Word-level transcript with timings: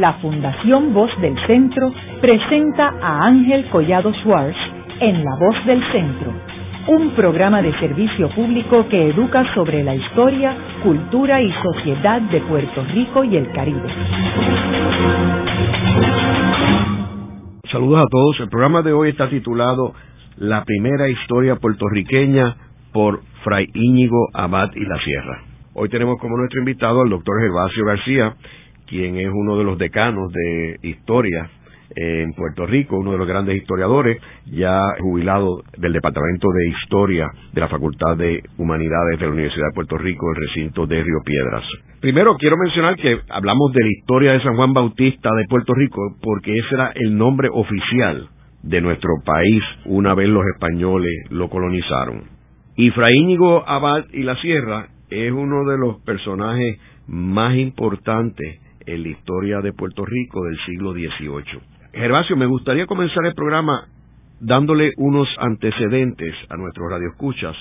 la 0.00 0.14
Fundación 0.14 0.94
Voz 0.94 1.10
del 1.20 1.36
Centro 1.46 1.92
presenta 2.22 2.94
a 3.02 3.26
Ángel 3.26 3.68
Collado 3.68 4.12
Schwartz 4.14 4.56
en 4.98 5.22
La 5.22 5.36
Voz 5.38 5.66
del 5.66 5.82
Centro, 5.92 6.32
un 6.88 7.10
programa 7.10 7.60
de 7.60 7.78
servicio 7.78 8.30
público 8.30 8.88
que 8.88 9.10
educa 9.10 9.44
sobre 9.54 9.84
la 9.84 9.94
historia, 9.94 10.56
cultura 10.82 11.42
y 11.42 11.52
sociedad 11.52 12.22
de 12.22 12.40
Puerto 12.40 12.82
Rico 12.94 13.24
y 13.24 13.36
el 13.36 13.52
Caribe. 13.52 13.88
Saludos 17.70 18.06
a 18.06 18.08
todos. 18.10 18.40
El 18.40 18.48
programa 18.48 18.80
de 18.80 18.94
hoy 18.94 19.10
está 19.10 19.28
titulado 19.28 19.92
La 20.38 20.64
primera 20.64 21.10
historia 21.10 21.56
puertorriqueña 21.56 22.56
por 22.92 23.20
Fray 23.44 23.66
Íñigo 23.74 24.28
Abad 24.32 24.70
y 24.74 24.84
la 24.86 24.98
Sierra. 24.98 25.42
Hoy 25.74 25.88
tenemos 25.88 26.18
como 26.18 26.36
nuestro 26.36 26.58
invitado 26.58 27.02
al 27.02 27.10
doctor 27.10 27.40
Gervasio 27.40 27.84
García, 27.84 28.34
quien 28.90 29.16
es 29.16 29.30
uno 29.32 29.56
de 29.56 29.64
los 29.64 29.78
decanos 29.78 30.32
de 30.32 30.78
historia 30.82 31.48
en 31.94 32.32
Puerto 32.34 32.66
Rico, 32.66 32.98
uno 32.98 33.12
de 33.12 33.18
los 33.18 33.26
grandes 33.26 33.56
historiadores, 33.56 34.18
ya 34.46 34.80
jubilado 35.00 35.62
del 35.78 35.92
Departamento 35.92 36.48
de 36.52 36.68
Historia 36.68 37.28
de 37.52 37.60
la 37.60 37.68
Facultad 37.68 38.16
de 38.16 38.42
Humanidades 38.58 39.18
de 39.18 39.26
la 39.26 39.32
Universidad 39.32 39.66
de 39.68 39.74
Puerto 39.74 39.96
Rico, 39.96 40.26
el 40.30 40.46
recinto 40.46 40.86
de 40.86 41.02
Río 41.02 41.20
Piedras. 41.24 41.64
Primero 42.00 42.36
quiero 42.36 42.56
mencionar 42.56 42.96
que 42.96 43.20
hablamos 43.28 43.72
de 43.72 43.82
la 43.82 43.90
historia 43.90 44.32
de 44.32 44.42
San 44.42 44.56
Juan 44.56 44.72
Bautista 44.72 45.30
de 45.36 45.44
Puerto 45.48 45.74
Rico 45.74 46.00
porque 46.20 46.58
ese 46.58 46.74
era 46.74 46.92
el 46.94 47.16
nombre 47.16 47.48
oficial 47.52 48.28
de 48.62 48.80
nuestro 48.80 49.10
país 49.24 49.62
una 49.86 50.14
vez 50.14 50.28
los 50.28 50.44
españoles 50.54 51.12
lo 51.30 51.48
colonizaron. 51.48 52.24
Y 52.76 52.90
Fray 52.90 53.12
Íñigo 53.16 53.68
Abad 53.68 54.04
y 54.12 54.22
la 54.22 54.36
Sierra 54.36 54.88
es 55.10 55.32
uno 55.32 55.64
de 55.64 55.76
los 55.76 56.00
personajes 56.02 56.78
más 57.06 57.56
importantes 57.56 58.60
en 58.86 59.02
la 59.02 59.08
historia 59.08 59.60
de 59.60 59.72
Puerto 59.72 60.04
Rico 60.04 60.44
del 60.44 60.56
siglo 60.66 60.92
XVIII. 60.92 61.60
Gervasio, 61.92 62.36
me 62.36 62.46
gustaría 62.46 62.86
comenzar 62.86 63.24
el 63.26 63.34
programa 63.34 63.88
dándole 64.40 64.92
unos 64.96 65.28
antecedentes 65.38 66.34
a 66.48 66.56
nuestros 66.56 66.90
radioescuchas 66.90 67.56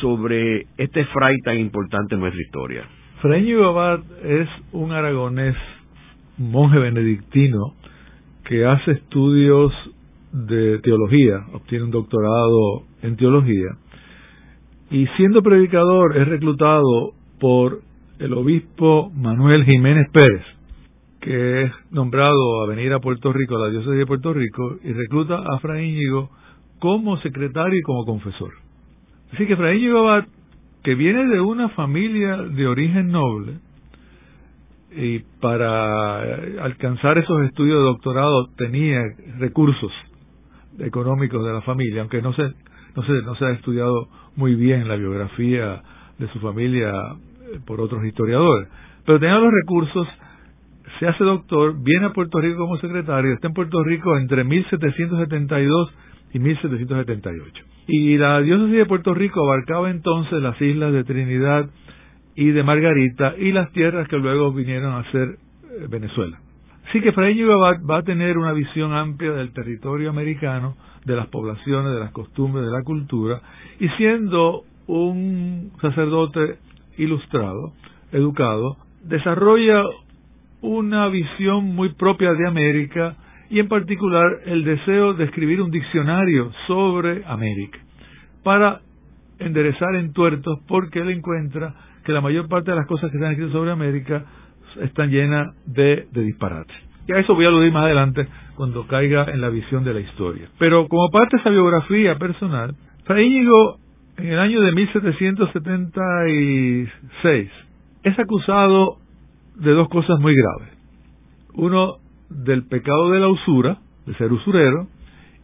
sobre 0.00 0.66
este 0.76 1.04
fray 1.06 1.38
tan 1.44 1.58
importante 1.58 2.14
en 2.14 2.20
nuestra 2.20 2.42
historia. 2.42 2.84
Fray 3.22 3.52
Abad 3.52 4.00
es 4.24 4.48
un 4.72 4.92
aragonés 4.92 5.56
monje 6.38 6.78
benedictino 6.78 7.74
que 8.44 8.66
hace 8.66 8.92
estudios 8.92 9.72
de 10.32 10.80
teología, 10.80 11.46
obtiene 11.54 11.84
un 11.84 11.90
doctorado 11.90 12.84
en 13.02 13.16
teología 13.16 13.70
y 14.90 15.06
siendo 15.16 15.42
predicador 15.42 16.16
es 16.16 16.28
reclutado 16.28 17.12
por 17.40 17.80
el 18.18 18.32
obispo 18.34 19.10
Manuel 19.14 19.64
Jiménez 19.64 20.08
Pérez, 20.12 20.42
que 21.26 21.62
es 21.64 21.72
nombrado 21.90 22.62
a 22.62 22.68
venir 22.68 22.92
a 22.92 23.00
Puerto 23.00 23.32
Rico, 23.32 23.56
a 23.56 23.66
la 23.66 23.70
diócesis 23.70 23.98
de 23.98 24.06
Puerto 24.06 24.32
Rico, 24.32 24.76
y 24.84 24.92
recluta 24.92 25.34
a 25.34 25.58
Fray 25.58 25.90
Íñigo 25.90 26.30
como 26.78 27.16
secretario 27.16 27.76
y 27.76 27.82
como 27.82 28.04
confesor. 28.04 28.52
Así 29.32 29.44
que 29.44 29.56
Fray 29.56 29.78
Íñigo 29.78 30.08
Abad, 30.08 30.26
que 30.84 30.94
viene 30.94 31.26
de 31.26 31.40
una 31.40 31.70
familia 31.70 32.36
de 32.36 32.68
origen 32.68 33.08
noble, 33.08 33.54
y 34.92 35.18
para 35.40 36.20
alcanzar 36.62 37.18
esos 37.18 37.42
estudios 37.42 37.78
de 37.78 37.84
doctorado 37.86 38.46
tenía 38.56 39.02
recursos 39.40 39.90
económicos 40.78 41.44
de 41.44 41.52
la 41.52 41.62
familia, 41.62 42.02
aunque 42.02 42.22
no 42.22 42.34
se, 42.34 42.42
no 42.94 43.02
se, 43.02 43.12
no 43.22 43.34
se 43.34 43.46
ha 43.46 43.50
estudiado 43.50 44.08
muy 44.36 44.54
bien 44.54 44.86
la 44.86 44.94
biografía 44.94 45.82
de 46.18 46.28
su 46.28 46.38
familia 46.38 46.92
eh, 46.92 47.58
por 47.66 47.80
otros 47.80 48.04
historiadores, 48.04 48.68
pero 49.04 49.18
tenía 49.18 49.40
los 49.40 49.52
recursos, 49.52 50.06
se 50.98 51.06
hace 51.06 51.24
doctor, 51.24 51.74
viene 51.78 52.06
a 52.06 52.12
Puerto 52.12 52.40
Rico 52.40 52.58
como 52.58 52.78
secretario, 52.78 53.32
está 53.32 53.48
en 53.48 53.54
Puerto 53.54 53.82
Rico 53.82 54.16
entre 54.16 54.44
1772 54.44 55.94
y 56.32 56.38
1778. 56.38 57.64
Y 57.88 58.16
la 58.18 58.40
diócesis 58.40 58.76
de 58.76 58.86
Puerto 58.86 59.14
Rico 59.14 59.44
abarcaba 59.44 59.90
entonces 59.90 60.42
las 60.42 60.60
islas 60.60 60.92
de 60.92 61.04
Trinidad 61.04 61.68
y 62.34 62.50
de 62.50 62.62
Margarita 62.62 63.34
y 63.38 63.52
las 63.52 63.70
tierras 63.72 64.08
que 64.08 64.18
luego 64.18 64.52
vinieron 64.52 64.94
a 64.94 65.10
ser 65.10 65.28
eh, 65.28 65.86
Venezuela. 65.88 66.38
Así 66.88 67.00
que 67.00 67.12
Fray 67.12 67.40
va, 67.42 67.78
va 67.78 67.98
a 67.98 68.02
tener 68.02 68.38
una 68.38 68.52
visión 68.52 68.92
amplia 68.92 69.32
del 69.32 69.52
territorio 69.52 70.10
americano, 70.10 70.76
de 71.04 71.16
las 71.16 71.26
poblaciones, 71.28 71.92
de 71.92 72.00
las 72.00 72.12
costumbres, 72.12 72.64
de 72.64 72.72
la 72.72 72.82
cultura, 72.82 73.40
y 73.80 73.88
siendo 73.90 74.62
un 74.86 75.72
sacerdote 75.80 76.58
ilustrado, 76.96 77.72
educado, 78.12 78.76
desarrolla 79.02 79.82
una 80.66 81.08
visión 81.08 81.74
muy 81.76 81.94
propia 81.94 82.34
de 82.34 82.48
América 82.48 83.14
y 83.48 83.60
en 83.60 83.68
particular 83.68 84.40
el 84.46 84.64
deseo 84.64 85.14
de 85.14 85.22
escribir 85.24 85.62
un 85.62 85.70
diccionario 85.70 86.50
sobre 86.66 87.24
América 87.24 87.78
para 88.42 88.80
enderezar 89.38 89.94
en 89.94 90.12
tuertos 90.12 90.58
porque 90.66 90.98
él 90.98 91.10
encuentra 91.10 91.72
que 92.04 92.10
la 92.10 92.20
mayor 92.20 92.48
parte 92.48 92.72
de 92.72 92.76
las 92.76 92.86
cosas 92.86 93.12
que 93.12 93.16
están 93.16 93.30
escritas 93.30 93.52
sobre 93.52 93.70
América 93.70 94.24
están 94.80 95.10
llenas 95.10 95.54
de, 95.66 96.08
de 96.10 96.22
disparates. 96.22 96.76
Y 97.06 97.12
a 97.12 97.20
eso 97.20 97.36
voy 97.36 97.44
a 97.44 97.48
aludir 97.48 97.72
más 97.72 97.84
adelante 97.84 98.26
cuando 98.56 98.88
caiga 98.88 99.26
en 99.32 99.40
la 99.40 99.50
visión 99.50 99.84
de 99.84 99.94
la 99.94 100.00
historia. 100.00 100.48
Pero 100.58 100.88
como 100.88 101.12
parte 101.12 101.36
de 101.36 101.42
esa 101.42 101.50
biografía 101.50 102.18
personal, 102.18 102.74
Íñigo, 103.08 103.78
en 104.16 104.32
el 104.32 104.40
año 104.40 104.60
de 104.62 104.72
1776, 104.72 107.50
es 108.02 108.18
acusado 108.18 108.98
de 109.56 109.72
dos 109.72 109.88
cosas 109.88 110.18
muy 110.20 110.34
graves. 110.34 110.72
Uno, 111.54 111.96
del 112.28 112.66
pecado 112.66 113.10
de 113.10 113.20
la 113.20 113.28
usura, 113.28 113.78
de 114.06 114.14
ser 114.14 114.32
usurero, 114.32 114.88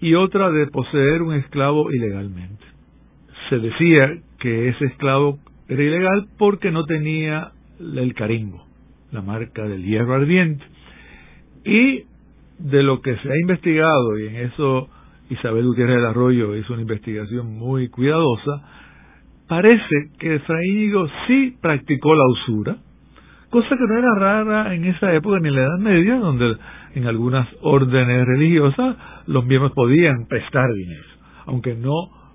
y 0.00 0.15
otra 0.15 0.50
de 0.50 0.67
poseer 0.67 1.23
un 1.23 1.34
esclavo 1.34 1.91
ilegalmente. 1.91 2.65
Se 3.49 3.59
decía 3.59 4.19
que 4.41 4.69
ese 4.69 4.87
esclavo 4.87 5.39
era 5.69 5.83
ilegal 5.83 6.27
porque 6.39 6.71
no 6.71 6.84
tenía 6.84 7.53
el 7.78 8.15
carimbo, 8.15 8.65
la 9.12 9.23
marca 9.23 9.62
del 9.65 9.84
hierro 9.84 10.15
ardiente. 10.15 10.65
Y 11.65 12.05
de 12.59 12.83
lo 12.83 13.00
que 13.00 13.17
se 13.17 13.33
ha 13.33 13.37
investigado, 13.41 14.19
y 14.19 14.27
en 14.27 14.37
eso 14.37 14.89
Isabel 15.31 15.67
Gutiérrez 15.67 15.97
del 15.97 16.06
Arroyo 16.06 16.56
hizo 16.56 16.73
una 16.73 16.83
investigación 16.83 17.56
muy 17.56 17.89
cuidadosa, 17.89 18.62
parece 19.49 20.11
que 20.19 20.41
Fray 20.41 20.93
sí 21.27 21.56
practicó 21.61 22.15
la 22.15 22.27
usura, 22.27 22.77
cosa 23.52 23.68
que 23.76 23.86
no 23.86 23.98
era 23.98 24.14
rara 24.14 24.74
en 24.74 24.86
esa 24.86 25.12
época 25.12 25.38
ni 25.38 25.48
en 25.48 25.56
la 25.56 25.60
Edad 25.60 25.78
Media, 25.78 26.16
donde 26.16 26.56
en 26.94 27.06
algunas 27.06 27.46
órdenes 27.60 28.26
religiosas 28.26 28.96
los 29.26 29.44
miembros 29.44 29.72
podían 29.72 30.26
prestar 30.26 30.72
dinero, 30.72 31.04
aunque 31.44 31.74
no 31.74 31.92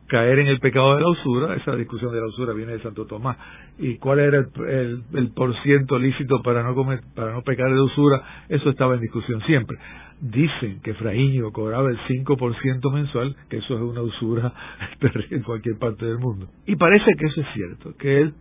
caer 0.08 0.38
en 0.40 0.48
el 0.48 0.60
pecado 0.60 0.94
de 0.94 1.02
la 1.02 1.10
usura, 1.10 1.56
esa 1.56 1.76
discusión 1.76 2.14
de 2.14 2.22
la 2.22 2.28
usura 2.28 2.54
viene 2.54 2.74
de 2.74 2.82
Santo 2.82 3.08
Tomás, 3.08 3.36
y 3.80 3.98
cuál 3.98 4.20
era 4.20 4.38
el, 4.38 5.04
el, 5.12 5.32
por 5.34 5.60
ciento 5.64 5.98
lícito 5.98 6.44
para 6.44 6.62
no 6.62 6.76
comer, 6.76 7.00
para 7.16 7.34
no 7.34 7.42
pecar 7.42 7.74
de 7.74 7.82
usura, 7.82 8.22
eso 8.48 8.70
estaba 8.70 8.94
en 8.94 9.02
discusión 9.02 9.42
siempre. 9.48 9.76
Dicen 10.22 10.82
que 10.84 10.94
Fraíño 10.94 11.52
cobraba 11.52 11.90
el 11.90 11.98
5% 11.98 12.94
mensual, 12.94 13.36
que 13.50 13.58
eso 13.58 13.74
es 13.74 13.82
una 13.82 14.04
usura 14.04 14.54
en 15.32 15.42
cualquier 15.42 15.80
parte 15.80 16.06
del 16.06 16.20
mundo. 16.20 16.48
Y 16.68 16.76
parece 16.76 17.12
que 17.18 17.26
eso 17.26 17.42
es 17.42 17.48
cierto, 17.56 17.98
que 17.98 18.22
él 18.22 18.34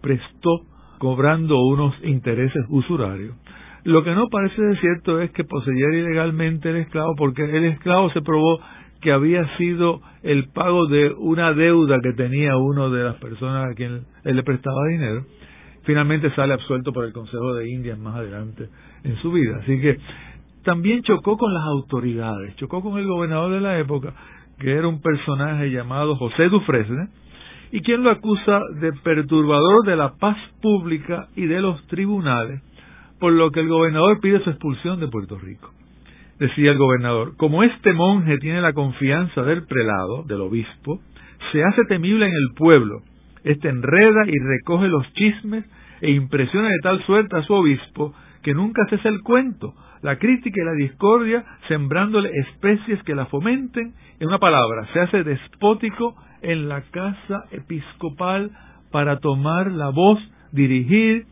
prestó 0.00 0.60
cobrando 1.00 1.58
unos 1.62 1.94
intereses 2.04 2.62
usurarios. 2.68 3.34
Lo 3.84 4.04
que 4.04 4.14
no 4.14 4.28
parece 4.28 4.54
ser 4.54 4.80
cierto 4.80 5.20
es 5.22 5.30
que 5.30 5.44
poseyera 5.44 5.96
ilegalmente 5.96 6.68
el 6.68 6.76
esclavo, 6.76 7.14
porque 7.16 7.42
el 7.42 7.64
esclavo 7.64 8.10
se 8.10 8.20
probó 8.20 8.60
que 9.00 9.10
había 9.10 9.56
sido 9.56 10.02
el 10.22 10.50
pago 10.50 10.86
de 10.88 11.14
una 11.16 11.54
deuda 11.54 12.00
que 12.02 12.12
tenía 12.12 12.58
uno 12.58 12.90
de 12.90 13.02
las 13.02 13.16
personas 13.16 13.72
a 13.72 13.74
quien 13.74 14.02
él 14.24 14.36
le 14.36 14.42
prestaba 14.42 14.76
dinero. 14.90 15.24
Finalmente 15.84 16.30
sale 16.34 16.52
absuelto 16.52 16.92
por 16.92 17.06
el 17.06 17.14
Consejo 17.14 17.54
de 17.54 17.70
Indias 17.70 17.98
más 17.98 18.16
adelante 18.16 18.68
en 19.02 19.16
su 19.22 19.32
vida. 19.32 19.56
Así 19.62 19.80
que 19.80 19.96
también 20.64 21.02
chocó 21.02 21.38
con 21.38 21.54
las 21.54 21.64
autoridades, 21.64 22.56
chocó 22.56 22.82
con 22.82 22.98
el 22.98 23.06
gobernador 23.06 23.52
de 23.52 23.60
la 23.62 23.78
época, 23.78 24.12
que 24.58 24.70
era 24.70 24.86
un 24.86 25.00
personaje 25.00 25.70
llamado 25.70 26.16
José 26.16 26.50
Dufresne, 26.50 27.08
y 27.72 27.82
quien 27.82 28.02
lo 28.02 28.10
acusa 28.10 28.60
de 28.80 28.92
perturbador 28.92 29.86
de 29.86 29.96
la 29.96 30.14
paz 30.16 30.36
pública 30.60 31.28
y 31.36 31.46
de 31.46 31.60
los 31.60 31.86
tribunales, 31.86 32.62
por 33.18 33.32
lo 33.32 33.50
que 33.50 33.60
el 33.60 33.68
gobernador 33.68 34.20
pide 34.20 34.42
su 34.42 34.50
expulsión 34.50 34.98
de 35.00 35.08
Puerto 35.08 35.38
Rico. 35.38 35.70
Decía 36.38 36.72
el 36.72 36.78
gobernador, 36.78 37.36
como 37.36 37.62
este 37.62 37.92
monje 37.92 38.38
tiene 38.38 38.62
la 38.62 38.72
confianza 38.72 39.42
del 39.42 39.66
prelado, 39.66 40.24
del 40.24 40.40
obispo, 40.40 41.00
se 41.52 41.62
hace 41.62 41.84
temible 41.84 42.26
en 42.26 42.32
el 42.32 42.54
pueblo, 42.56 43.02
este 43.44 43.68
enreda 43.68 44.22
y 44.26 44.38
recoge 44.38 44.88
los 44.88 45.12
chismes 45.12 45.64
e 46.00 46.10
impresiona 46.10 46.68
de 46.68 46.78
tal 46.82 47.02
suerte 47.04 47.36
a 47.36 47.42
su 47.42 47.52
obispo 47.52 48.14
que 48.42 48.54
nunca 48.54 48.86
cesa 48.88 49.08
el 49.08 49.20
cuento, 49.20 49.74
la 50.02 50.16
crítica 50.16 50.60
y 50.62 50.64
la 50.64 50.72
discordia, 50.72 51.44
sembrándole 51.68 52.30
especies 52.30 53.02
que 53.02 53.14
la 53.14 53.26
fomenten, 53.26 53.92
en 54.18 54.28
una 54.28 54.38
palabra, 54.38 54.86
se 54.92 55.00
hace 55.00 55.24
despótico 55.24 56.14
en 56.42 56.68
la 56.68 56.82
casa 56.90 57.44
episcopal 57.50 58.50
para 58.90 59.18
tomar 59.18 59.70
la 59.70 59.90
voz, 59.90 60.18
dirigir 60.52 61.26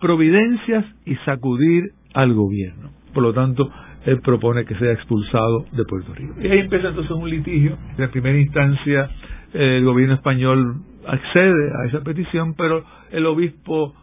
providencias 0.00 0.84
y 1.04 1.14
sacudir 1.24 1.92
al 2.14 2.34
gobierno. 2.34 2.90
por 3.14 3.22
lo 3.22 3.34
tanto, 3.34 3.70
él 4.06 4.20
propone 4.20 4.64
que 4.64 4.74
sea 4.74 4.92
expulsado 4.92 5.66
de 5.72 5.84
Puerto 5.84 6.12
Rico. 6.14 6.34
Y 6.40 6.46
ahí 6.48 6.58
empieza 6.60 6.88
entonces 6.88 7.12
un 7.12 7.28
litigio. 7.28 7.78
En 7.96 8.10
primera 8.10 8.38
instancia, 8.38 9.10
el 9.52 9.84
gobierno 9.84 10.14
español 10.14 10.82
accede 11.06 11.70
a 11.82 11.86
esa 11.86 12.00
petición, 12.00 12.54
pero 12.54 12.84
el 13.10 13.26
obispo 13.26 13.94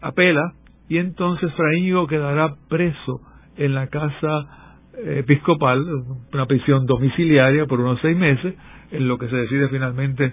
apela 0.00 0.52
y 0.88 0.98
entonces 0.98 1.52
Fraíñigo 1.54 2.06
quedará 2.06 2.54
preso 2.68 3.20
en 3.56 3.74
la 3.74 3.88
casa 3.88 4.46
eh, 4.98 5.20
episcopal, 5.20 5.84
una 6.32 6.46
prisión 6.46 6.86
domiciliaria 6.86 7.66
por 7.66 7.80
unos 7.80 7.98
seis 8.00 8.16
meses, 8.16 8.54
en 8.90 9.08
lo 9.08 9.18
que 9.18 9.28
se 9.28 9.36
decide 9.36 9.68
finalmente 9.68 10.32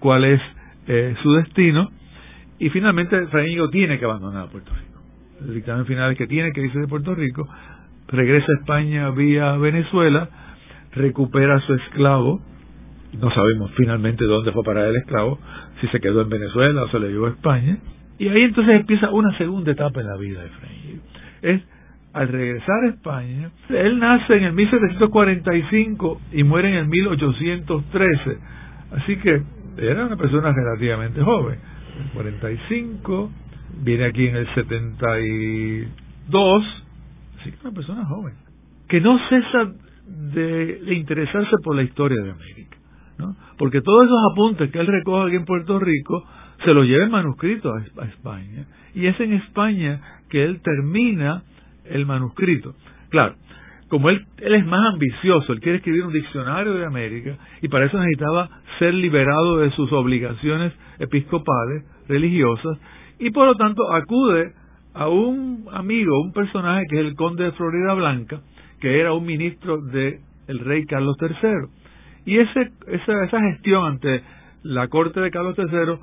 cuál 0.00 0.24
es 0.24 0.40
eh, 0.86 1.14
su 1.22 1.32
destino, 1.34 1.90
y 2.58 2.70
finalmente 2.70 3.26
Fraíñigo 3.26 3.68
tiene 3.70 3.98
que 3.98 4.04
abandonar 4.04 4.48
Puerto 4.48 4.72
Rico. 4.74 5.00
El 5.40 5.54
dictamen 5.54 5.86
final 5.86 6.12
es 6.12 6.18
que 6.18 6.26
tiene 6.26 6.52
que 6.52 6.62
irse 6.62 6.78
de 6.78 6.88
Puerto 6.88 7.14
Rico, 7.14 7.46
regresa 8.08 8.46
a 8.50 8.60
España 8.60 9.10
vía 9.10 9.56
Venezuela, 9.56 10.28
recupera 10.92 11.56
a 11.56 11.60
su 11.60 11.74
esclavo, 11.74 12.40
no 13.20 13.30
sabemos 13.30 13.70
finalmente 13.76 14.24
dónde 14.24 14.52
fue 14.52 14.62
parar 14.62 14.86
el 14.86 14.96
esclavo, 14.96 15.38
si 15.80 15.88
se 15.88 16.00
quedó 16.00 16.22
en 16.22 16.28
Venezuela 16.28 16.82
o 16.82 16.88
se 16.88 16.98
le 16.98 17.08
llevó 17.08 17.26
a 17.26 17.30
España, 17.30 17.78
y 18.18 18.28
ahí 18.28 18.42
entonces 18.42 18.80
empieza 18.80 19.10
una 19.10 19.36
segunda 19.36 19.72
etapa 19.72 20.00
en 20.00 20.06
la 20.06 20.16
vida 20.16 20.42
de 20.42 20.48
Fraíñigo. 20.48 21.02
Es 21.42 21.62
al 22.16 22.28
regresar 22.28 22.84
a 22.84 22.88
España, 22.88 23.50
él 23.68 23.98
nace 23.98 24.38
en 24.38 24.44
el 24.44 24.54
1745 24.54 26.22
y 26.32 26.44
muere 26.44 26.70
en 26.70 26.76
el 26.76 26.88
1813. 26.88 28.38
Así 28.92 29.16
que 29.16 29.42
era 29.76 30.06
una 30.06 30.16
persona 30.16 30.50
relativamente 30.50 31.22
joven. 31.22 31.58
En 32.00 32.08
45, 32.14 33.30
viene 33.82 34.06
aquí 34.06 34.28
en 34.28 34.36
el 34.36 34.46
72, 34.54 36.64
así 37.38 37.52
que 37.52 37.58
una 37.60 37.72
persona 37.74 38.06
joven, 38.06 38.32
que 38.88 39.02
no 39.02 39.18
cesa 39.28 39.74
de, 40.06 40.94
interesarse 40.94 41.54
por 41.62 41.76
la 41.76 41.82
historia 41.82 42.22
de 42.22 42.30
América. 42.30 42.78
¿no? 43.18 43.36
Porque 43.58 43.82
todos 43.82 44.06
esos 44.06 44.32
apuntes 44.32 44.70
que 44.70 44.78
él 44.78 44.86
recoge 44.86 45.26
aquí 45.26 45.36
en 45.36 45.44
Puerto 45.44 45.78
Rico 45.78 46.24
se 46.64 46.72
los 46.72 46.86
lleva 46.86 47.04
en 47.04 47.10
manuscrito 47.10 47.74
a 47.74 47.82
España. 48.06 48.64
Y 48.94 49.06
es 49.06 49.20
en 49.20 49.34
España 49.34 50.00
que 50.30 50.44
él 50.44 50.62
termina 50.62 51.42
el 51.90 52.06
manuscrito. 52.06 52.74
Claro, 53.10 53.34
como 53.88 54.10
él, 54.10 54.24
él 54.38 54.54
es 54.54 54.66
más 54.66 54.94
ambicioso, 54.94 55.52
él 55.52 55.60
quiere 55.60 55.78
escribir 55.78 56.04
un 56.04 56.12
diccionario 56.12 56.74
de 56.74 56.86
América 56.86 57.36
y 57.62 57.68
para 57.68 57.86
eso 57.86 57.98
necesitaba 57.98 58.48
ser 58.78 58.94
liberado 58.94 59.58
de 59.58 59.70
sus 59.72 59.92
obligaciones 59.92 60.72
episcopales, 60.98 61.84
religiosas, 62.08 62.78
y 63.18 63.30
por 63.30 63.46
lo 63.46 63.54
tanto 63.56 63.92
acude 63.92 64.52
a 64.94 65.08
un 65.08 65.66
amigo, 65.72 66.20
un 66.22 66.32
personaje 66.32 66.84
que 66.88 67.00
es 67.00 67.06
el 67.06 67.14
conde 67.14 67.44
de 67.44 67.52
Florida 67.52 67.94
Blanca, 67.94 68.40
que 68.80 69.00
era 69.00 69.12
un 69.12 69.24
ministro 69.24 69.78
del 69.78 70.20
el 70.48 70.58
rey 70.60 70.84
Carlos 70.86 71.16
III. 71.20 71.68
Y 72.24 72.38
ese, 72.38 72.72
esa, 72.88 73.24
esa 73.24 73.40
gestión 73.40 73.84
ante 73.84 74.22
la 74.62 74.88
corte 74.88 75.20
de 75.20 75.30
Carlos 75.30 75.56
III 75.56 75.98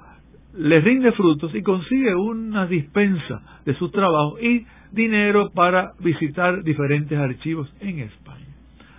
le 0.55 0.79
rinde 0.81 1.11
frutos 1.13 1.53
y 1.55 1.63
consigue 1.63 2.15
una 2.15 2.65
dispensa 2.67 3.41
de 3.65 3.73
sus 3.75 3.91
trabajos 3.91 4.41
y 4.41 4.65
dinero 4.93 5.51
para 5.53 5.93
visitar 5.99 6.63
diferentes 6.63 7.17
archivos 7.17 7.73
en 7.81 7.99
España. 7.99 8.45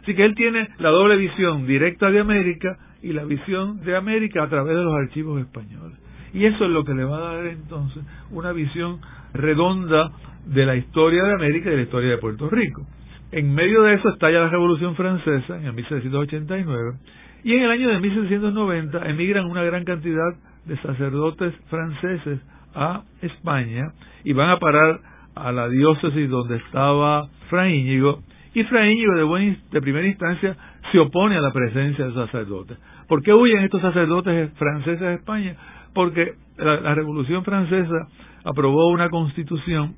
Así 0.03 0.15
que 0.15 0.25
él 0.25 0.35
tiene 0.35 0.69
la 0.79 0.91
doble 0.91 1.17
visión 1.17 1.67
directa 1.67 2.11
de 2.11 2.21
América 2.21 2.77
y 3.03 3.13
la 3.13 3.25
visión 3.25 3.81
de 3.83 3.97
América 3.97 4.43
a 4.43 4.49
través 4.49 4.77
de 4.77 4.83
los 4.83 4.95
archivos 4.95 5.41
españoles. 5.41 5.99
Y 6.35 6.45
eso 6.47 6.65
es 6.65 6.71
lo 6.71 6.85
que 6.85 6.95
le 6.95 7.05
va 7.05 7.17
a 7.19 7.35
dar 7.37 7.47
entonces 7.47 8.03
una 8.31 8.53
visión 8.53 9.01
redonda 9.33 10.11
de 10.47 10.67
la 10.67 10.77
historia 10.77 11.23
de 11.25 11.33
América 11.35 11.69
y 11.69 11.71
de 11.71 11.77
la 11.77 11.83
historia 11.83 12.11
de 12.11 12.19
Puerto 12.19 12.51
Rico. 12.51 12.87
En 13.33 13.55
medio 13.55 13.83
de 13.83 13.95
eso 13.95 14.09
estalla 14.11 14.41
la 14.41 14.49
Revolución 14.49 14.95
Francesa 14.97 15.57
en 15.59 15.67
el 15.67 15.73
1789 15.73 16.99
y 17.45 17.55
en 17.55 17.63
el 17.63 17.71
año 17.71 17.89
de 17.89 18.01
1790 18.01 19.09
emigran 19.09 19.47
una 19.47 19.63
gran 19.63 19.85
cantidad 19.85 20.35
de 20.67 20.77
sacerdotes 20.79 21.55
franceses 21.69 22.41
a 22.75 23.03
España 23.23 23.93
y 24.25 24.33
van 24.33 24.51
a 24.51 24.59
parar 24.59 25.01
a 25.35 25.53
la 25.53 25.69
diócesis 25.69 26.29
donde 26.29 26.57
estaba 26.57 27.29
Fray 27.49 27.81
Íñigo 27.81 28.21
y 28.55 28.63
Fray 28.65 28.93
Íñigo 28.93 29.15
de, 29.15 29.57
de 29.71 29.81
primera 29.81 30.07
instancia 30.07 30.57
se 30.93 30.99
opone 30.99 31.37
a 31.37 31.41
la 31.41 31.53
presencia 31.53 32.05
de 32.05 32.13
los 32.13 32.31
sacerdotes. 32.31 32.79
¿Por 33.09 33.23
qué 33.23 33.33
huyen 33.35 33.65
estos 33.65 33.83
sacerdotes 33.83 34.53
franceses 34.55 35.03
a 35.03 35.15
España? 35.15 35.57
Porque 35.93 36.35
la, 36.57 36.95
Revolución 36.95 37.45
Francesa 37.45 38.09
aprobó 38.45 38.91
una 38.91 39.11
constitución 39.11 39.97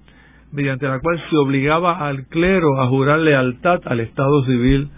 mediante 0.52 0.86
la 0.86 1.00
cual 1.00 1.22
se 1.28 1.36
obligaba 1.36 2.06
al 2.06 2.26
clero 2.26 2.80
a 2.80 2.86
jurar 2.88 3.18
lealtad 3.18 3.80
al 3.84 4.00
Estado 4.00 4.44
civil 4.44 4.88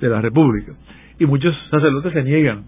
de 0.00 0.08
la 0.08 0.20
República. 0.20 0.72
Y 1.18 1.26
muchos 1.26 1.54
sacerdotes 1.70 2.12
se 2.12 2.22
niegan 2.24 2.64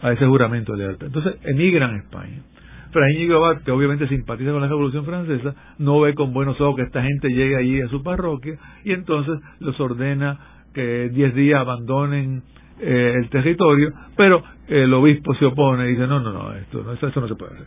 a 0.00 0.12
ese 0.12 0.26
juramento 0.26 0.72
de 0.72 0.78
lealtad. 0.78 1.06
Entonces 1.08 1.36
emigran 1.44 1.94
a 1.94 1.98
España. 1.98 2.42
Fray 2.90 3.14
Íñigo 3.14 3.40
que 3.64 3.70
obviamente 3.70 4.08
simpatiza 4.08 4.52
con 4.52 4.60
la 4.60 4.68
Revolución 4.68 5.04
Francesa, 5.04 5.54
no 5.78 6.00
ve 6.00 6.14
con 6.14 6.32
buenos 6.32 6.60
ojos 6.60 6.76
que 6.76 6.82
esta 6.82 7.02
gente 7.02 7.28
llegue 7.28 7.56
allí 7.56 7.80
a 7.80 7.88
su 7.88 8.02
parroquia 8.02 8.58
y 8.84 8.92
entonces 8.92 9.38
los 9.60 9.78
ordena 9.80 10.38
que 10.74 11.08
diez 11.10 11.34
días 11.34 11.60
abandonen 11.60 12.42
eh, 12.80 13.14
el 13.16 13.28
territorio, 13.28 13.92
pero 14.16 14.42
el 14.68 14.92
obispo 14.94 15.34
se 15.34 15.44
opone 15.44 15.86
y 15.86 15.90
dice, 15.90 16.06
no, 16.06 16.20
no, 16.20 16.32
no, 16.32 16.52
esto 16.54 16.82
no, 16.82 16.92
eso 16.92 17.20
no 17.20 17.28
se 17.28 17.34
puede 17.34 17.54
hacer. 17.54 17.66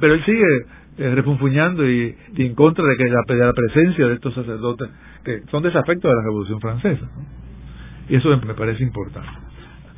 Pero 0.00 0.14
él 0.14 0.24
sigue 0.24 0.66
eh, 0.98 1.14
refunfuñando 1.14 1.88
y, 1.88 2.14
en 2.36 2.54
contra 2.54 2.84
de 2.86 2.96
que 2.96 3.04
la, 3.04 3.46
la 3.46 3.52
presencia 3.52 4.06
de 4.06 4.14
estos 4.14 4.34
sacerdotes 4.34 4.88
que 5.24 5.42
son 5.50 5.62
desafectos 5.62 6.08
de 6.08 6.16
la 6.16 6.22
Revolución 6.22 6.60
Francesa. 6.60 7.06
Y 8.08 8.16
eso 8.16 8.28
me 8.28 8.54
parece 8.54 8.82
importante. 8.82 9.43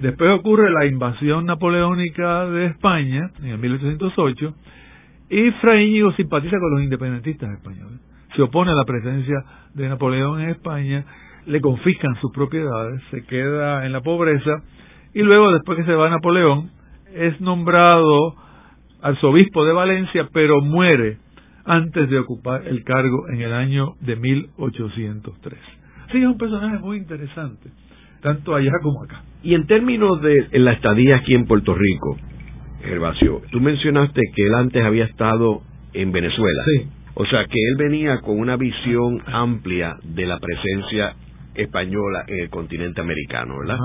Después 0.01 0.31
ocurre 0.31 0.71
la 0.71 0.85
invasión 0.85 1.47
napoleónica 1.47 2.45
de 2.47 2.67
España 2.67 3.31
en 3.39 3.47
el 3.47 3.59
1808 3.59 4.55
y 5.31 5.51
Fray 5.53 5.89
Íñigo 5.89 6.13
simpatiza 6.13 6.59
con 6.59 6.71
los 6.73 6.83
independentistas 6.83 7.51
españoles. 7.51 7.99
Se 8.37 8.43
opone 8.43 8.73
a 8.73 8.75
la 8.75 8.85
presencia 8.85 9.43
de 9.73 9.89
Napoleón 9.89 10.43
en 10.43 10.51
España, 10.51 11.03
le 11.47 11.63
confiscan 11.63 12.15
sus 12.21 12.31
propiedades, 12.33 13.03
se 13.11 13.25
queda 13.25 13.87
en 13.87 13.93
la 13.93 14.03
pobreza 14.03 14.63
y 15.15 15.23
luego, 15.23 15.51
después 15.53 15.79
que 15.79 15.85
se 15.85 15.95
va 15.95 16.11
Napoleón, 16.11 16.71
es 17.15 17.41
nombrado 17.41 18.35
arzobispo 19.01 19.65
de 19.65 19.73
Valencia, 19.73 20.29
pero 20.31 20.61
muere 20.61 21.17
antes 21.65 22.11
de 22.11 22.19
ocupar 22.19 22.69
el 22.69 22.85
cargo 22.85 23.31
en 23.31 23.41
el 23.41 23.55
año 23.55 23.95
de 24.01 24.17
1803. 24.17 25.59
Sí, 26.13 26.19
es 26.19 26.27
un 26.27 26.37
personaje 26.37 26.79
muy 26.81 26.99
interesante 26.99 27.71
tanto 28.27 28.57
allá 28.57 28.73
como 28.83 29.05
acá. 29.05 29.23
Y 29.45 29.55
en 29.55 29.69
términos 29.69 30.21
de 30.21 30.49
la 30.59 30.73
estadía 30.73 31.19
aquí 31.19 31.33
en 31.33 31.47
Puerto 31.47 31.75
Rico, 31.75 32.17
Gervasio, 32.83 33.43
tú 33.53 33.61
mencionaste 33.61 34.21
que 34.35 34.49
él 34.49 34.55
antes 34.57 34.83
había 34.83 35.05
estado 35.05 35.63
en 35.93 36.11
Venezuela. 36.11 36.63
Sí. 36.65 36.89
O 37.15 37.25
sea, 37.25 37.45
que 37.45 37.57
él 37.57 37.77
venía 37.79 38.21
con 38.23 38.41
una 38.41 38.57
visión 38.57 39.23
amplia 39.27 39.95
de 40.03 40.27
la 40.27 40.41
presencia 40.41 41.15
española 41.55 42.25
en 42.27 42.41
el 42.41 42.51
continente 42.51 43.01
americano, 43.01 43.61
¿verdad? 43.61 43.79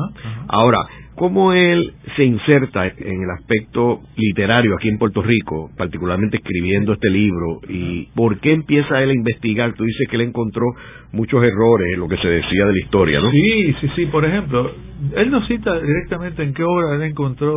Ahora, 0.48 0.80
¿cómo 1.22 1.54
él 1.54 1.94
se 2.16 2.24
inserta 2.24 2.88
en 2.88 3.22
el 3.22 3.30
aspecto 3.30 4.02
literario 4.18 4.74
aquí 4.74 4.90
en 4.90 4.98
Puerto 4.98 5.22
Rico, 5.22 5.70
particularmente 5.78 6.38
escribiendo 6.38 6.94
este 6.94 7.12
libro? 7.12 7.60
¿Y 7.70 8.08
por 8.16 8.40
qué 8.40 8.54
empieza 8.54 9.04
él 9.04 9.12
a 9.12 9.14
investigar? 9.14 9.74
Tú 9.74 9.84
dices 9.84 10.08
que 10.10 10.16
él 10.16 10.24
encontró 10.24 10.66
muchos 11.12 11.44
errores 11.44 11.94
en 11.94 12.00
lo 12.00 12.08
que 12.08 12.18
se 12.18 12.28
decía 12.28 12.66
de 12.66 12.74
la 12.74 12.80
historia, 12.80 13.22
¿no? 13.22 13.30
Sí, 13.30 13.76
sí, 13.82 13.88
sí. 13.96 14.06
Por 14.08 14.26
ejemplo, 14.26 14.72
él 15.16 15.30
nos 15.30 15.48
cita 15.48 15.80
directamente 15.80 16.42
en 16.42 16.56
qué 16.56 16.64
obra 16.64 16.96
él 16.96 17.04
encontró, 17.04 17.54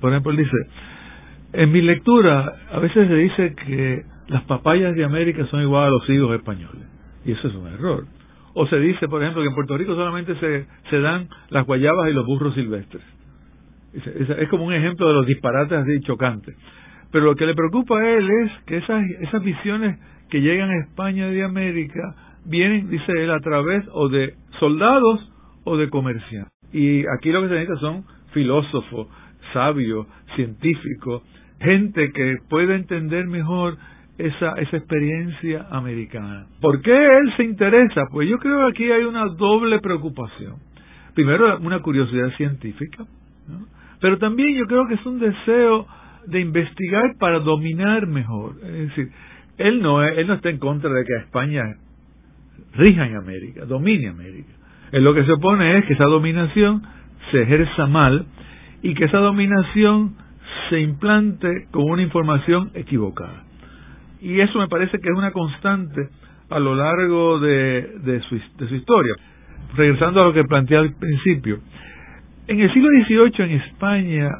por 0.00 0.10
ejemplo, 0.10 0.32
él 0.32 0.38
dice, 0.38 0.56
en 1.52 1.70
mi 1.70 1.82
lectura 1.82 2.52
a 2.72 2.80
veces 2.80 3.06
se 3.06 3.14
dice 3.14 3.54
que 3.64 4.02
las 4.26 4.42
papayas 4.42 4.96
de 4.96 5.04
América 5.04 5.46
son 5.52 5.62
igual 5.62 5.84
a 5.84 5.90
los 5.90 6.10
higos 6.10 6.34
españoles. 6.34 6.82
Y 7.24 7.30
eso 7.30 7.46
es 7.46 7.54
un 7.54 7.68
error. 7.68 8.06
O 8.60 8.66
se 8.66 8.76
dice, 8.80 9.06
por 9.06 9.22
ejemplo, 9.22 9.40
que 9.40 9.50
en 9.50 9.54
Puerto 9.54 9.78
Rico 9.78 9.94
solamente 9.94 10.34
se, 10.34 10.66
se 10.90 11.00
dan 11.00 11.28
las 11.50 11.64
guayabas 11.64 12.10
y 12.10 12.12
los 12.12 12.26
burros 12.26 12.54
silvestres. 12.54 13.04
Es, 13.92 14.48
como 14.48 14.64
un 14.64 14.72
ejemplo 14.72 15.06
de 15.06 15.14
los 15.14 15.26
disparates 15.26 15.78
así 15.78 16.00
chocantes. 16.00 16.56
Pero 17.12 17.26
lo 17.26 17.36
que 17.36 17.46
le 17.46 17.54
preocupa 17.54 18.00
a 18.00 18.10
él 18.10 18.28
es 18.28 18.50
que 18.66 18.78
esas, 18.78 19.04
esas 19.20 19.44
visiones 19.44 20.00
que 20.28 20.40
llegan 20.40 20.70
a 20.70 20.80
España 20.80 21.28
de 21.28 21.44
América 21.44 22.16
vienen, 22.46 22.90
dice 22.90 23.12
él, 23.12 23.30
a 23.30 23.38
través 23.38 23.84
o 23.92 24.08
de 24.08 24.34
soldados 24.58 25.32
o 25.62 25.76
de 25.76 25.88
comerciantes. 25.88 26.52
Y 26.72 27.04
aquí 27.16 27.30
lo 27.30 27.42
que 27.42 27.50
se 27.50 27.54
necesita 27.54 27.78
son 27.78 28.06
filósofos, 28.32 29.06
sabios, 29.52 30.08
científicos, 30.34 31.22
gente 31.60 32.10
que 32.10 32.38
pueda 32.50 32.74
entender 32.74 33.28
mejor 33.28 33.76
esa, 34.18 34.52
esa 34.54 34.76
experiencia 34.76 35.66
americana. 35.70 36.46
¿Por 36.60 36.82
qué 36.82 36.92
él 36.92 37.32
se 37.36 37.44
interesa? 37.44 38.02
Pues 38.10 38.28
yo 38.28 38.38
creo 38.38 38.66
que 38.66 38.72
aquí 38.72 38.90
hay 38.90 39.04
una 39.04 39.26
doble 39.26 39.78
preocupación. 39.80 40.56
Primero, 41.14 41.58
una 41.58 41.80
curiosidad 41.80 42.30
científica, 42.36 43.04
pero 44.00 44.18
también 44.18 44.56
yo 44.56 44.66
creo 44.66 44.86
que 44.86 44.94
es 44.94 45.06
un 45.06 45.18
deseo 45.18 45.86
de 46.26 46.40
investigar 46.40 47.16
para 47.18 47.40
dominar 47.40 48.06
mejor. 48.06 48.56
Es 48.62 48.88
decir, 48.88 49.10
él 49.56 49.82
no, 49.82 50.02
él 50.02 50.26
no 50.26 50.34
está 50.34 50.50
en 50.50 50.58
contra 50.58 50.90
de 50.90 51.04
que 51.04 51.16
España 51.24 51.62
rija 52.74 53.06
en 53.06 53.16
América, 53.16 53.64
domine 53.64 54.08
América. 54.08 54.52
En 54.92 55.04
lo 55.04 55.14
que 55.14 55.24
se 55.24 55.32
opone 55.32 55.78
es 55.78 55.84
que 55.86 55.94
esa 55.94 56.04
dominación 56.04 56.82
se 57.30 57.42
ejerza 57.42 57.86
mal 57.86 58.26
y 58.82 58.94
que 58.94 59.04
esa 59.04 59.18
dominación 59.18 60.16
se 60.70 60.80
implante 60.80 61.66
con 61.70 61.90
una 61.90 62.02
información 62.02 62.70
equivocada. 62.74 63.47
Y 64.20 64.40
eso 64.40 64.58
me 64.58 64.68
parece 64.68 64.98
que 64.98 65.08
es 65.08 65.16
una 65.16 65.32
constante 65.32 66.08
a 66.50 66.58
lo 66.58 66.74
largo 66.74 67.38
de, 67.38 68.22
su, 68.28 68.40
de 68.58 68.68
su 68.68 68.74
historia. 68.74 69.14
Regresando 69.76 70.22
a 70.22 70.24
lo 70.24 70.32
que 70.32 70.44
planteé 70.44 70.78
al 70.78 70.94
principio, 70.94 71.60
en 72.46 72.60
el 72.60 72.72
siglo 72.72 72.88
XVIII 72.88 73.44
en 73.44 73.60
España, 73.60 74.30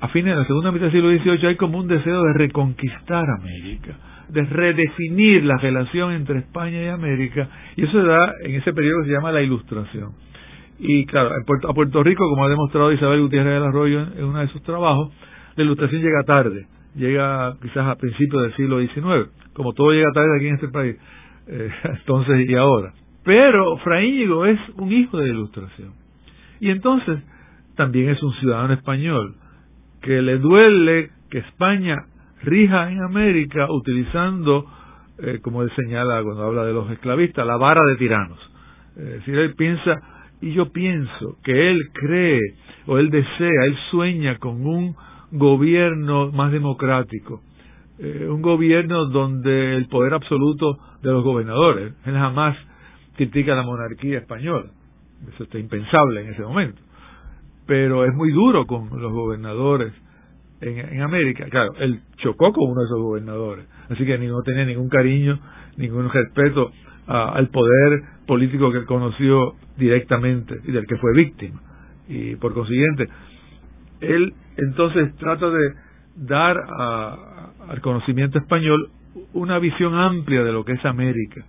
a 0.00 0.08
fines 0.08 0.32
de 0.32 0.40
la 0.40 0.46
segunda 0.46 0.72
mitad 0.72 0.86
del 0.86 0.92
siglo 0.92 1.10
XVIII, 1.10 1.48
hay 1.48 1.56
como 1.56 1.78
un 1.78 1.88
deseo 1.88 2.22
de 2.22 2.32
reconquistar 2.34 3.24
América, 3.28 3.94
de 4.30 4.44
redefinir 4.44 5.44
la 5.44 5.58
relación 5.58 6.12
entre 6.12 6.38
España 6.38 6.82
y 6.82 6.88
América, 6.88 7.48
y 7.76 7.84
eso 7.84 7.92
se 8.00 8.06
da 8.06 8.32
en 8.44 8.54
ese 8.54 8.72
periodo 8.72 9.02
que 9.02 9.08
se 9.08 9.12
llama 9.12 9.32
la 9.32 9.42
Ilustración. 9.42 10.12
Y 10.78 11.04
claro, 11.06 11.30
a 11.34 11.74
Puerto 11.74 12.02
Rico, 12.02 12.24
como 12.30 12.44
ha 12.44 12.48
demostrado 12.48 12.92
Isabel 12.92 13.20
Gutiérrez 13.20 13.54
del 13.54 13.64
Arroyo 13.64 14.00
en 14.16 14.24
uno 14.24 14.38
de 14.38 14.48
sus 14.48 14.62
trabajos, 14.62 15.12
la 15.56 15.64
Ilustración 15.64 16.00
llega 16.00 16.22
tarde, 16.24 16.66
llega 16.94 17.56
quizás 17.60 17.86
a 17.86 17.96
principios 17.96 18.42
del 18.42 18.56
siglo 18.56 18.80
XIX, 18.80 19.30
como 19.52 19.72
todo 19.72 19.92
llega 19.92 20.12
tarde 20.12 20.36
aquí 20.36 20.48
en 20.48 20.54
este 20.54 20.68
país, 20.68 20.96
eh, 21.46 21.70
entonces 21.84 22.48
y 22.48 22.54
ahora. 22.54 22.92
Pero 23.24 23.76
Fray 23.78 24.22
es 24.22 24.60
un 24.76 24.92
hijo 24.92 25.18
de 25.18 25.28
Ilustración 25.28 25.92
y 26.60 26.70
entonces 26.70 27.20
también 27.76 28.08
es 28.08 28.22
un 28.22 28.32
ciudadano 28.34 28.74
español 28.74 29.34
que 30.00 30.22
le 30.22 30.38
duele 30.38 31.10
que 31.30 31.38
España 31.38 31.96
rija 32.42 32.90
en 32.90 33.02
América 33.02 33.66
utilizando, 33.70 34.66
eh, 35.18 35.40
como 35.42 35.62
él 35.62 35.70
señala 35.76 36.22
cuando 36.22 36.44
habla 36.44 36.64
de 36.64 36.72
los 36.72 36.90
esclavistas, 36.90 37.46
la 37.46 37.56
vara 37.56 37.84
de 37.84 37.96
tiranos. 37.96 38.38
Es 38.96 39.04
decir, 39.04 39.38
él 39.38 39.54
piensa, 39.54 39.94
y 40.40 40.52
yo 40.52 40.72
pienso 40.72 41.36
que 41.44 41.70
él 41.70 41.78
cree 41.92 42.40
o 42.86 42.98
él 42.98 43.10
desea, 43.10 43.64
él 43.66 43.76
sueña 43.90 44.38
con 44.38 44.66
un 44.66 44.96
gobierno 45.30 46.30
más 46.32 46.52
democrático, 46.52 47.42
eh, 47.98 48.26
un 48.28 48.42
gobierno 48.42 49.06
donde 49.06 49.76
el 49.76 49.88
poder 49.88 50.14
absoluto 50.14 50.78
de 51.02 51.10
los 51.10 51.24
gobernadores, 51.24 51.94
él 52.04 52.14
jamás 52.14 52.56
critica 53.16 53.54
la 53.54 53.62
monarquía 53.62 54.18
española, 54.18 54.70
eso 55.34 55.44
está 55.44 55.58
impensable 55.58 56.22
en 56.22 56.32
ese 56.32 56.42
momento. 56.42 56.80
Pero 57.66 58.04
es 58.04 58.14
muy 58.14 58.30
duro 58.32 58.66
con 58.66 58.88
los 59.00 59.12
gobernadores 59.12 59.92
en, 60.60 61.02
América. 61.02 61.46
Claro, 61.50 61.74
él 61.78 62.00
chocó 62.16 62.52
con 62.52 62.70
uno 62.70 62.80
de 62.80 62.86
esos 62.86 62.98
gobernadores, 62.98 63.66
así 63.90 64.04
que 64.04 64.18
ni 64.18 64.26
no 64.26 64.42
tenía 64.42 64.64
ningún 64.64 64.88
cariño, 64.88 65.38
ningún 65.76 66.08
respeto 66.10 66.70
al 67.06 67.48
poder 67.48 68.02
político 68.26 68.70
que 68.70 68.78
él 68.78 68.86
conoció 68.86 69.54
directamente 69.76 70.60
y 70.64 70.72
del 70.72 70.86
que 70.86 70.96
fue 70.96 71.14
víctima. 71.14 71.60
Y 72.06 72.36
por 72.36 72.54
consiguiente, 72.54 73.08
él 74.00 74.34
entonces 74.58 75.14
trata 75.16 75.48
de 75.50 75.74
dar 76.16 76.56
al 77.68 77.80
conocimiento 77.80 78.38
español 78.38 78.90
una 79.32 79.58
visión 79.58 79.94
amplia 79.94 80.42
de 80.44 80.52
lo 80.52 80.64
que 80.64 80.72
es 80.72 80.84
América. 80.84 81.44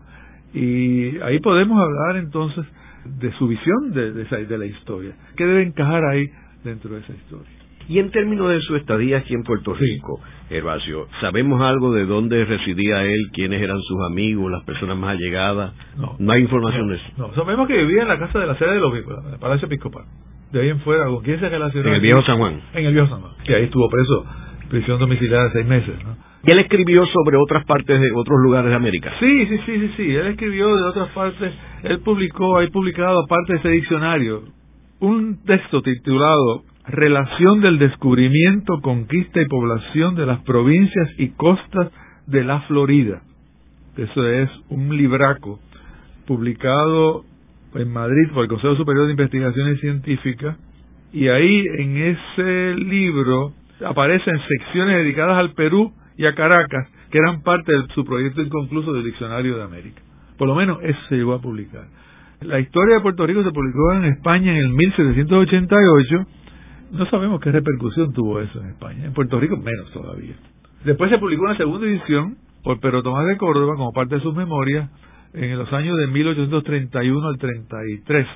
Y 0.53 1.19
ahí 1.19 1.39
podemos 1.39 1.79
hablar 1.79 2.17
entonces 2.17 2.65
de 3.05 3.31
su 3.33 3.47
visión 3.47 3.91
de, 3.91 4.11
de, 4.11 4.57
la 4.57 4.65
historia. 4.65 5.13
¿Qué 5.35 5.45
debe 5.45 5.63
encajar 5.63 6.03
ahí 6.05 6.27
dentro 6.63 6.93
de 6.93 7.01
esa 7.01 7.13
historia? 7.13 7.51
Y 7.87 7.97
en 7.97 8.11
términos 8.11 8.49
de 8.49 8.61
su 8.61 8.75
estadía 8.75 9.17
aquí 9.17 9.33
en 9.33 9.43
Puerto 9.43 9.73
Rico, 9.73 10.19
Herbacio, 10.51 11.07
¿sabemos 11.21 11.59
algo 11.61 11.91
de 11.91 12.05
dónde 12.05 12.45
residía 12.45 13.03
él, 13.03 13.29
quiénes 13.33 13.61
eran 13.61 13.79
sus 13.81 13.97
amigos, 14.11 14.51
las 14.51 14.63
personas 14.63 14.95
más 14.95 15.11
allegadas? 15.11 15.73
No. 15.97 16.15
No 16.19 16.31
hay 16.31 16.41
información 16.43 16.87
de 16.87 16.95
eso. 16.97 17.05
No, 17.17 17.33
sabemos 17.33 17.67
que 17.67 17.77
vivía 17.77 18.03
en 18.03 18.07
la 18.07 18.19
casa 18.19 18.37
de 18.37 18.45
la 18.45 18.55
sede 18.59 18.73
de 18.73 18.79
los 18.79 18.93
en 18.93 19.33
el 19.33 19.39
Palacio 19.39 19.65
Episcopal. 19.65 20.05
De 20.51 20.61
ahí 20.61 20.69
en 20.69 20.79
fuera, 20.79 21.05
¿con 21.05 21.23
quién 21.23 21.39
se 21.39 21.47
relacionó? 21.47 21.89
En 21.89 21.95
el 21.95 22.01
Viejo 22.01 22.21
San 22.23 22.37
Juan. 22.37 22.61
En 22.73 22.85
el 22.85 22.93
Viejo 22.93 23.07
San 23.07 23.21
Juan, 23.21 23.33
que 23.45 23.55
ahí 23.55 23.63
estuvo 23.65 23.87
preso, 23.89 24.25
prisión 24.69 24.99
domiciliaria 24.99 25.45
de 25.45 25.53
seis 25.53 25.65
meses, 25.65 25.95
¿no? 26.03 26.29
¿Y 26.43 26.51
él 26.51 26.59
escribió 26.59 27.05
sobre 27.07 27.37
otras 27.37 27.65
partes 27.65 27.99
de 27.99 28.07
otros 28.15 28.39
lugares 28.41 28.69
de 28.69 28.75
América? 28.75 29.11
Sí, 29.19 29.45
sí, 29.47 29.57
sí, 29.65 29.79
sí, 29.79 29.93
sí. 29.97 30.15
Él 30.15 30.27
escribió 30.27 30.73
de 30.73 30.83
otras 30.83 31.09
partes. 31.09 31.53
Él 31.83 31.99
publicó, 31.99 32.57
ha 32.57 32.67
publicado 32.67 33.23
aparte 33.23 33.53
de 33.53 33.59
ese 33.59 33.69
diccionario, 33.69 34.43
un 34.99 35.43
texto 35.43 35.81
titulado 35.81 36.63
Relación 36.87 37.61
del 37.61 37.77
descubrimiento, 37.77 38.79
conquista 38.81 39.41
y 39.41 39.45
población 39.45 40.15
de 40.15 40.25
las 40.25 40.39
provincias 40.39 41.09
y 41.17 41.29
costas 41.29 41.91
de 42.25 42.43
la 42.43 42.61
Florida. 42.61 43.21
Eso 43.95 44.27
es 44.27 44.49
un 44.69 44.97
libraco 44.97 45.59
publicado 46.25 47.25
en 47.75 47.91
Madrid 47.91 48.29
por 48.33 48.43
el 48.43 48.49
Consejo 48.49 48.75
Superior 48.75 49.05
de 49.05 49.11
Investigaciones 49.11 49.79
Científicas 49.79 50.57
y 51.11 51.27
ahí 51.27 51.65
en 51.77 51.97
ese 51.97 52.75
libro 52.75 53.53
aparecen 53.85 54.39
secciones 54.47 54.97
dedicadas 54.97 55.37
al 55.37 55.53
Perú 55.53 55.93
y 56.17 56.25
a 56.25 56.35
Caracas, 56.35 56.87
que 57.09 57.17
eran 57.17 57.41
parte 57.41 57.71
de 57.71 57.87
su 57.95 58.05
proyecto 58.05 58.41
inconcluso 58.41 58.93
del 58.93 59.05
Diccionario 59.05 59.57
de 59.57 59.63
América. 59.63 60.01
Por 60.37 60.47
lo 60.47 60.55
menos 60.55 60.79
eso 60.83 60.99
se 61.09 61.15
llegó 61.15 61.33
a 61.33 61.41
publicar. 61.41 61.85
La 62.41 62.59
historia 62.59 62.95
de 62.95 63.01
Puerto 63.01 63.25
Rico 63.25 63.43
se 63.43 63.51
publicó 63.51 63.93
en 63.93 64.05
España 64.05 64.51
en 64.51 64.57
el 64.57 64.69
1788. 64.69 66.25
No 66.91 67.05
sabemos 67.07 67.41
qué 67.41 67.51
repercusión 67.51 68.13
tuvo 68.13 68.39
eso 68.39 68.61
en 68.61 68.69
España. 68.69 69.05
En 69.05 69.13
Puerto 69.13 69.39
Rico 69.39 69.57
menos 69.57 69.91
todavía. 69.91 70.35
Después 70.85 71.09
se 71.09 71.17
publicó 71.17 71.43
una 71.43 71.57
segunda 71.57 71.87
edición 71.87 72.37
por 72.63 72.79
Pedro 72.79 73.03
Tomás 73.03 73.25
de 73.27 73.37
Córdoba 73.37 73.75
como 73.75 73.91
parte 73.91 74.15
de 74.15 74.21
sus 74.21 74.35
memorias 74.35 74.89
en 75.33 75.57
los 75.57 75.71
años 75.73 75.97
de 75.97 76.07
1831 76.07 77.27
al 77.27 77.37
33. 77.37 78.27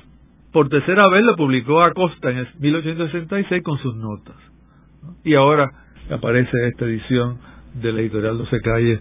Por 0.52 0.68
tercera 0.68 1.08
vez 1.08 1.24
lo 1.24 1.36
publicó 1.36 1.82
Acosta 1.82 2.30
en 2.30 2.38
el 2.38 2.48
1866 2.58 3.62
con 3.62 3.78
sus 3.78 3.96
notas. 3.96 4.36
Y 5.24 5.34
ahora 5.34 5.70
aparece 6.10 6.68
esta 6.68 6.84
edición 6.84 7.38
de 7.74 7.92
la 7.92 8.00
editorial 8.00 8.38
12 8.38 8.60
Calle 8.60 9.00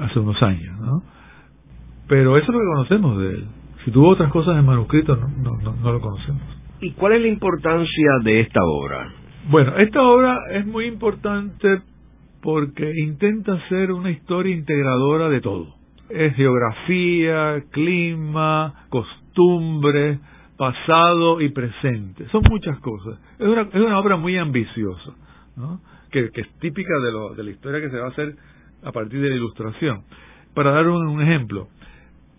hace 0.00 0.18
unos 0.18 0.40
años, 0.42 0.78
¿no? 0.78 1.02
Pero 2.08 2.36
eso 2.36 2.46
es 2.46 2.52
lo 2.52 2.58
que 2.58 2.66
conocemos 2.66 3.18
de 3.18 3.28
él. 3.30 3.44
Si 3.84 3.90
tuvo 3.90 4.08
otras 4.10 4.30
cosas 4.30 4.58
en 4.58 4.66
manuscrito, 4.66 5.16
no, 5.16 5.28
no, 5.28 5.76
no, 5.76 5.92
lo 5.92 6.00
conocemos. 6.00 6.42
¿Y 6.80 6.92
cuál 6.92 7.14
es 7.14 7.22
la 7.22 7.28
importancia 7.28 8.10
de 8.22 8.40
esta 8.40 8.60
obra? 8.62 9.12
Bueno, 9.48 9.76
esta 9.78 10.02
obra 10.02 10.38
es 10.50 10.66
muy 10.66 10.86
importante 10.86 11.82
porque 12.42 12.92
intenta 13.04 13.58
ser 13.68 13.92
una 13.92 14.10
historia 14.10 14.54
integradora 14.54 15.28
de 15.28 15.40
todo. 15.40 15.79
Es 16.10 16.34
geografía, 16.34 17.62
clima, 17.70 18.86
costumbre, 18.88 20.18
pasado 20.56 21.40
y 21.40 21.50
presente. 21.50 22.26
Son 22.30 22.42
muchas 22.50 22.78
cosas. 22.80 23.18
Es 23.38 23.46
una, 23.46 23.62
es 23.62 23.74
una 23.74 23.98
obra 23.98 24.16
muy 24.16 24.36
ambiciosa. 24.36 25.12
¿no? 25.56 25.80
que, 26.10 26.30
es 26.34 26.48
típica 26.58 26.98
de, 26.98 27.12
lo, 27.12 27.34
de 27.34 27.44
la 27.44 27.50
historia 27.50 27.80
que 27.80 27.90
se 27.90 27.96
va 27.96 28.06
a 28.06 28.10
hacer 28.10 28.34
a 28.82 28.92
partir 28.92 29.20
de 29.20 29.30
la 29.30 29.36
ilustración. 29.36 30.02
Para 30.54 30.72
dar 30.72 30.88
un, 30.88 31.20
ejemplo, 31.22 31.68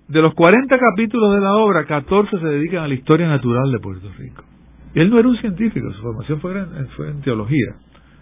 de 0.08 0.22
los 0.22 0.34
40 0.34 0.78
capítulos 0.78 1.34
de 1.36 1.42
la 1.42 1.54
obra, 1.54 1.86
14 1.86 2.40
se 2.40 2.46
dedican 2.46 2.84
a 2.84 2.88
la 2.88 2.94
historia 2.94 3.28
natural 3.28 3.72
de 3.72 3.80
Puerto 3.80 4.12
Rico. 4.18 4.44
Él 4.94 5.10
no 5.10 5.20
era 5.20 5.30
un 5.30 5.38
científico, 5.38 5.92
su 5.94 6.02
formación 6.02 6.42
fue 6.42 6.58
en, 6.60 6.88
fue 6.90 7.10
en 7.10 7.22
teología, 7.22 7.76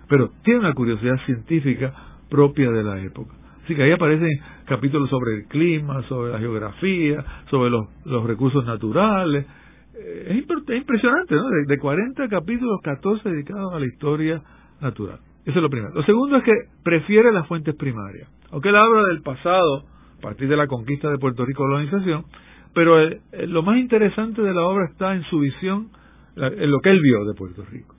pero 0.07 0.31
tiene 0.43 0.59
una 0.59 0.73
curiosidad 0.73 1.17
científica 1.25 1.93
propia 2.29 2.69
de 2.69 2.83
la 2.83 2.99
época. 2.99 3.33
Así 3.69 3.75
que 3.75 3.83
ahí 3.83 3.91
aparecen 3.91 4.31
capítulos 4.65 5.11
sobre 5.11 5.35
el 5.35 5.45
clima, 5.45 6.01
sobre 6.07 6.31
la 6.31 6.39
geografía, 6.39 7.23
sobre 7.51 7.69
los, 7.69 7.85
los 8.03 8.25
recursos 8.25 8.65
naturales. 8.65 9.45
Eh, 9.93 10.25
es, 10.31 10.75
impresionante, 10.75 11.35
¿no? 11.35 11.47
De, 11.49 11.65
de 11.67 11.77
40 11.77 12.27
capítulos, 12.29 12.79
14 12.81 13.29
dedicados 13.29 13.71
a 13.71 13.79
la 13.79 13.85
historia 13.85 14.41
natural. 14.81 15.19
Eso 15.45 15.59
es 15.59 15.61
lo 15.61 15.69
primero. 15.69 15.93
Lo 15.93 16.01
segundo 16.01 16.37
es 16.37 16.43
que 16.45 16.53
prefiere 16.83 17.31
las 17.31 17.45
fuentes 17.47 17.75
primarias. 17.75 18.27
Aunque 18.49 18.69
él 18.69 18.75
habla 18.75 19.03
del 19.03 19.21
pasado, 19.21 19.83
a 20.17 20.19
partir 20.19 20.49
de 20.49 20.57
la 20.57 20.65
conquista 20.65 21.11
de 21.11 21.19
Puerto 21.19 21.45
Rico, 21.45 21.61
colonización, 21.61 22.25
pero 22.73 22.99
eh, 23.03 23.21
eh, 23.33 23.45
lo 23.45 23.61
más 23.61 23.77
interesante 23.77 24.41
de 24.41 24.51
la 24.51 24.61
obra 24.61 24.87
está 24.89 25.13
en 25.13 25.21
su 25.25 25.37
visión, 25.41 25.89
en 26.37 26.71
lo 26.71 26.79
que 26.79 26.89
él 26.89 27.01
vio 27.03 27.23
de 27.23 27.35
Puerto 27.35 27.63
Rico. 27.69 27.93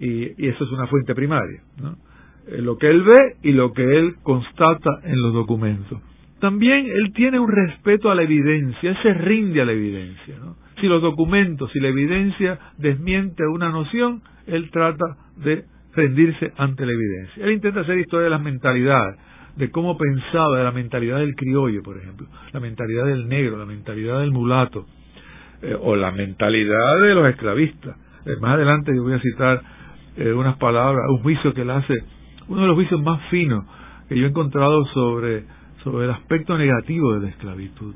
Y, 0.00 0.48
eso 0.48 0.64
es 0.64 0.72
una 0.72 0.88
fuente 0.88 1.14
primaria. 1.14 1.62
¿no? 1.80 1.94
En 2.50 2.64
lo 2.64 2.78
que 2.78 2.88
él 2.88 3.02
ve 3.02 3.36
y 3.42 3.52
lo 3.52 3.72
que 3.72 3.98
él 3.98 4.16
constata 4.22 4.90
en 5.04 5.20
los 5.20 5.34
documentos. 5.34 6.00
También 6.40 6.86
él 6.86 7.12
tiene 7.14 7.38
un 7.38 7.50
respeto 7.50 8.10
a 8.10 8.14
la 8.14 8.22
evidencia, 8.22 8.90
él 8.90 8.96
se 9.02 9.12
rinde 9.12 9.60
a 9.60 9.64
la 9.64 9.72
evidencia. 9.72 10.36
Si 10.80 10.86
los 10.86 11.02
documentos, 11.02 11.70
si 11.72 11.80
la 11.80 11.88
evidencia 11.88 12.58
desmiente 12.78 13.44
una 13.46 13.70
noción, 13.70 14.22
él 14.46 14.70
trata 14.70 15.04
de 15.36 15.64
rendirse 15.94 16.52
ante 16.56 16.86
la 16.86 16.92
evidencia. 16.92 17.44
Él 17.44 17.52
intenta 17.52 17.80
hacer 17.80 17.98
historia 17.98 18.24
de 18.24 18.30
las 18.30 18.40
mentalidades, 18.40 19.18
de 19.56 19.70
cómo 19.70 19.98
pensaba, 19.98 20.58
de 20.58 20.64
la 20.64 20.70
mentalidad 20.70 21.18
del 21.18 21.34
criollo, 21.34 21.82
por 21.82 21.98
ejemplo, 21.98 22.28
la 22.52 22.60
mentalidad 22.60 23.06
del 23.06 23.28
negro, 23.28 23.58
la 23.58 23.66
mentalidad 23.66 24.20
del 24.20 24.30
mulato, 24.30 24.86
eh, 25.60 25.76
o 25.80 25.96
la 25.96 26.12
mentalidad 26.12 27.00
de 27.00 27.14
los 27.14 27.28
esclavistas. 27.28 27.96
Eh, 28.24 28.36
más 28.40 28.54
adelante 28.54 28.94
yo 28.94 29.02
voy 29.02 29.14
a 29.14 29.20
citar 29.20 29.60
eh, 30.16 30.32
unas 30.32 30.56
palabras, 30.58 31.04
un 31.10 31.18
juicio 31.18 31.52
que 31.52 31.62
él 31.62 31.70
hace, 31.70 31.94
uno 32.48 32.62
de 32.62 32.66
los 32.66 32.76
juicios 32.76 33.02
más 33.02 33.20
finos 33.30 33.64
que 34.08 34.18
yo 34.18 34.26
he 34.26 34.28
encontrado 34.28 34.84
sobre, 34.86 35.44
sobre 35.84 36.06
el 36.06 36.10
aspecto 36.10 36.56
negativo 36.56 37.14
de 37.14 37.20
la 37.20 37.28
esclavitud, 37.28 37.94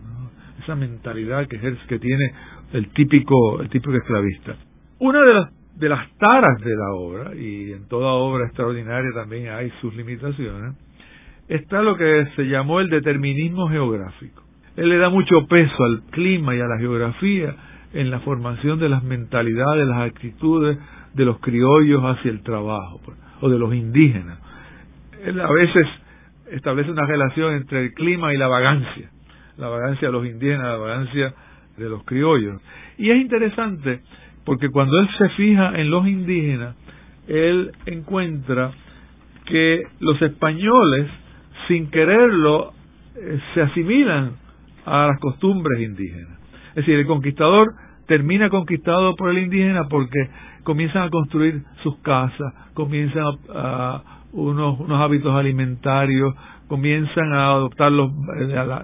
esa 0.62 0.74
mentalidad 0.74 1.48
que, 1.48 1.58
que 1.88 1.98
tiene 1.98 2.32
el 2.72 2.88
típico, 2.90 3.60
el 3.60 3.68
típico 3.68 3.94
esclavista. 3.94 4.56
Una 4.98 5.22
de 5.22 5.34
las, 5.34 5.50
de 5.76 5.88
las 5.88 6.10
taras 6.18 6.60
de 6.60 6.76
la 6.76 6.92
obra, 6.94 7.34
y 7.34 7.72
en 7.72 7.88
toda 7.88 8.12
obra 8.12 8.46
extraordinaria 8.46 9.10
también 9.14 9.48
hay 9.48 9.70
sus 9.80 9.94
limitaciones, 9.94 10.74
está 11.48 11.82
lo 11.82 11.96
que 11.96 12.28
se 12.36 12.44
llamó 12.44 12.80
el 12.80 12.88
determinismo 12.88 13.68
geográfico. 13.68 14.42
Él 14.76 14.88
le 14.88 14.98
da 14.98 15.10
mucho 15.10 15.46
peso 15.48 15.84
al 15.84 16.02
clima 16.10 16.54
y 16.54 16.60
a 16.60 16.66
la 16.66 16.78
geografía 16.78 17.54
en 17.92 18.10
la 18.10 18.20
formación 18.20 18.78
de 18.78 18.88
las 18.88 19.02
mentalidades, 19.02 19.86
las 19.86 20.02
actitudes 20.02 20.78
de 21.14 21.24
los 21.24 21.38
criollos 21.40 22.02
hacia 22.02 22.30
el 22.30 22.42
trabajo, 22.42 23.00
pues, 23.04 23.18
o 23.42 23.50
de 23.50 23.58
los 23.58 23.74
indígenas. 23.74 24.38
Él 25.22 25.38
a 25.40 25.52
veces 25.52 25.86
establece 26.50 26.90
una 26.90 27.04
relación 27.04 27.54
entre 27.54 27.82
el 27.82 27.92
clima 27.92 28.32
y 28.32 28.38
la 28.38 28.48
vagancia, 28.48 29.10
la 29.58 29.68
vagancia 29.68 30.08
de 30.08 30.12
los 30.12 30.24
indígenas, 30.24 30.64
la 30.64 30.76
vagancia 30.76 31.34
de 31.76 31.88
los 31.88 32.04
criollos. 32.04 32.62
Y 32.98 33.10
es 33.10 33.16
interesante 33.20 34.00
porque 34.44 34.70
cuando 34.70 34.98
él 34.98 35.08
se 35.18 35.28
fija 35.30 35.78
en 35.78 35.90
los 35.90 36.06
indígenas, 36.06 36.76
él 37.26 37.72
encuentra 37.86 38.72
que 39.44 39.82
los 40.00 40.20
españoles, 40.22 41.08
sin 41.68 41.90
quererlo, 41.90 42.72
eh, 43.16 43.40
se 43.54 43.62
asimilan 43.62 44.36
a 44.84 45.08
las 45.08 45.20
costumbres 45.20 45.80
indígenas. 45.80 46.38
Es 46.70 46.76
decir, 46.76 46.96
el 46.96 47.06
conquistador 47.06 47.68
termina 48.06 48.50
conquistado 48.50 49.14
por 49.16 49.30
el 49.30 49.38
indígena 49.38 49.88
porque 49.88 50.28
comienzan 50.64 51.04
a 51.04 51.10
construir 51.10 51.62
sus 51.82 51.96
casas, 51.98 52.52
comienzan 52.74 53.24
a, 53.54 54.02
unos, 54.32 54.80
unos 54.80 55.00
hábitos 55.00 55.34
alimentarios, 55.34 56.34
comienzan 56.68 57.32
a 57.32 57.46
adoptar 57.52 57.92
los, 57.92 58.10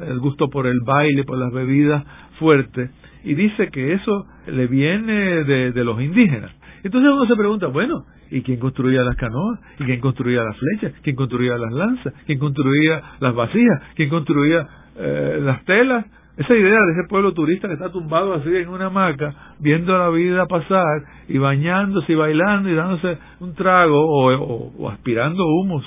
el 0.07 0.19
gusto 0.21 0.49
por 0.49 0.67
el 0.67 0.81
baile, 0.85 1.25
por 1.25 1.39
las 1.39 1.53
bebidas 1.53 2.05
fuertes, 2.39 2.91
y 3.25 3.35
dice 3.35 3.69
que 3.71 3.95
eso 3.95 4.27
le 4.47 4.67
viene 4.67 5.45
de, 5.45 5.73
de 5.73 5.85
los 5.85 6.01
indígenas. 6.01 6.53
Entonces 6.83 7.11
uno 7.13 7.27
se 7.27 7.37
pregunta, 7.37 7.67
bueno, 7.67 8.05
¿y 8.31 8.43
quién 8.43 8.59
construía 8.59 9.03
las 9.03 9.17
canoas? 9.17 9.59
¿Y 9.81 9.85
quién 9.85 10.01
construía 10.01 10.43
las 10.43 10.57
flechas? 10.57 11.01
¿Quién 11.03 11.17
construía 11.17 11.57
las 11.59 11.73
lanzas? 11.73 12.15
¿Quién 12.27 12.39
construía 12.39 13.03
las 13.21 13.35
vasijas? 13.35 13.83
¿Quién 13.97 14.09
construía 14.09 14.67
eh, 14.97 15.39
las 15.43 15.65
telas? 15.65 16.07
Esa 16.39 16.55
idea 16.55 16.79
de 16.79 16.93
ese 16.93 17.09
pueblo 17.09 17.33
turista 17.33 17.67
que 17.67 17.75
está 17.75 17.91
tumbado 17.91 18.35
así 18.35 18.49
en 18.49 18.69
una 18.69 18.87
hamaca, 18.87 19.35
viendo 19.59 19.99
la 19.99 20.09
vida 20.11 20.47
pasar 20.47 21.03
y 21.27 21.37
bañándose 21.37 22.13
y 22.13 22.15
bailando 22.15 22.71
y 22.71 22.75
dándose 22.77 23.19
un 23.41 23.57
trago 23.57 23.99
o, 23.99 24.89
aspirando 24.89 25.45
humos 25.45 25.85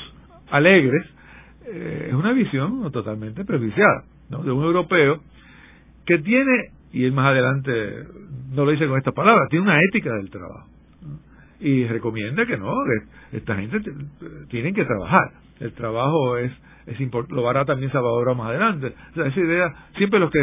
alegres, 0.49 1.05
eh, 1.67 2.07
es 2.09 2.13
una 2.13 2.33
visión 2.33 2.91
totalmente 2.91 3.45
prejuiciada 3.45 4.03
de 4.27 4.51
un 4.51 4.61
europeo 4.65 5.21
que 6.05 6.17
tiene, 6.17 6.71
y 6.91 7.05
él 7.05 7.13
más 7.13 7.27
adelante 7.27 7.71
no 8.53 8.65
lo 8.65 8.71
dice 8.71 8.87
con 8.87 8.97
esta 8.97 9.13
palabra, 9.13 9.47
tiene 9.49 9.63
una 9.63 9.79
ética 9.79 10.13
del 10.15 10.29
trabajo. 10.29 10.67
Y 11.61 11.85
recomienda 11.85 12.45
que 12.45 12.57
no, 12.57 12.73
que 12.83 13.37
esta 13.37 13.55
gente 13.55 13.79
tiene 14.49 14.73
que 14.73 14.83
trabajar. 14.83 15.31
El 15.61 15.73
trabajo 15.73 16.37
es 16.37 16.51
es 16.87 16.97
lo 17.29 17.49
hará 17.49 17.63
también 17.65 17.91
Salvador 17.91 18.35
más 18.35 18.49
adelante. 18.49 18.93
O 19.11 19.13
sea, 19.13 19.27
esa 19.27 19.39
idea, 19.39 19.73
siempre 19.97 20.19
los 20.19 20.31
que 20.31 20.39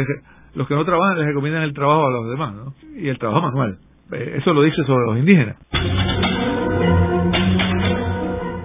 los 0.55 0.67
que 0.67 0.73
no 0.73 0.83
trabajan 0.83 1.17
les 1.17 1.27
recomiendan 1.27 1.63
el 1.63 1.73
trabajo 1.73 2.07
a 2.07 2.11
los 2.11 2.29
demás, 2.29 2.53
¿no? 2.55 2.73
Y 2.95 3.07
el 3.07 3.19
trabajo 3.19 3.41
manual. 3.41 3.77
Eh, 4.11 4.37
eso 4.37 4.53
lo 4.53 4.63
dice 4.63 4.83
sobre 4.83 5.05
los 5.05 5.17
indígenas. 5.17 5.57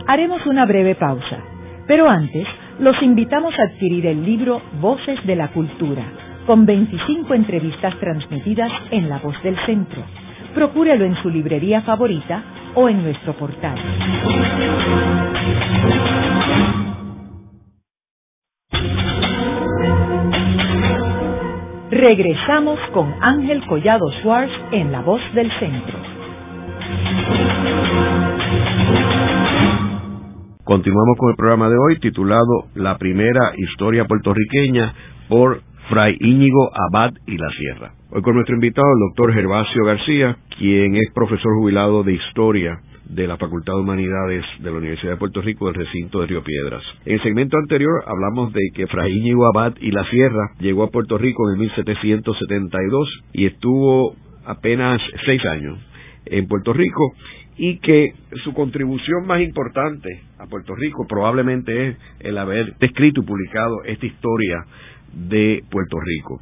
Haremos 0.06 0.46
una 0.46 0.64
breve 0.64 0.94
pausa, 0.94 1.38
pero 1.87 2.08
antes 2.08 2.46
los 2.78 3.00
invitamos 3.02 3.54
a 3.58 3.64
adquirir 3.64 4.06
el 4.06 4.25
libro 4.25 4.62
Voces 4.80 5.25
de 5.26 5.37
la 5.37 5.49
Cultura, 5.49 6.04
con 6.46 6.64
25 6.64 7.34
entrevistas 7.34 7.99
transmitidas 8.00 8.73
en 8.90 9.09
La 9.09 9.18
Voz 9.18 9.40
del 9.42 9.57
Centro. 9.66 10.02
Procúrelo 10.55 11.05
en 11.05 11.16
su 11.22 11.28
librería 11.28 11.83
favorita 11.83 12.42
o 12.74 12.88
en 12.88 13.02
nuestro 13.02 13.32
portal. 13.34 13.78
Regresamos 21.90 22.78
con 22.92 23.14
Ángel 23.20 23.64
Collado 23.66 24.10
Schwartz 24.20 24.52
en 24.72 24.90
La 24.90 25.00
Voz 25.02 25.20
del 25.34 25.50
Centro. 25.58 25.98
Continuamos 30.64 31.16
con 31.18 31.30
el 31.30 31.37
programa 31.37 31.68
de 31.68 31.76
hoy 31.76 32.00
titulado 32.00 32.68
La 32.74 32.98
primera 32.98 33.52
historia 33.56 34.06
puertorriqueña 34.06 34.94
por 35.28 35.60
Fray 35.88 36.16
Íñigo 36.18 36.70
Abad 36.75 37.12
y 37.27 37.37
la 37.37 37.51
Sierra. 37.51 37.92
Hoy 38.11 38.23
con 38.23 38.35
nuestro 38.35 38.55
invitado, 38.55 38.87
el 38.94 39.01
doctor 39.09 39.35
Gervasio 39.35 39.85
García, 39.85 40.37
quien 40.57 40.97
es 40.97 41.12
profesor 41.14 41.55
jubilado 41.59 42.03
de 42.03 42.14
Historia 42.14 42.81
de 43.05 43.27
la 43.27 43.37
Facultad 43.37 43.75
de 43.75 43.81
Humanidades 43.81 44.44
de 44.61 44.70
la 44.70 44.79
Universidad 44.79 45.12
de 45.12 45.18
Puerto 45.18 45.42
Rico 45.42 45.66
del 45.66 45.75
recinto 45.75 46.20
de 46.20 46.27
Río 46.27 46.42
Piedras. 46.42 46.83
En 47.05 47.14
el 47.14 47.23
segmento 47.23 47.59
anterior 47.59 48.03
hablamos 48.07 48.55
de 48.55 48.62
que 48.75 48.87
Fray 48.87 49.12
Íñigo 49.12 49.47
Abad 49.47 49.75
y 49.79 49.90
la 49.90 50.05
Sierra 50.09 50.53
llegó 50.59 50.85
a 50.85 50.90
Puerto 50.90 51.18
Rico 51.18 51.51
en 51.53 51.61
1772 51.61 53.23
y 53.35 53.47
estuvo 53.47 54.16
apenas 54.47 55.03
seis 55.27 55.44
años 55.44 55.79
en 56.25 56.47
Puerto 56.47 56.73
Rico 56.73 57.12
y 57.57 57.79
que 57.79 58.14
su 58.42 58.53
contribución 58.53 59.27
más 59.27 59.40
importante 59.40 60.09
a 60.38 60.47
Puerto 60.47 60.75
Rico 60.75 61.07
probablemente 61.07 61.88
es 61.88 61.97
el 62.20 62.38
haber 62.38 62.75
escrito 62.81 63.20
y 63.20 63.27
publicado 63.27 63.85
esta 63.85 64.07
historia 64.07 64.64
de 65.14 65.62
Puerto 65.70 65.98
Rico. 66.00 66.40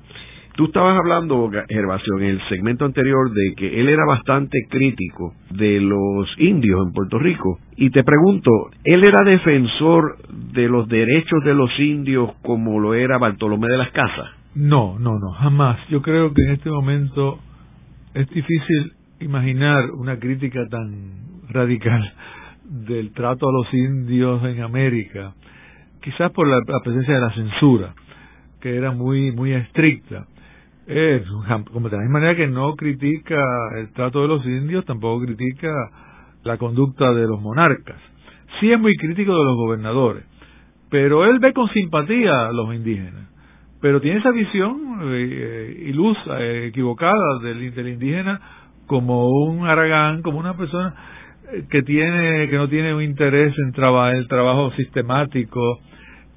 Tú 0.55 0.67
estabas 0.67 0.99
hablando, 0.99 1.51
Gervasio, 1.69 2.19
en 2.19 2.25
el 2.25 2.49
segmento 2.49 2.85
anterior 2.85 3.33
de 3.33 3.55
que 3.57 3.81
él 3.81 3.89
era 3.89 4.05
bastante 4.05 4.59
crítico 4.69 5.33
de 5.51 5.81
los 5.81 6.29
indios 6.37 6.79
en 6.87 6.93
Puerto 6.93 7.19
Rico. 7.19 7.59
Y 7.77 7.89
te 7.89 8.05
pregunto, 8.05 8.51
¿él 8.85 9.03
era 9.03 9.25
defensor 9.25 10.19
de 10.53 10.69
los 10.69 10.89
derechos 10.89 11.43
de 11.45 11.55
los 11.55 11.71
indios 11.81 12.33
como 12.43 12.81
lo 12.81 12.93
era 12.93 13.17
Bartolomé 13.17 13.69
de 13.69 13.79
las 13.79 13.93
Casas? 13.93 14.29
No, 14.55 14.99
no, 14.99 15.19
no, 15.19 15.31
jamás. 15.31 15.79
Yo 15.89 16.03
creo 16.03 16.35
que 16.35 16.43
en 16.43 16.51
este 16.53 16.69
momento 16.69 17.39
es 18.13 18.29
difícil 18.29 18.93
imaginar 19.21 19.91
una 19.93 20.19
crítica 20.19 20.61
tan 20.69 21.49
radical 21.49 22.13
del 22.65 23.13
trato 23.13 23.49
a 23.49 23.53
los 23.53 23.73
indios 23.73 24.45
en 24.45 24.61
América, 24.63 25.33
quizás 26.03 26.31
por 26.33 26.47
la, 26.47 26.57
la 26.57 26.81
presencia 26.85 27.15
de 27.15 27.21
la 27.21 27.35
censura, 27.35 27.95
que 28.63 28.77
era 28.77 28.93
muy, 28.93 29.33
muy 29.33 29.53
estricta 29.53 30.27
es 30.87 31.23
como 31.73 31.89
de 31.89 31.97
la 31.97 32.03
misma 32.03 32.19
manera 32.19 32.37
que 32.37 32.49
no 32.49 32.75
critica 32.75 33.41
el 33.77 33.93
trato 33.93 34.23
de 34.23 34.29
los 34.29 34.45
indios, 34.45 34.85
tampoco 34.85 35.25
critica 35.25 35.71
la 36.43 36.57
conducta 36.57 37.13
de 37.13 37.27
los 37.27 37.41
monarcas. 37.41 38.01
Sí 38.61 38.71
es 38.71 38.81
muy 38.81 38.97
crítico 38.97 39.37
de 39.37 39.45
los 39.45 39.57
gobernadores, 39.57 40.25
pero 40.91 41.25
él 41.25 41.39
ve 41.39 41.53
con 41.53 41.69
simpatía 41.69 42.49
a 42.49 42.53
los 42.53 42.75
indígenas. 42.75 43.29
Pero 43.81 44.01
tiene 44.01 44.21
esa 44.21 44.31
visión 44.31 45.01
eh, 45.03 45.85
ilusa, 45.87 46.41
eh, 46.41 46.67
equivocada 46.69 47.39
del, 47.43 47.75
del 47.75 47.89
indígena 47.89 48.41
como 48.87 49.29
un 49.29 49.67
aragán, 49.67 50.23
como 50.23 50.39
una 50.39 50.57
persona 50.57 50.95
eh, 51.53 51.65
que 51.71 51.83
tiene 51.83 52.49
que 52.49 52.57
no 52.57 52.69
tiene 52.69 52.95
un 52.95 53.03
interés 53.03 53.55
en 53.59 53.69
el 53.69 54.29
trabajo 54.29 54.73
sistemático 54.73 55.81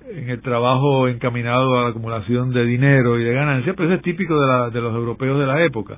en 0.10 0.30
el 0.30 0.42
trabajo 0.42 1.08
encaminado 1.08 1.78
a 1.78 1.84
la 1.84 1.90
acumulación 1.90 2.52
de 2.52 2.66
dinero 2.66 3.20
y 3.20 3.24
de 3.24 3.34
ganancias, 3.34 3.76
pero 3.76 3.90
eso 3.90 3.96
es 3.98 4.02
típico 4.04 4.40
de, 4.40 4.48
la, 4.48 4.70
de 4.70 4.82
los 4.82 4.94
europeos 4.94 5.40
de 5.40 5.46
la 5.48 5.64
época, 5.64 5.98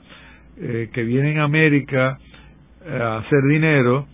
eh, 0.58 0.90
que 0.94 1.04
vienen 1.04 1.40
a 1.40 1.44
América 1.44 2.18
eh, 2.86 3.00
a 3.02 3.18
hacer 3.18 3.42
dinero 3.50 4.08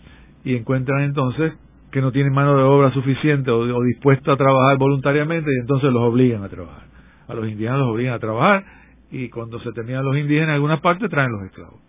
y 0.44 0.56
encuentran 0.56 1.02
entonces 1.02 1.52
que 1.90 2.00
no 2.00 2.10
tienen 2.10 2.32
mano 2.32 2.56
de 2.56 2.62
obra 2.62 2.92
suficiente 2.92 3.50
o, 3.50 3.58
o 3.58 3.82
dispuesta 3.84 4.32
a 4.32 4.36
trabajar 4.36 4.76
voluntariamente 4.78 5.50
y 5.52 5.60
entonces 5.60 5.92
los 5.92 6.02
obligan 6.02 6.42
a 6.42 6.48
trabajar. 6.48 6.84
A 7.28 7.34
los 7.34 7.48
indígenas 7.48 7.78
los 7.78 7.88
obligan 7.88 8.14
a 8.14 8.18
trabajar 8.18 8.64
y 9.10 9.28
cuando 9.28 9.60
se 9.60 9.72
terminan 9.72 10.04
los 10.04 10.16
indígenas 10.16 10.48
en 10.48 10.54
algunas 10.54 10.80
partes 10.80 11.08
traen 11.08 11.30
los 11.30 11.44
esclavos. 11.44 11.80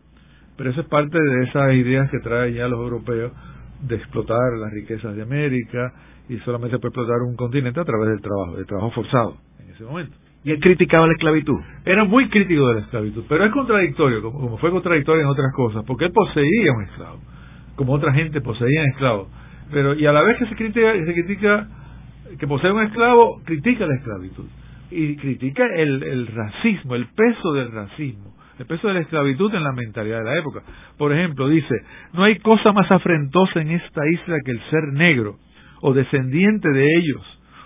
Pero 0.58 0.70
eso 0.70 0.82
es 0.82 0.88
parte 0.88 1.20
de 1.20 1.44
esas 1.44 1.74
ideas 1.74 2.10
que 2.12 2.20
traen 2.20 2.54
ya 2.54 2.68
los 2.68 2.80
europeos 2.80 3.32
de 3.82 3.96
explotar 3.96 4.54
las 4.60 4.72
riquezas 4.72 5.16
de 5.16 5.24
América, 5.24 5.92
y 6.30 6.38
solamente 6.40 6.80
puede 6.80 6.90
explotar 6.90 7.22
un 7.22 7.36
continente 7.36 7.80
a 7.80 7.86
través 7.86 8.10
del 8.10 8.22
trabajo, 8.22 8.56
del 8.58 8.66
trabajo 8.66 8.92
forzado 8.92 9.38
en 9.60 9.74
ese 9.74 9.84
momento. 9.84 10.16
¿Y 10.44 10.52
él 10.52 10.60
criticaba 10.60 11.08
la 11.08 11.14
esclavitud? 11.14 11.60
Era 11.86 12.04
muy 12.04 12.30
crítico 12.30 12.68
de 12.68 12.76
la 12.76 12.80
esclavitud, 12.82 13.24
pero 13.28 13.46
es 13.46 13.52
contradictorio, 13.52 14.22
como, 14.22 14.58
fue 14.58 14.70
contradictorio 14.70 15.24
en 15.24 15.28
otras 15.28 15.52
cosas, 15.56 15.84
porque 15.88 16.06
él 16.06 16.12
poseía 16.12 16.72
un 16.76 16.84
esclavo, 16.84 17.20
como 17.76 17.94
otra 17.94 18.14
gente 18.14 18.42
poseía 18.42 18.82
un 18.82 18.90
esclavo. 18.90 19.28
Pero, 19.72 19.96
y 19.96 20.06
a 20.06 20.12
la 20.12 20.22
vez 20.22 20.38
que 20.38 20.46
se 20.46 20.56
critica, 20.56 20.94
se 20.94 21.14
critica 21.14 21.68
que 22.38 22.48
posee 22.48 22.72
un 22.72 22.84
esclavo, 22.84 23.42
critica 23.44 23.88
la 23.88 23.96
esclavitud. 23.96 24.46
Y 24.92 25.16
critica 25.16 25.66
el, 25.66 26.04
el 26.04 26.28
racismo, 26.28 26.94
el 26.94 27.08
peso 27.08 27.54
del 27.54 27.72
racismo, 27.72 28.36
el 28.60 28.68
peso 28.68 28.88
de 28.88 28.94
la 28.94 29.00
esclavitud 29.00 29.54
en 29.56 29.64
la 29.64 29.72
mentalidad 29.72 30.20
de 30.20 30.26
la 30.26 30.38
época. 30.38 30.62
Por 30.96 31.12
ejemplo, 31.12 31.50
dice, 31.50 31.76
no 32.14 32.24
hay 32.24 32.38
cosa 32.38 32.72
más 32.72 32.90
afrentosa 32.92 33.62
en 33.62 33.72
esta 33.72 34.02
isla 34.08 34.38
que 34.46 34.52
el 34.52 34.62
ser 34.70 34.94
negro 34.94 35.38
o 35.88 35.94
descendiente 35.94 36.68
de 36.68 36.84
ellos, 36.98 37.22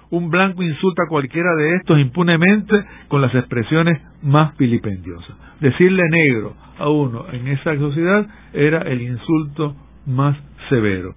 un 0.10 0.30
blanco 0.30 0.62
insulta 0.62 1.04
a 1.04 1.08
cualquiera 1.08 1.56
de 1.56 1.76
estos 1.76 1.98
impunemente 2.00 2.76
con 3.08 3.22
las 3.22 3.34
expresiones 3.34 4.02
más 4.22 4.58
vilipendiosas. 4.58 5.38
Decirle 5.62 6.04
negro 6.10 6.54
a 6.78 6.90
uno 6.90 7.28
en 7.32 7.48
esa 7.48 7.78
sociedad 7.78 8.28
era 8.52 8.80
el 8.80 9.02
insulto 9.04 9.74
más 10.06 10.36
severo. 10.68 11.16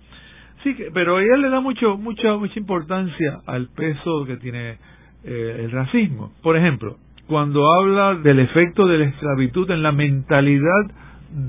Sí, 0.63 0.77
pero 0.95 1.19
ella 1.19 1.39
le 1.39 1.49
da 1.51 1.61
mucho, 1.61 1.99
mucha, 1.99 2.37
mucha 2.37 2.57
importancia 2.57 3.41
al 3.47 3.67
peso 3.75 4.25
que 4.25 4.37
tiene 4.37 4.77
eh, 5.25 5.63
el 5.65 5.73
racismo. 5.73 6.31
Por 6.41 6.57
ejemplo, 6.57 6.99
cuando 7.27 7.69
habla 7.73 8.15
del 8.15 8.39
efecto 8.39 8.87
de 8.87 8.99
la 8.99 9.05
esclavitud 9.07 9.69
en 9.73 9.83
la 9.83 9.91
mentalidad 9.91 10.85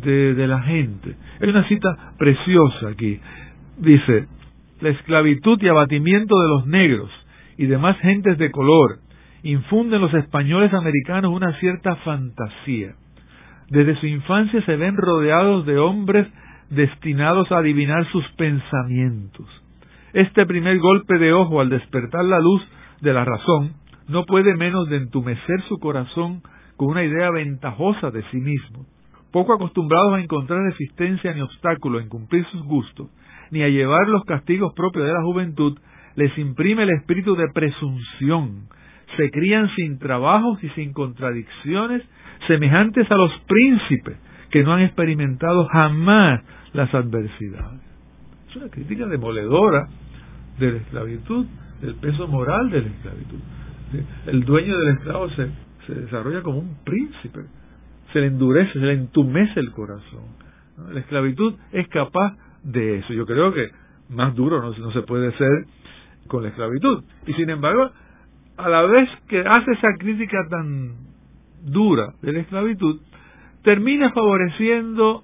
de, 0.01 0.33
de 0.33 0.47
la 0.47 0.63
gente. 0.63 1.13
Hay 1.41 1.49
una 1.49 1.67
cita 1.67 2.13
preciosa 2.17 2.87
aquí. 2.89 3.19
Dice, 3.77 4.27
la 4.83 4.89
esclavitud 4.89 5.61
y 5.61 5.69
abatimiento 5.69 6.37
de 6.41 6.49
los 6.49 6.67
negros 6.67 7.09
y 7.57 7.67
demás 7.67 7.97
gentes 7.99 8.37
de 8.37 8.51
color 8.51 8.99
infunden 9.41 10.01
los 10.01 10.13
españoles 10.13 10.73
americanos 10.73 11.31
una 11.33 11.57
cierta 11.59 11.95
fantasía. 11.97 12.93
Desde 13.69 13.95
su 14.01 14.07
infancia 14.07 14.61
se 14.65 14.75
ven 14.75 14.97
rodeados 14.97 15.65
de 15.65 15.77
hombres 15.77 16.27
destinados 16.69 17.49
a 17.53 17.59
adivinar 17.59 18.05
sus 18.11 18.27
pensamientos. 18.33 19.47
Este 20.11 20.45
primer 20.45 20.79
golpe 20.79 21.17
de 21.17 21.31
ojo 21.31 21.61
al 21.61 21.69
despertar 21.69 22.25
la 22.25 22.39
luz 22.39 22.61
de 22.99 23.13
la 23.13 23.23
razón 23.23 23.75
no 24.09 24.25
puede 24.25 24.53
menos 24.53 24.89
de 24.89 24.97
entumecer 24.97 25.61
su 25.69 25.77
corazón 25.79 26.41
con 26.75 26.89
una 26.89 27.05
idea 27.05 27.31
ventajosa 27.31 28.11
de 28.11 28.21
sí 28.31 28.37
mismo. 28.37 28.85
Poco 29.31 29.53
acostumbrados 29.53 30.15
a 30.15 30.19
encontrar 30.19 30.59
resistencia 30.59 31.33
ni 31.33 31.39
obstáculo 31.39 32.01
en 32.01 32.09
cumplir 32.09 32.45
sus 32.51 32.63
gustos, 32.63 33.07
ni 33.53 33.61
a 33.61 33.69
llevar 33.69 34.07
los 34.07 34.25
castigos 34.25 34.73
propios 34.73 35.05
de 35.05 35.13
la 35.13 35.21
juventud, 35.21 35.77
les 36.15 36.35
imprime 36.37 36.83
el 36.83 36.89
espíritu 36.89 37.35
de 37.35 37.47
presunción. 37.53 38.67
Se 39.15 39.29
crían 39.29 39.69
sin 39.75 39.99
trabajos 39.99 40.61
y 40.63 40.69
sin 40.69 40.91
contradicciones, 40.91 42.01
semejantes 42.47 43.09
a 43.11 43.15
los 43.15 43.31
príncipes 43.47 44.17
que 44.49 44.63
no 44.63 44.73
han 44.73 44.81
experimentado 44.81 45.67
jamás 45.67 46.41
las 46.73 46.93
adversidades. 46.93 47.79
Es 48.49 48.55
una 48.55 48.69
crítica 48.69 49.05
demoledora 49.05 49.87
de 50.59 50.71
la 50.71 50.77
esclavitud, 50.79 51.45
del 51.81 51.95
peso 51.95 52.27
moral 52.27 52.71
de 52.71 52.81
la 52.81 52.87
esclavitud. 52.87 53.39
El 54.25 54.43
dueño 54.45 54.77
del 54.79 54.95
esclavo 54.95 55.29
se, 55.29 55.47
se 55.85 55.93
desarrolla 55.93 56.41
como 56.41 56.59
un 56.59 56.77
príncipe, 56.83 57.41
se 58.11 58.19
le 58.19 58.27
endurece, 58.27 58.73
se 58.73 58.79
le 58.79 58.93
entumece 58.93 59.59
el 59.59 59.71
corazón. 59.71 60.23
La 60.91 60.99
esclavitud 60.99 61.53
es 61.71 61.87
capaz 61.89 62.35
de 62.63 62.99
eso. 62.99 63.13
Yo 63.13 63.25
creo 63.25 63.53
que 63.53 63.69
más 64.09 64.35
duro 64.35 64.61
no, 64.61 64.71
no 64.71 64.91
se 64.91 65.01
puede 65.01 65.31
ser 65.37 65.65
con 66.27 66.43
la 66.43 66.49
esclavitud. 66.49 67.03
Y 67.27 67.33
sin 67.33 67.49
embargo, 67.49 67.91
a 68.57 68.69
la 68.69 68.83
vez 68.83 69.09
que 69.27 69.39
hace 69.39 69.71
esa 69.71 69.89
crítica 69.97 70.37
tan 70.49 70.93
dura 71.63 72.13
de 72.21 72.33
la 72.33 72.39
esclavitud, 72.39 72.99
termina 73.63 74.11
favoreciendo 74.11 75.23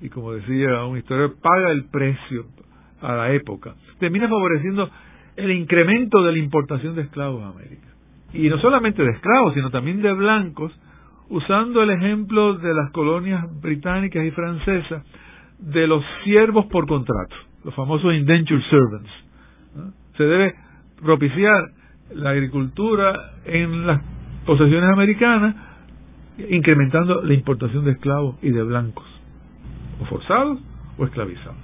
y 0.00 0.08
como 0.10 0.32
decía 0.32 0.84
un 0.84 0.98
historiador, 0.98 1.36
paga 1.40 1.70
el 1.70 1.86
precio 1.86 2.46
a 3.00 3.14
la 3.14 3.32
época. 3.32 3.74
Termina 3.98 4.28
favoreciendo 4.28 4.88
el 5.36 5.50
incremento 5.50 6.22
de 6.22 6.32
la 6.32 6.38
importación 6.38 6.94
de 6.94 7.02
esclavos 7.02 7.42
a 7.42 7.48
América. 7.48 7.88
Y 8.32 8.48
no 8.48 8.58
solamente 8.58 9.02
de 9.02 9.10
esclavos, 9.10 9.54
sino 9.54 9.70
también 9.70 10.02
de 10.02 10.12
blancos, 10.12 10.72
usando 11.28 11.82
el 11.82 11.90
ejemplo 11.90 12.54
de 12.54 12.74
las 12.74 12.90
colonias 12.92 13.44
británicas 13.60 14.24
y 14.24 14.30
francesas 14.30 15.04
de 15.58 15.86
los 15.86 16.04
siervos 16.24 16.66
por 16.66 16.86
contrato, 16.86 17.34
los 17.64 17.74
famosos 17.74 18.14
indentured 18.14 18.62
servants. 18.70 19.10
Se 20.16 20.24
debe 20.24 20.54
propiciar 21.02 21.70
la 22.14 22.30
agricultura 22.30 23.32
en 23.44 23.86
las 23.86 24.00
posesiones 24.46 24.90
americanas, 24.90 25.54
incrementando 26.48 27.22
la 27.22 27.34
importación 27.34 27.84
de 27.84 27.92
esclavos 27.92 28.36
y 28.42 28.50
de 28.50 28.62
blancos 28.62 29.04
o 30.00 30.04
forzados 30.06 30.58
o 30.96 31.04
esclavizados. 31.04 31.58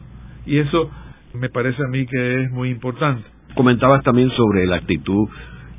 Y 0.46 0.58
eso 0.58 0.90
me 1.34 1.48
parece 1.48 1.82
a 1.82 1.88
mí 1.88 2.06
que 2.06 2.42
es 2.42 2.50
muy 2.50 2.70
importante. 2.70 3.24
Comentabas 3.54 4.02
también 4.02 4.30
sobre 4.30 4.66
la 4.66 4.76
actitud 4.76 5.28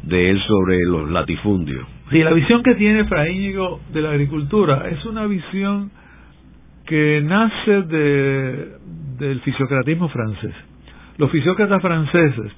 de 0.03 0.31
él 0.31 0.41
sobre 0.47 0.79
los 0.85 1.09
latifundios. 1.09 1.85
Sí, 2.11 2.19
la 2.19 2.31
visión 2.33 2.63
que 2.63 2.75
tiene 2.75 3.05
Fraíñigo 3.05 3.81
de 3.91 4.01
la 4.01 4.11
agricultura 4.11 4.87
es 4.89 5.03
una 5.05 5.25
visión 5.25 5.91
que 6.85 7.21
nace 7.23 7.81
de, 7.83 8.77
del 9.17 9.41
fisiocratismo 9.41 10.09
francés. 10.09 10.53
Los 11.17 11.31
fisiócratas 11.31 11.81
franceses, 11.81 12.51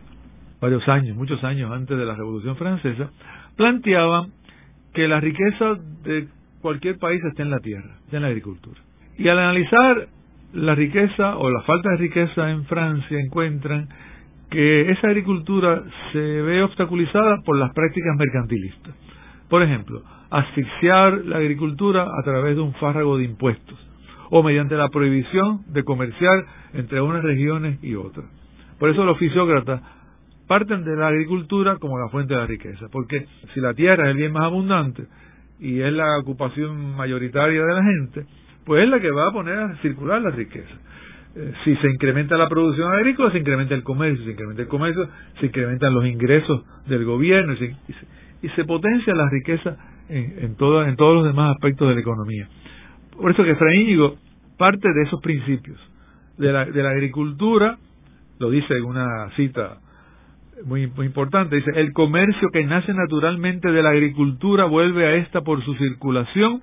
varios 0.60 0.88
años, 0.88 1.16
muchos 1.16 1.44
años 1.44 1.72
antes 1.72 1.98
de 1.98 2.06
la 2.06 2.16
Revolución 2.16 2.56
Francesa, 2.56 3.10
planteaban 3.56 4.32
que 4.94 5.08
la 5.08 5.20
riqueza 5.20 5.76
de 6.04 6.28
cualquier 6.62 6.98
país 6.98 7.24
está 7.24 7.44
en 7.44 7.52
la 7.52 7.60
tierra, 7.60 7.98
está 8.06 8.18
en 8.18 8.24
la 8.24 8.30
agricultura. 8.30 8.80
Y 9.18 9.28
al 9.30 9.40
analizar 9.40 10.08
la 10.54 10.76
riqueza 10.76 11.38
o 11.38 11.50
la 11.50 11.62
falta 11.62 11.92
de 11.92 11.98
riqueza 11.98 12.50
en 12.52 12.66
Francia, 12.66 13.20
encuentran 13.20 13.88
que 14.50 14.92
esa 14.92 15.08
agricultura 15.08 15.84
se 16.12 16.20
ve 16.20 16.64
obstaculizada 16.64 17.42
por 17.46 17.58
las 17.58 17.74
prácticas 17.74 18.16
mercantilistas. 18.18 18.96
Por 19.50 19.62
ejemplo, 19.62 20.02
asfixiar 20.30 21.26
la 21.26 21.38
agricultura 21.38 22.04
a 22.04 22.24
través 22.24 22.56
de 22.56 22.62
un 22.62 22.74
fárrago 22.74 23.18
de 23.18 23.26
impuestos 23.26 23.87
o 24.30 24.44
mediante 24.44 24.76
la 24.76 24.90
prohibición 24.90 25.62
de 25.68 25.84
comerciar 25.84 26.46
entre 26.74 27.02
unas 27.02 27.24
regiones 27.24 27.84
y 27.84 27.96
otras. 27.96 28.26
Por 28.80 28.90
eso 28.90 29.04
los 29.06 29.18
fisiócratas 29.18 29.82
parten 30.48 30.84
de 30.84 30.96
la 30.96 31.08
agricultura 31.08 31.78
como 31.78 32.00
la 32.00 32.10
fuente 32.10 32.34
de 32.34 32.40
la 32.40 32.46
riqueza, 32.46 32.88
porque 32.92 33.26
si 33.54 33.60
la 33.60 33.74
tierra 33.74 34.06
es 34.06 34.12
el 34.12 34.18
bien 34.18 34.32
más 34.32 34.44
abundante 34.44 35.04
y 35.60 35.82
es 35.82 35.92
la 35.92 36.18
ocupación 36.20 36.96
mayoritaria 36.96 37.64
de 37.64 37.74
la 37.74 37.84
gente, 37.84 38.26
pues 38.66 38.84
es 38.84 38.90
la 38.90 39.00
que 39.00 39.12
va 39.12 39.28
a 39.28 39.32
poner 39.32 39.58
a 39.58 39.76
circular 39.78 40.22
la 40.22 40.30
riqueza. 40.30 40.76
Eh, 41.36 41.54
si 41.64 41.76
se 41.78 41.88
incrementa 41.88 42.38
la 42.38 42.48
producción 42.48 42.92
agrícola, 42.92 43.32
se 43.32 43.40
incrementa 43.40 43.76
el 43.76 43.84
comercio, 43.84 44.24
se 44.26 44.32
incrementa 44.32 44.62
el 44.62 44.68
comercio, 44.68 45.10
se 45.40 45.46
incrementan 45.48 45.94
los 45.94 46.06
ingresos 46.06 46.64
del 46.88 47.06
gobierno 47.06 47.54
y 47.54 47.58
se, 47.58 47.76
y 48.42 48.50
se, 48.50 48.66
potencia 48.66 49.14
la 49.14 49.30
riqueza 49.30 49.78
en, 50.10 50.24
en, 50.40 50.44
en 50.44 50.56
todos 50.56 51.16
los 51.16 51.26
demás 51.26 51.56
aspectos 51.56 51.90
de 51.90 51.96
la 51.96 52.02
economía. 52.02 52.48
Por 53.20 53.32
eso 53.32 53.44
que 53.44 53.52
Efraín 53.52 53.88
parte 54.58 54.88
de 54.94 55.04
esos 55.04 55.22
principios, 55.22 55.78
de 56.38 56.52
la, 56.52 56.90
agricultura, 56.90 57.78
lo 58.40 58.50
dice 58.50 58.76
en 58.76 58.86
una 58.86 59.30
cita 59.36 59.80
muy, 60.66 60.88
muy 60.88 61.06
importante, 61.06 61.56
dice, 61.56 61.72
el 61.76 61.94
comercio 61.94 62.50
que 62.52 62.64
nace 62.64 62.94
naturalmente 62.94 63.72
de 63.72 63.84
la 63.84 63.90
agricultura 63.90 64.66
vuelve 64.66 65.06
a 65.06 65.16
esta 65.16 65.42
por 65.42 65.64
su 65.64 65.76
circulación 65.76 66.62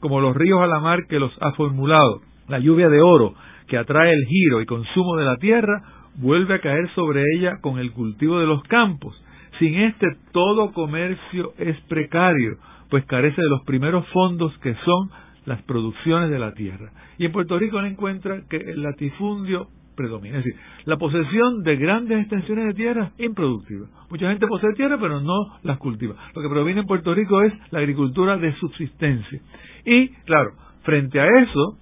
como 0.00 0.20
los 0.20 0.36
ríos 0.36 0.60
a 0.60 0.66
la 0.66 0.80
mar 0.80 1.06
que 1.08 1.18
los 1.18 1.32
ha 1.40 1.52
formulado. 1.52 2.22
La 2.48 2.58
lluvia 2.58 2.88
de 2.88 3.00
oro 3.00 3.34
que 3.68 3.78
atrae 3.78 4.12
el 4.12 4.24
giro 4.26 4.60
y 4.60 4.66
consumo 4.66 5.16
de 5.16 5.24
la 5.24 5.36
tierra 5.36 5.82
vuelve 6.16 6.54
a 6.54 6.60
caer 6.60 6.88
sobre 6.94 7.24
ella 7.36 7.58
con 7.60 7.78
el 7.78 7.92
cultivo 7.92 8.38
de 8.38 8.46
los 8.46 8.62
campos. 8.64 9.20
Sin 9.58 9.74
este 9.74 10.06
todo 10.32 10.72
comercio 10.72 11.52
es 11.58 11.80
precario, 11.88 12.58
pues 12.90 13.04
carece 13.06 13.40
de 13.40 13.48
los 13.48 13.62
primeros 13.64 14.06
fondos 14.08 14.56
que 14.58 14.74
son 14.84 15.10
las 15.46 15.62
producciones 15.62 16.30
de 16.30 16.38
la 16.38 16.52
tierra. 16.52 16.90
Y 17.18 17.24
en 17.24 17.32
Puerto 17.32 17.58
Rico 17.58 17.80
se 17.80 17.88
encuentra 17.88 18.42
que 18.48 18.56
el 18.56 18.82
latifundio 18.82 19.68
predomina, 19.96 20.38
es 20.38 20.44
decir, 20.44 20.60
la 20.84 20.98
posesión 20.98 21.62
de 21.62 21.76
grandes 21.76 22.20
extensiones 22.20 22.66
de 22.66 22.74
tierra 22.74 23.12
improductiva. 23.18 23.86
Mucha 24.10 24.28
gente 24.28 24.46
posee 24.46 24.74
tierra, 24.74 24.98
pero 25.00 25.20
no 25.20 25.58
las 25.62 25.78
cultiva. 25.78 26.14
Lo 26.34 26.42
que 26.42 26.48
predomina 26.48 26.80
en 26.82 26.86
Puerto 26.86 27.14
Rico 27.14 27.42
es 27.42 27.52
la 27.70 27.78
agricultura 27.78 28.36
de 28.36 28.54
subsistencia. 28.56 29.40
Y, 29.84 30.08
claro, 30.26 30.50
frente 30.82 31.18
a 31.18 31.26
eso, 31.40 31.78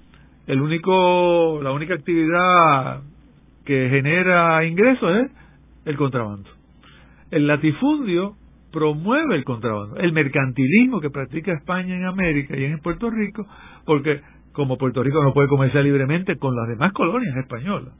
el 0.47 0.61
único, 0.61 1.61
la 1.63 1.73
única 1.73 1.95
actividad 1.95 3.03
que 3.65 3.89
genera 3.91 4.65
ingresos 4.65 5.17
es 5.17 5.33
el 5.87 5.97
contrabando. 5.97 6.49
El 7.31 7.47
latifundio 7.47 8.37
promueve 8.75 9.37
el 9.37 9.45
contrabando, 9.45 9.97
el 9.99 10.13
mercantilismo 10.13 11.01
que 11.01 11.09
practica 11.09 11.53
España 11.53 11.95
en 11.95 12.05
América 12.05 12.57
y 12.59 12.65
en 12.65 12.81
Puerto 12.81 13.09
Rico, 13.09 13.47
porque 13.87 14.21
como 14.53 14.77
Puerto 14.77 15.01
Rico 15.03 15.23
no 15.23 15.33
puede 15.33 15.47
comerciar 15.47 15.85
libremente 15.85 16.37
con 16.37 16.57
las 16.57 16.67
demás 16.67 16.93
colonias 16.93 17.37
españolas. 17.37 17.95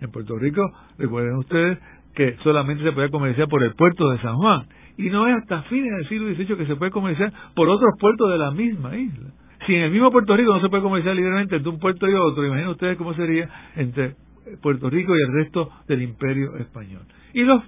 En 0.00 0.12
Puerto 0.12 0.38
Rico, 0.38 0.62
recuerden 0.96 1.36
ustedes 1.38 1.78
que 2.14 2.36
solamente 2.44 2.84
se 2.84 2.92
puede 2.92 3.10
comerciar 3.10 3.48
por 3.48 3.64
el 3.64 3.74
puerto 3.74 4.10
de 4.10 4.18
San 4.18 4.36
Juan. 4.36 4.66
Y 4.96 5.10
no 5.10 5.26
es 5.26 5.36
hasta 5.36 5.62
fines 5.62 5.90
del 5.90 6.08
siglo 6.08 6.34
XVIII 6.34 6.56
que 6.56 6.66
se 6.66 6.76
puede 6.76 6.92
comerciar 6.92 7.32
por 7.56 7.68
otros 7.68 7.90
puertos 7.98 8.30
de 8.30 8.38
la 8.38 8.52
misma 8.52 8.96
isla. 8.96 9.30
Si 9.66 9.74
en 9.74 9.82
el 9.82 9.90
mismo 9.90 10.12
Puerto 10.12 10.36
Rico 10.36 10.54
no 10.54 10.60
se 10.60 10.68
puede 10.68 10.82
comerciar 10.84 11.16
libremente 11.16 11.56
entre 11.56 11.70
un 11.70 11.80
puerto 11.80 12.08
y 12.08 12.14
otro, 12.14 12.46
imaginen 12.46 12.70
ustedes 12.70 12.96
cómo 12.96 13.14
sería 13.14 13.48
entre 13.74 14.14
Puerto 14.60 14.88
Rico 14.88 15.14
y 15.16 15.22
el 15.22 15.34
resto 15.34 15.68
del 15.88 16.02
imperio 16.02 16.56
español. 16.58 17.02
Y 17.32 17.42
los 17.42 17.62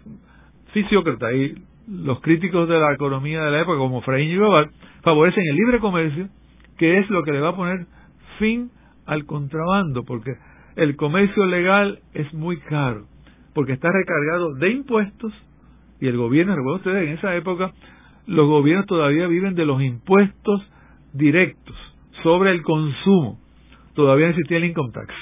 fisiócratas 0.73 1.33
y 1.35 1.55
los 1.89 2.21
críticos 2.21 2.69
de 2.69 2.79
la 2.79 2.93
economía 2.93 3.43
de 3.43 3.51
la 3.51 3.61
época, 3.61 3.79
como 3.79 4.01
Fray 4.03 4.33
y 4.33 4.39
favorecen 5.03 5.45
el 5.49 5.57
libre 5.57 5.81
comercio, 5.81 6.29
que 6.79 6.99
es 6.99 7.09
lo 7.11 7.23
que 7.23 7.33
le 7.33 7.41
va 7.41 7.51
a 7.51 7.57
poner 7.57 7.87
fin 8.39 8.71
al 9.07 9.27
contrabando, 9.27 10.05
porque 10.05 10.35
el 10.77 10.97
comercio 10.97 11.45
legal 11.47 12.01
es 12.15 12.33
muy 12.33 12.59
caro, 12.59 13.05
porque 13.55 13.73
está 13.73 13.89
recargado 13.93 14.55
de 14.55 14.71
impuestos 14.71 15.33
Y 16.01 16.09
el 16.09 16.17
gobierno, 16.17 16.57
recuerden 16.57 16.79
ustedes, 16.79 17.09
en 17.09 17.15
esa 17.19 17.37
época 17.37 17.73
los 18.27 18.49
gobiernos 18.49 18.87
todavía 18.87 19.27
viven 19.27 19.55
de 19.55 19.67
los 19.67 19.83
impuestos 19.83 20.63
directos 21.13 21.77
sobre 22.23 22.51
el 22.51 22.63
consumo. 22.63 23.39
Todavía 23.95 24.31
existía 24.31 24.57
el 24.57 24.65
income 24.65 24.93
tax. 24.93 25.15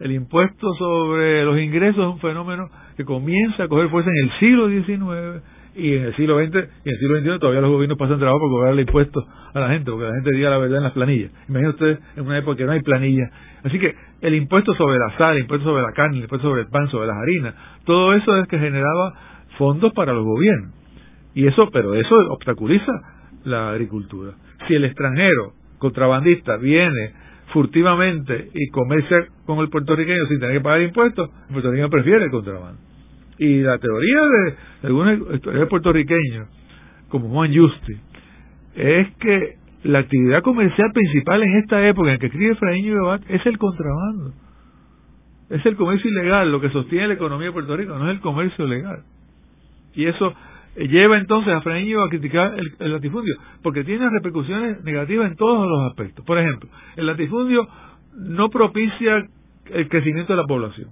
El 0.00 0.12
impuesto 0.12 0.74
sobre 0.74 1.44
los 1.44 1.58
ingresos 1.58 2.00
es 2.00 2.14
un 2.14 2.18
fenómeno 2.18 2.68
que 2.96 3.04
comienza 3.04 3.64
a 3.64 3.68
coger 3.68 3.88
fuerza 3.90 4.10
en 4.10 4.24
el 4.24 4.38
siglo 4.38 4.68
XIX 4.68 5.42
y 5.76 5.94
en 5.94 6.04
el 6.04 6.16
siglo 6.16 6.38
XX 6.38 6.54
y 6.54 6.88
en 6.88 6.94
el 6.94 6.98
siglo 6.98 7.20
XXI 7.20 7.38
todavía 7.38 7.60
los 7.60 7.70
gobiernos 7.70 7.98
pasan 7.98 8.18
trabajo 8.18 8.40
por 8.40 8.50
cobrarle 8.50 8.82
impuestos 8.82 9.24
a 9.52 9.60
la 9.60 9.68
gente, 9.68 9.90
porque 9.90 10.06
la 10.06 10.14
gente 10.14 10.32
diga 10.32 10.50
la 10.50 10.58
verdad 10.58 10.78
en 10.78 10.84
las 10.84 10.92
planillas. 10.92 11.30
Imagínense 11.48 11.74
ustedes 11.74 11.98
en 12.16 12.26
una 12.26 12.38
época 12.38 12.56
que 12.56 12.64
no 12.64 12.72
hay 12.72 12.80
planilla. 12.80 13.30
Así 13.62 13.78
que 13.78 13.94
el 14.22 14.34
impuesto 14.34 14.74
sobre 14.74 14.98
la 14.98 15.16
sal, 15.18 15.36
el 15.36 15.42
impuesto 15.42 15.68
sobre 15.68 15.82
la 15.82 15.92
carne, 15.92 16.16
el 16.16 16.22
impuesto 16.24 16.48
sobre 16.48 16.62
el 16.62 16.68
pan, 16.68 16.88
sobre 16.88 17.06
las 17.06 17.16
harinas, 17.16 17.54
todo 17.84 18.14
eso 18.14 18.36
es 18.38 18.48
que 18.48 18.58
generaba 18.58 19.14
fondos 19.58 19.92
para 19.92 20.12
los 20.12 20.24
gobiernos. 20.24 20.72
Y 21.34 21.46
eso, 21.46 21.68
pero 21.70 21.94
eso 21.94 22.14
obstaculiza 22.30 22.92
la 23.44 23.70
agricultura. 23.70 24.32
Si 24.66 24.74
el 24.74 24.84
extranjero 24.84 25.52
contrabandista 25.78 26.56
viene 26.56 27.12
furtivamente 27.52 28.50
y 28.54 28.68
comercia 28.70 29.26
con 29.44 29.58
el 29.58 29.68
puertorriqueño 29.68 30.26
sin 30.28 30.40
tener 30.40 30.56
que 30.56 30.62
pagar 30.62 30.82
impuestos, 30.82 31.30
el 31.48 31.52
puertorriqueño 31.52 31.90
prefiere 31.90 32.24
el 32.24 32.30
contrabando. 32.30 32.80
Y 33.38 33.60
la 33.60 33.78
teoría 33.78 34.20
de, 34.20 34.54
algunos 34.88 35.34
historiadores 35.34 35.68
puertorriqueños, 35.68 36.48
como 37.08 37.28
Juan 37.28 37.54
Justi, 37.54 37.96
es 38.74 39.14
que 39.16 39.56
la 39.84 40.00
actividad 40.00 40.42
comercial 40.42 40.90
principal 40.92 41.42
en 41.42 41.56
esta 41.58 41.86
época 41.86 42.12
en 42.12 42.18
que 42.18 42.26
escribe 42.26 42.52
Efraín 42.52 42.84
y 42.86 43.34
es 43.34 43.46
el 43.46 43.58
contrabando. 43.58 44.32
Es 45.48 45.64
el 45.64 45.76
comercio 45.76 46.10
ilegal 46.10 46.50
lo 46.50 46.60
que 46.60 46.70
sostiene 46.70 47.08
la 47.08 47.14
economía 47.14 47.48
de 47.48 47.52
Puerto 47.52 47.76
Rico, 47.76 47.96
no 47.98 48.08
es 48.10 48.16
el 48.16 48.20
comercio 48.20 48.66
legal. 48.66 49.04
Y 49.94 50.06
eso 50.06 50.34
lleva 50.76 51.18
entonces 51.18 51.54
a 51.54 51.58
Efraín 51.58 51.96
a 51.98 52.08
criticar 52.08 52.54
el, 52.78 52.92
latifundio, 52.92 53.34
porque 53.62 53.84
tiene 53.84 54.10
repercusiones 54.10 54.82
negativas 54.84 55.30
en 55.30 55.36
todos 55.36 55.68
los 55.68 55.90
aspectos. 55.90 56.24
Por 56.24 56.38
ejemplo, 56.38 56.68
el 56.96 57.06
latifundio 57.06 57.66
no 58.16 58.50
propicia 58.50 59.26
el 59.66 59.88
crecimiento 59.88 60.32
de 60.32 60.42
la 60.42 60.46
población. 60.46 60.90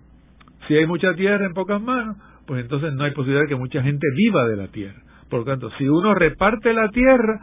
Si 0.68 0.74
hay 0.74 0.87
mucha 0.87 1.14
tierra 1.14 1.44
en 1.44 1.52
pocas 1.52 1.83
manos, 1.83 2.16
pues 2.46 2.62
entonces 2.62 2.92
no 2.94 3.04
hay 3.04 3.12
posibilidad 3.12 3.42
de 3.42 3.48
que 3.48 3.57
mucha 3.57 3.83
gente 3.83 4.07
viva 4.14 4.46
de 4.46 4.57
la 4.57 4.68
tierra. 4.68 5.00
Por 5.28 5.40
lo 5.40 5.44
tanto, 5.44 5.70
si 5.78 5.88
uno 5.88 6.14
reparte 6.14 6.72
la 6.72 6.88
tierra, 6.90 7.40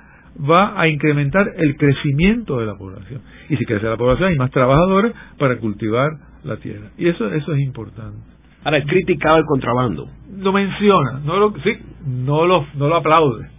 va 0.50 0.80
a 0.80 0.88
incrementar 0.88 1.52
el 1.58 1.76
crecimiento 1.78 2.60
de 2.60 2.66
la 2.66 2.76
población. 2.76 3.22
Y 3.50 3.58
si 3.58 3.66
crece 3.66 3.86
la 3.86 3.98
población, 3.98 4.30
hay 4.30 4.38
más 4.38 4.52
trabajadores 4.52 5.14
para 5.38 5.58
cultivar 5.58 6.12
la 6.44 6.58
tierra. 6.58 6.90
Y 6.98 7.08
eso, 7.08 7.28
eso 7.34 7.54
es 7.54 7.60
importante. 7.60 8.20
Ahora, 8.64 8.78
es 8.78 8.86
criticado 8.86 9.38
el 9.38 9.46
contrabando. 9.46 10.08
Lo 10.38 10.54
menciona, 10.54 11.20
no 11.26 11.38
lo, 11.38 11.54
sí, 11.64 11.78
no 12.06 12.46
lo, 12.46 12.66
no 12.76 12.88
lo 12.88 12.96
aplaude. 12.96 13.50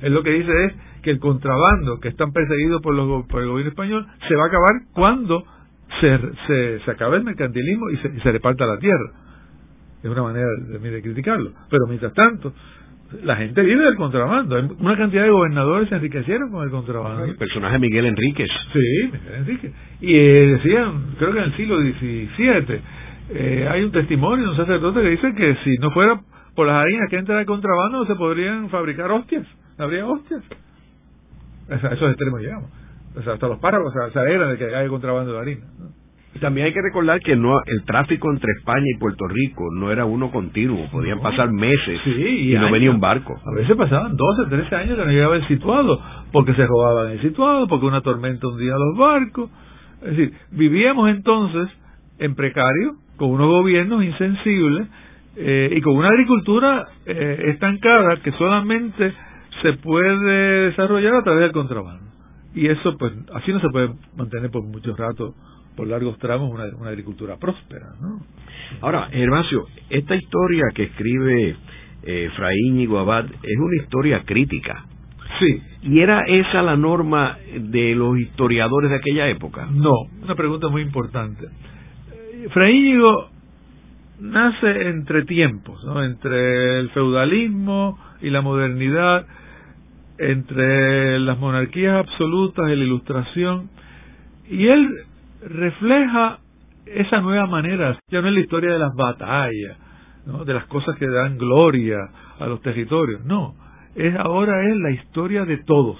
Él 0.00 0.14
lo 0.14 0.22
que 0.22 0.30
dice 0.30 0.64
es 0.64 0.72
que 1.02 1.10
el 1.10 1.18
contrabando 1.18 2.00
que 2.00 2.08
están 2.08 2.32
perseguidos 2.32 2.80
por, 2.80 2.94
los, 2.94 3.26
por 3.26 3.42
el 3.42 3.48
gobierno 3.48 3.70
español 3.70 4.06
se 4.26 4.34
va 4.34 4.44
a 4.44 4.46
acabar 4.46 4.72
cuando 4.94 5.44
se, 6.00 6.18
se, 6.46 6.80
se 6.80 6.90
acabe 6.90 7.18
el 7.18 7.24
mercantilismo 7.24 7.90
y 7.90 7.96
se, 7.98 8.08
y 8.08 8.20
se 8.20 8.32
reparta 8.32 8.66
la 8.66 8.78
tierra 8.78 9.12
es 10.02 10.10
una 10.10 10.22
manera 10.22 10.46
de, 10.68 10.78
de 10.78 11.02
criticarlo. 11.02 11.52
Pero 11.70 11.86
mientras 11.86 12.12
tanto, 12.14 12.52
la 13.22 13.36
gente 13.36 13.62
vive 13.62 13.84
del 13.84 13.96
contrabando. 13.96 14.58
Una 14.80 14.96
cantidad 14.96 15.22
de 15.22 15.30
gobernadores 15.30 15.88
se 15.88 15.96
enriquecieron 15.96 16.50
con 16.50 16.64
el 16.64 16.70
contrabando. 16.70 17.24
El 17.24 17.36
personaje 17.36 17.78
Miguel 17.78 18.06
Enríquez. 18.06 18.48
Sí, 18.72 19.10
Miguel 19.12 19.34
Enríquez. 19.38 19.72
Y 20.00 20.14
eh, 20.14 20.58
decían, 20.58 21.14
creo 21.18 21.32
que 21.32 21.38
en 21.38 21.44
el 21.44 21.56
siglo 21.56 21.80
XVII, 21.80 22.80
eh, 23.30 23.68
hay 23.70 23.84
un 23.84 23.92
testimonio 23.92 24.46
de 24.46 24.50
un 24.50 24.56
sacerdote 24.56 25.02
que 25.02 25.08
dice 25.10 25.34
que 25.34 25.56
si 25.64 25.76
no 25.78 25.90
fuera 25.90 26.20
por 26.54 26.66
las 26.66 26.76
harinas 26.76 27.08
que 27.08 27.16
entran 27.16 27.38
al 27.38 27.46
contrabando, 27.46 27.98
no 27.98 28.06
se 28.06 28.14
podrían 28.14 28.68
fabricar 28.70 29.10
hostias. 29.10 29.46
Habría 29.78 30.06
hostias. 30.06 30.42
a 31.70 31.74
esos 31.74 32.10
extremos 32.10 32.40
llegamos. 32.40 32.70
O 33.16 33.22
sea, 33.22 33.34
hasta 33.34 33.46
los 33.46 33.58
párrafos 33.58 33.92
se 34.12 34.18
alegran 34.18 34.50
de 34.50 34.58
que 34.58 34.74
hay 34.74 34.88
contrabando 34.88 35.32
de 35.32 35.38
harina. 35.38 35.66
También 36.40 36.66
hay 36.66 36.72
que 36.72 36.80
recordar 36.80 37.20
que 37.20 37.36
no 37.36 37.60
el 37.66 37.84
tráfico 37.84 38.30
entre 38.32 38.52
España 38.58 38.86
y 38.86 38.98
Puerto 38.98 39.28
Rico 39.28 39.68
no 39.72 39.92
era 39.92 40.06
uno 40.06 40.30
continuo, 40.30 40.88
podían 40.90 41.20
pasar 41.20 41.52
meses 41.52 42.00
y, 42.06 42.54
no 42.54 42.70
venía 42.70 42.90
un 42.90 43.00
barco. 43.00 43.38
A 43.44 43.54
veces 43.54 43.76
pasaban 43.76 44.16
12, 44.16 44.48
13 44.48 44.74
años 44.76 44.98
que 44.98 45.04
no 45.04 45.10
llegaba 45.12 45.36
el 45.36 45.46
situado, 45.46 46.00
porque 46.32 46.54
se 46.54 46.66
robaban 46.66 47.12
el 47.12 47.20
situado, 47.20 47.68
porque 47.68 47.86
una 47.86 48.00
tormenta 48.00 48.46
hundía 48.46 48.72
los 48.72 48.96
barcos. 48.96 49.50
Es 50.00 50.16
decir, 50.16 50.32
vivíamos 50.50 51.10
entonces 51.10 51.68
en 52.18 52.34
precario, 52.34 52.94
con 53.16 53.30
unos 53.30 53.48
gobiernos 53.48 54.02
insensibles 54.02 54.88
eh, 55.36 55.74
y 55.76 55.80
con 55.82 55.96
una 55.96 56.08
agricultura 56.08 56.88
eh, 57.04 57.42
estancada 57.48 58.16
que 58.22 58.32
solamente 58.32 59.12
se 59.60 59.74
puede 59.74 60.70
desarrollar 60.70 61.14
a 61.16 61.22
través 61.22 61.42
del 61.42 61.52
contrabando. 61.52 62.04
Y 62.54 62.66
eso, 62.66 62.96
pues, 62.98 63.12
así 63.34 63.52
no 63.52 63.60
se 63.60 63.68
puede 63.68 63.90
mantener 64.16 64.50
por 64.50 64.62
mucho 64.62 64.94
rato 64.96 65.34
por 65.76 65.86
largos 65.86 66.18
tramos 66.18 66.50
una, 66.50 66.64
una 66.76 66.90
agricultura 66.90 67.36
próspera. 67.36 67.86
¿no? 68.00 68.20
Ahora, 68.80 69.08
Gervasio, 69.10 69.66
esta 69.90 70.14
historia 70.14 70.64
que 70.74 70.84
escribe 70.84 71.56
eh, 72.02 72.30
Fraín 72.36 72.88
Abad 72.96 73.26
es 73.26 73.58
una 73.58 73.82
historia 73.82 74.22
crítica. 74.24 74.84
Sí. 75.38 75.62
¿Y 75.82 76.00
era 76.00 76.24
esa 76.26 76.62
la 76.62 76.76
norma 76.76 77.38
de 77.58 77.94
los 77.94 78.18
historiadores 78.18 78.90
de 78.90 78.96
aquella 78.96 79.28
época? 79.28 79.66
No, 79.70 79.92
una 80.22 80.34
pregunta 80.34 80.68
muy 80.68 80.82
importante. 80.82 81.48
Fraíñigo 82.50 83.30
nace 84.20 84.88
entre 84.88 85.24
tiempos, 85.24 85.82
¿no? 85.84 86.02
entre 86.04 86.80
el 86.80 86.90
feudalismo 86.90 87.98
y 88.20 88.30
la 88.30 88.40
modernidad, 88.40 89.26
entre 90.18 91.18
las 91.18 91.38
monarquías 91.38 91.96
absolutas 91.96 92.70
y 92.70 92.76
la 92.76 92.84
ilustración, 92.84 93.70
y 94.48 94.66
él 94.68 94.88
refleja 95.48 96.38
esa 96.86 97.20
nueva 97.20 97.46
manera, 97.46 97.98
ya 98.08 98.20
no 98.20 98.28
es 98.28 98.34
la 98.34 98.40
historia 98.40 98.72
de 98.72 98.78
las 98.78 98.94
batallas, 98.94 99.76
¿no? 100.26 100.44
de 100.44 100.54
las 100.54 100.66
cosas 100.66 100.96
que 100.96 101.08
dan 101.08 101.38
gloria 101.38 101.98
a 102.38 102.46
los 102.46 102.60
territorios, 102.60 103.24
no, 103.24 103.54
es 103.94 104.14
ahora 104.16 104.68
es 104.68 104.76
la 104.76 104.90
historia 104.90 105.44
de 105.44 105.58
todos, 105.58 105.98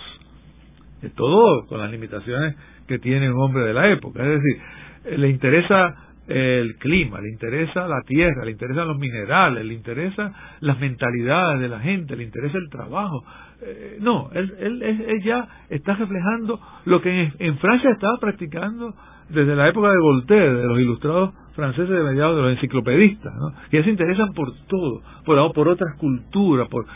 de 1.00 1.10
todos, 1.10 1.66
con 1.66 1.78
las 1.78 1.90
limitaciones 1.90 2.56
que 2.86 2.98
tiene 2.98 3.30
un 3.30 3.40
hombre 3.40 3.64
de 3.64 3.74
la 3.74 3.90
época, 3.90 4.22
es 4.24 4.42
decir, 4.42 5.18
le 5.18 5.28
interesa 5.28 5.96
el 6.28 6.76
clima, 6.76 7.20
le 7.20 7.30
interesa 7.30 7.88
la 7.88 8.00
tierra, 8.02 8.44
le 8.44 8.52
interesan 8.52 8.86
los 8.86 8.98
minerales, 8.98 9.64
le 9.64 9.74
interesa 9.74 10.32
las 10.60 10.78
mentalidades 10.78 11.60
de 11.60 11.68
la 11.68 11.80
gente, 11.80 12.16
le 12.16 12.22
interesa 12.22 12.58
el 12.58 12.68
trabajo. 12.70 13.24
Eh, 13.60 13.98
no, 14.00 14.30
él, 14.32 14.54
él, 14.58 15.22
ya 15.24 15.46
está 15.68 15.94
reflejando 15.94 16.60
lo 16.84 17.02
que 17.02 17.32
en 17.38 17.58
Francia 17.58 17.90
estaba 17.90 18.18
practicando 18.18 18.94
desde 19.28 19.56
la 19.56 19.68
época 19.68 19.88
de 19.88 19.98
Voltaire, 19.98 20.54
de 20.54 20.64
los 20.64 20.80
ilustrados 20.80 21.34
franceses 21.54 21.90
de 21.90 22.02
mediados 22.02 22.36
de 22.36 22.42
los 22.42 22.52
enciclopedistas, 22.52 23.32
¿no? 23.34 23.52
que 23.70 23.78
ya 23.78 23.84
se 23.84 23.90
interesan 23.90 24.32
por 24.32 24.52
todo, 24.66 25.02
por, 25.24 25.52
por 25.52 25.68
otras 25.68 25.96
culturas, 25.98 26.68
por, 26.68 26.86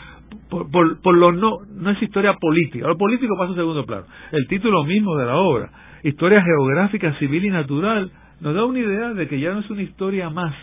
por, 0.49 1.01
por, 1.01 1.15
lo 1.15 1.31
no, 1.31 1.59
no 1.75 1.91
es 1.91 2.01
historia 2.01 2.33
política, 2.33 2.87
lo 2.87 2.97
político 2.97 3.35
pasa 3.37 3.53
a 3.53 3.55
segundo 3.55 3.85
plano. 3.85 4.05
El 4.31 4.47
título 4.47 4.83
mismo 4.83 5.15
de 5.15 5.25
la 5.25 5.35
obra, 5.35 5.69
Historia 6.03 6.41
Geográfica, 6.41 7.13
Civil 7.19 7.45
y 7.45 7.49
Natural, 7.49 8.11
nos 8.39 8.55
da 8.55 8.65
una 8.65 8.79
idea 8.79 9.13
de 9.13 9.27
que 9.27 9.39
ya 9.39 9.53
no 9.53 9.59
es 9.59 9.69
una 9.69 9.81
historia 9.81 10.29
más, 10.29 10.53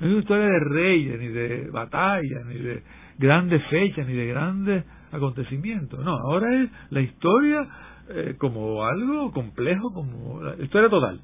no 0.00 0.06
es 0.06 0.12
una 0.12 0.22
historia 0.22 0.46
de 0.46 0.60
reyes, 0.60 1.20
ni 1.20 1.28
de 1.28 1.70
batallas, 1.70 2.46
ni 2.46 2.54
de 2.54 2.82
grandes 3.18 3.62
fechas, 3.66 4.06
ni 4.06 4.14
de 4.14 4.26
grandes 4.26 4.84
acontecimientos. 5.12 6.02
No, 6.04 6.12
ahora 6.12 6.62
es 6.62 6.70
la 6.90 7.00
historia 7.00 7.68
eh, 8.14 8.34
como 8.38 8.84
algo 8.84 9.32
complejo, 9.32 9.92
como 9.92 10.42
la 10.42 10.62
historia 10.62 10.88
total. 10.88 11.20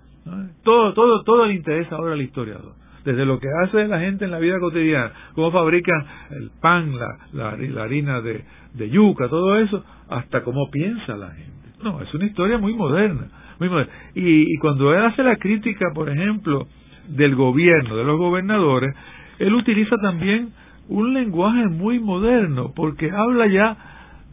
Todo, 0.63 0.93
todo, 0.93 1.23
todo 1.23 1.47
le 1.47 1.55
interesa 1.55 1.97
ahora 1.97 2.13
al 2.13 2.23
historiador. 2.23 2.75
Desde 3.05 3.25
lo 3.25 3.39
que 3.39 3.49
hace 3.65 3.89
la 3.89 4.01
gente 4.01 4.25
en 4.25 4.31
la 4.31 4.39
vida 4.39 4.59
cotidiana, 4.61 5.13
cómo 5.35 5.51
fabrican 5.51 6.05
el 6.31 6.51
pan, 6.61 6.99
la, 6.99 7.19
la, 7.33 7.83
harina 7.83 8.21
de, 8.21 8.45
de, 8.75 8.91
yuca, 8.91 9.29
todo 9.29 9.57
eso, 9.59 9.83
hasta 10.09 10.43
cómo 10.43 10.71
piensa 10.71 11.17
la 11.17 11.31
gente. 11.31 11.69
No, 11.83 12.03
es 12.03 12.13
una 12.13 12.27
historia 12.27 12.59
muy 12.59 12.75
moderna. 12.75 13.29
Muy 13.59 13.69
moderna. 13.69 13.93
Y, 14.15 14.53
y 14.53 14.57
cuando 14.59 14.93
él 14.93 15.05
hace 15.05 15.23
la 15.23 15.37
crítica, 15.37 15.87
por 15.95 16.11
ejemplo, 16.11 16.67
del 17.09 17.35
gobierno, 17.35 17.97
de 17.97 18.05
los 18.05 18.19
gobernadores, 18.19 18.95
él 19.39 19.55
utiliza 19.55 19.97
también 20.03 20.51
un 20.89 21.15
lenguaje 21.15 21.67
muy 21.69 21.99
moderno, 22.01 22.73
porque 22.75 23.11
habla 23.11 23.47
ya 23.47 23.77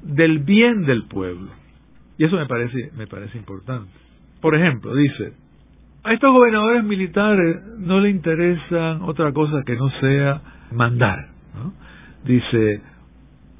del 0.03 0.39
bien 0.39 0.85
del 0.85 1.03
pueblo. 1.03 1.49
Y 2.17 2.25
eso 2.25 2.37
me 2.37 2.45
parece, 2.45 2.91
me 2.95 3.07
parece 3.07 3.37
importante. 3.37 3.91
Por 4.41 4.55
ejemplo, 4.55 4.95
dice, 4.95 5.33
a 6.03 6.13
estos 6.13 6.31
gobernadores 6.31 6.83
militares 6.83 7.57
no 7.79 7.99
le 7.99 8.09
interesan 8.09 9.01
otra 9.01 9.31
cosa 9.33 9.63
que 9.65 9.75
no 9.75 9.89
sea 9.99 10.41
mandar. 10.71 11.29
Dice, 12.23 12.81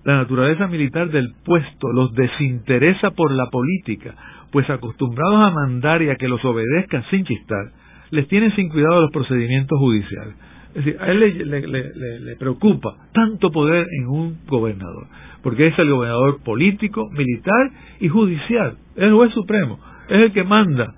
la 0.03 0.17
naturaleza 0.17 0.67
militar 0.67 1.09
del 1.09 1.33
puesto 1.43 1.91
los 1.91 2.13
desinteresa 2.13 3.11
por 3.11 3.31
la 3.31 3.49
política, 3.49 4.13
pues 4.51 4.69
acostumbrados 4.69 5.47
a 5.47 5.51
mandar 5.51 6.01
y 6.03 6.09
a 6.09 6.15
que 6.15 6.27
los 6.27 6.43
obedezcan 6.45 7.03
sin 7.09 7.25
chistar, 7.25 7.71
les 8.11 8.27
tienen 8.27 8.55
sin 8.55 8.69
cuidado 8.69 9.01
los 9.01 9.11
procedimientos 9.11 9.77
judiciales. 9.79 10.35
Es 10.75 10.85
decir, 10.85 11.01
a 11.01 11.07
él 11.07 11.19
le, 11.19 12.35
preocupa 12.35 12.95
tanto 13.13 13.49
poder 13.49 13.87
en 13.99 14.07
un 14.07 14.37
gobernador, 14.45 15.07
porque 15.45 15.67
es 15.67 15.77
el 15.77 15.91
gobernador 15.91 16.41
político, 16.43 17.07
militar 17.11 17.69
y 17.99 18.09
judicial, 18.09 18.77
es 18.95 19.03
el 19.03 19.13
juez 19.13 19.31
supremo, 19.31 19.79
es 20.09 20.21
el 20.23 20.33
que 20.33 20.43
manda, 20.43 20.95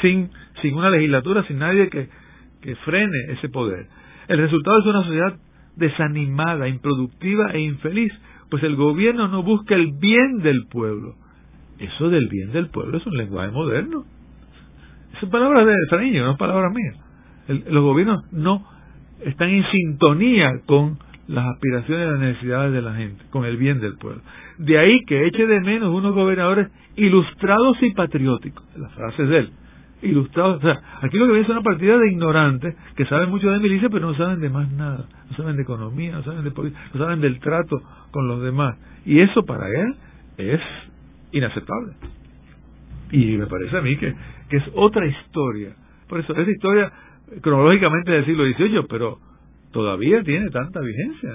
sin, 0.00 0.30
sin 0.62 0.74
una 0.74 0.90
legislatura, 0.90 1.42
sin 1.48 1.58
nadie 1.58 1.88
que, 1.88 2.08
que 2.62 2.76
frene 2.76 3.18
ese 3.30 3.48
poder. 3.48 3.88
El 4.28 4.38
resultado 4.38 4.78
es 4.78 4.86
una 4.86 5.02
sociedad 5.02 5.34
desanimada, 5.74 6.68
improductiva 6.68 7.50
e 7.50 7.62
infeliz, 7.62 8.12
pues 8.48 8.62
el 8.62 8.76
gobierno 8.76 9.26
no 9.26 9.42
busca 9.42 9.74
el 9.74 9.90
bien 10.00 10.38
del 10.44 10.68
pueblo. 10.68 11.16
Eso 11.80 12.08
del 12.08 12.28
bien 12.28 12.52
del 12.52 12.68
pueblo 12.68 12.98
es 12.98 13.06
un 13.06 13.16
lenguaje 13.16 13.50
moderno. 13.50 14.04
Son 15.18 15.30
palabras 15.30 15.66
de 15.66 15.74
Fariño, 15.90 16.24
no 16.24 16.36
palabras 16.36 16.72
mías. 16.72 16.96
los 17.72 17.82
gobiernos 17.82 18.32
no 18.32 18.64
están 19.24 19.48
en 19.48 19.64
sintonía 19.68 20.60
con 20.64 21.04
las 21.28 21.46
aspiraciones 21.46 22.06
y 22.06 22.10
las 22.10 22.20
necesidades 22.20 22.72
de 22.72 22.82
la 22.82 22.94
gente, 22.94 23.24
con 23.30 23.44
el 23.44 23.56
bien 23.56 23.80
del 23.80 23.96
pueblo. 23.96 24.22
De 24.58 24.78
ahí 24.78 25.04
que 25.06 25.26
eche 25.26 25.46
de 25.46 25.60
menos 25.60 25.92
unos 25.92 26.14
gobernadores 26.14 26.68
ilustrados 26.96 27.76
y 27.82 27.92
patrióticos, 27.92 28.64
las 28.76 28.92
frases 28.94 29.28
de 29.28 29.38
él 29.38 29.50
ilustrados. 30.02 30.58
O 30.58 30.60
sea, 30.60 30.80
aquí 31.02 31.18
lo 31.18 31.26
que 31.26 31.32
ve 31.32 31.40
es 31.40 31.48
una 31.48 31.62
partida 31.62 31.96
de 31.98 32.10
ignorantes 32.10 32.76
que 32.96 33.04
saben 33.06 33.30
mucho 33.30 33.50
de 33.50 33.58
milicia, 33.58 33.88
pero 33.88 34.08
no 34.08 34.14
saben 34.16 34.40
de 34.40 34.50
más 34.50 34.70
nada. 34.72 35.06
No 35.30 35.36
saben 35.36 35.56
de 35.56 35.62
economía, 35.62 36.12
no 36.12 36.22
saben 36.22 36.44
de 36.44 36.50
política, 36.50 36.80
no 36.94 37.00
saben 37.00 37.20
del 37.20 37.40
trato 37.40 37.80
con 38.10 38.28
los 38.28 38.42
demás. 38.42 38.76
Y 39.04 39.20
eso 39.20 39.44
para 39.44 39.68
él 39.68 39.94
es 40.38 40.60
inaceptable. 41.32 41.92
Y 43.10 43.36
me 43.36 43.46
parece 43.46 43.76
a 43.76 43.80
mí 43.80 43.96
que, 43.96 44.14
que 44.48 44.56
es 44.56 44.64
otra 44.74 45.06
historia. 45.06 45.74
Por 46.08 46.20
eso, 46.20 46.32
esa 46.34 46.50
historia 46.50 46.92
cronológicamente 47.40 48.12
del 48.12 48.24
siglo 48.24 48.44
XVIII, 48.44 48.86
pero 48.88 49.18
todavía 49.76 50.22
tiene 50.22 50.48
tanta 50.48 50.80
vigencia, 50.80 51.30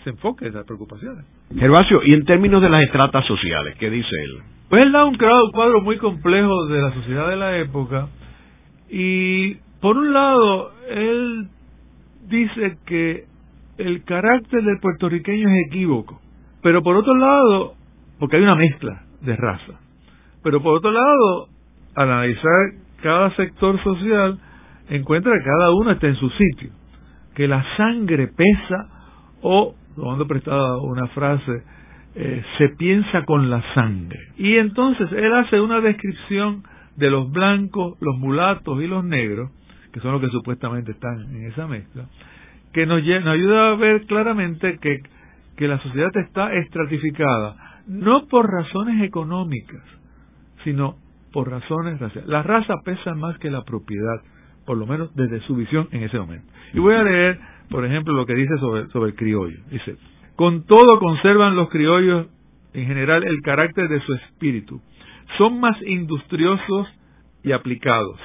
ese 0.00 0.08
enfoque, 0.08 0.48
esas 0.48 0.64
preocupaciones. 0.64 1.22
Gervasio, 1.54 2.00
y 2.02 2.14
en 2.14 2.24
términos 2.24 2.62
de 2.62 2.70
las 2.70 2.82
estratas 2.82 3.26
sociales, 3.26 3.76
¿qué 3.78 3.90
dice 3.90 4.08
él? 4.24 4.38
Pues 4.70 4.86
él 4.86 4.92
da 4.92 5.04
un 5.04 5.18
cuadro 5.52 5.82
muy 5.82 5.98
complejo 5.98 6.64
de 6.64 6.80
la 6.80 6.94
sociedad 6.94 7.28
de 7.28 7.36
la 7.36 7.58
época 7.58 8.08
y 8.88 9.56
por 9.82 9.98
un 9.98 10.14
lado 10.14 10.72
él 10.88 11.48
dice 12.26 12.78
que 12.86 13.24
el 13.76 14.02
carácter 14.04 14.62
del 14.62 14.80
puertorriqueño 14.80 15.50
es 15.50 15.66
equívoco, 15.66 16.18
pero 16.62 16.82
por 16.82 16.96
otro 16.96 17.14
lado, 17.14 17.74
porque 18.18 18.38
hay 18.38 18.44
una 18.44 18.54
mezcla 18.54 19.02
de 19.20 19.36
raza, 19.36 19.78
pero 20.42 20.62
por 20.62 20.78
otro 20.78 20.90
lado, 20.90 21.48
al 21.96 22.10
analizar 22.10 22.72
cada 23.02 23.36
sector 23.36 23.78
social, 23.84 24.38
encuentra 24.88 25.32
que 25.36 25.44
cada 25.44 25.70
uno 25.72 25.90
está 25.90 26.06
en 26.06 26.16
su 26.16 26.30
sitio, 26.30 26.70
que 27.34 27.48
la 27.48 27.64
sangre 27.76 28.28
pesa 28.28 28.88
o, 29.42 29.74
tomando 29.96 30.26
prestada 30.26 30.78
una 30.78 31.08
frase 31.08 31.62
eh, 32.14 32.42
se 32.58 32.68
piensa 32.70 33.24
con 33.24 33.50
la 33.50 33.62
sangre. 33.74 34.20
Y 34.36 34.56
entonces 34.56 35.10
él 35.12 35.32
hace 35.34 35.60
una 35.60 35.80
descripción 35.80 36.62
de 36.96 37.10
los 37.10 37.30
blancos, 37.32 37.98
los 38.00 38.16
mulatos 38.18 38.80
y 38.80 38.86
los 38.86 39.04
negros, 39.04 39.50
que 39.92 40.00
son 40.00 40.12
los 40.12 40.20
que 40.20 40.28
supuestamente 40.28 40.92
están 40.92 41.20
en 41.34 41.46
esa 41.46 41.66
mezcla, 41.66 42.04
que 42.72 42.86
nos, 42.86 43.02
ayuda 43.02 43.72
a 43.72 43.76
ver 43.76 44.06
claramente 44.06 44.78
que, 44.78 45.00
que 45.56 45.68
la 45.68 45.78
sociedad 45.80 46.16
está 46.16 46.52
estratificada, 46.54 47.80
no 47.86 48.26
por 48.26 48.50
razones 48.50 49.02
económicas, 49.02 49.82
sino 50.62 50.96
por 51.32 51.50
razones 51.50 52.00
raciales. 52.00 52.28
La 52.28 52.42
raza 52.42 52.74
pesa 52.84 53.14
más 53.14 53.38
que 53.38 53.50
la 53.50 53.62
propiedad, 53.62 54.22
por 54.64 54.76
lo 54.76 54.86
menos 54.86 55.14
desde 55.14 55.40
su 55.40 55.56
visión 55.56 55.88
en 55.92 56.02
ese 56.02 56.18
momento. 56.18 56.46
Y 56.72 56.78
voy 56.78 56.94
a 56.94 57.02
leer, 57.02 57.38
por 57.70 57.84
ejemplo, 57.84 58.14
lo 58.14 58.26
que 58.26 58.34
dice 58.34 58.56
sobre, 58.58 59.06
el 59.06 59.14
criollo. 59.14 59.58
Dice, 59.70 59.96
con 60.36 60.64
todo 60.66 60.98
conservan 60.98 61.56
los 61.56 61.68
criollos 61.68 62.26
en 62.72 62.86
general 62.86 63.24
el 63.24 63.40
carácter 63.42 63.88
de 63.88 64.00
su 64.00 64.14
espíritu. 64.14 64.80
Son 65.38 65.60
más 65.60 65.76
industriosos 65.82 66.88
y 67.42 67.52
aplicados. 67.52 68.18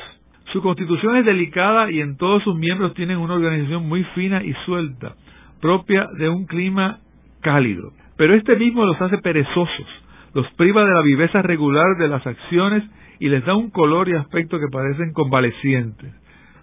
Su 0.52 0.62
constitución 0.62 1.18
es 1.18 1.26
delicada 1.26 1.92
y 1.92 2.02
en 2.02 2.18
todos 2.18 2.44
sus 2.44 2.56
miembros 2.56 2.96
tienen 2.96 3.18
una 3.18 3.36
organización 3.36 3.88
muy 3.88 4.04
fina 4.16 4.44
y 4.44 4.54
suelta, 4.66 5.16
propia 5.62 6.08
de 6.18 6.30
un 6.30 6.46
clima 6.46 7.00
cálido. 7.42 7.92
Pero 8.18 8.34
este 8.34 8.56
mismo 8.56 8.84
los 8.86 9.00
hace 9.00 9.20
perezosos, 9.20 9.88
los 10.34 10.50
priva 10.54 10.84
de 10.84 10.94
la 10.94 11.02
viveza 11.02 11.42
regular 11.42 11.98
de 11.98 12.08
las 12.08 12.26
acciones 12.26 12.84
y 13.20 13.30
les 13.30 13.46
da 13.46 13.56
un 13.56 13.70
color 13.70 14.10
y 14.10 14.14
aspecto 14.14 14.60
que 14.60 14.68
parecen 14.72 15.14
convalecientes. 15.14 16.14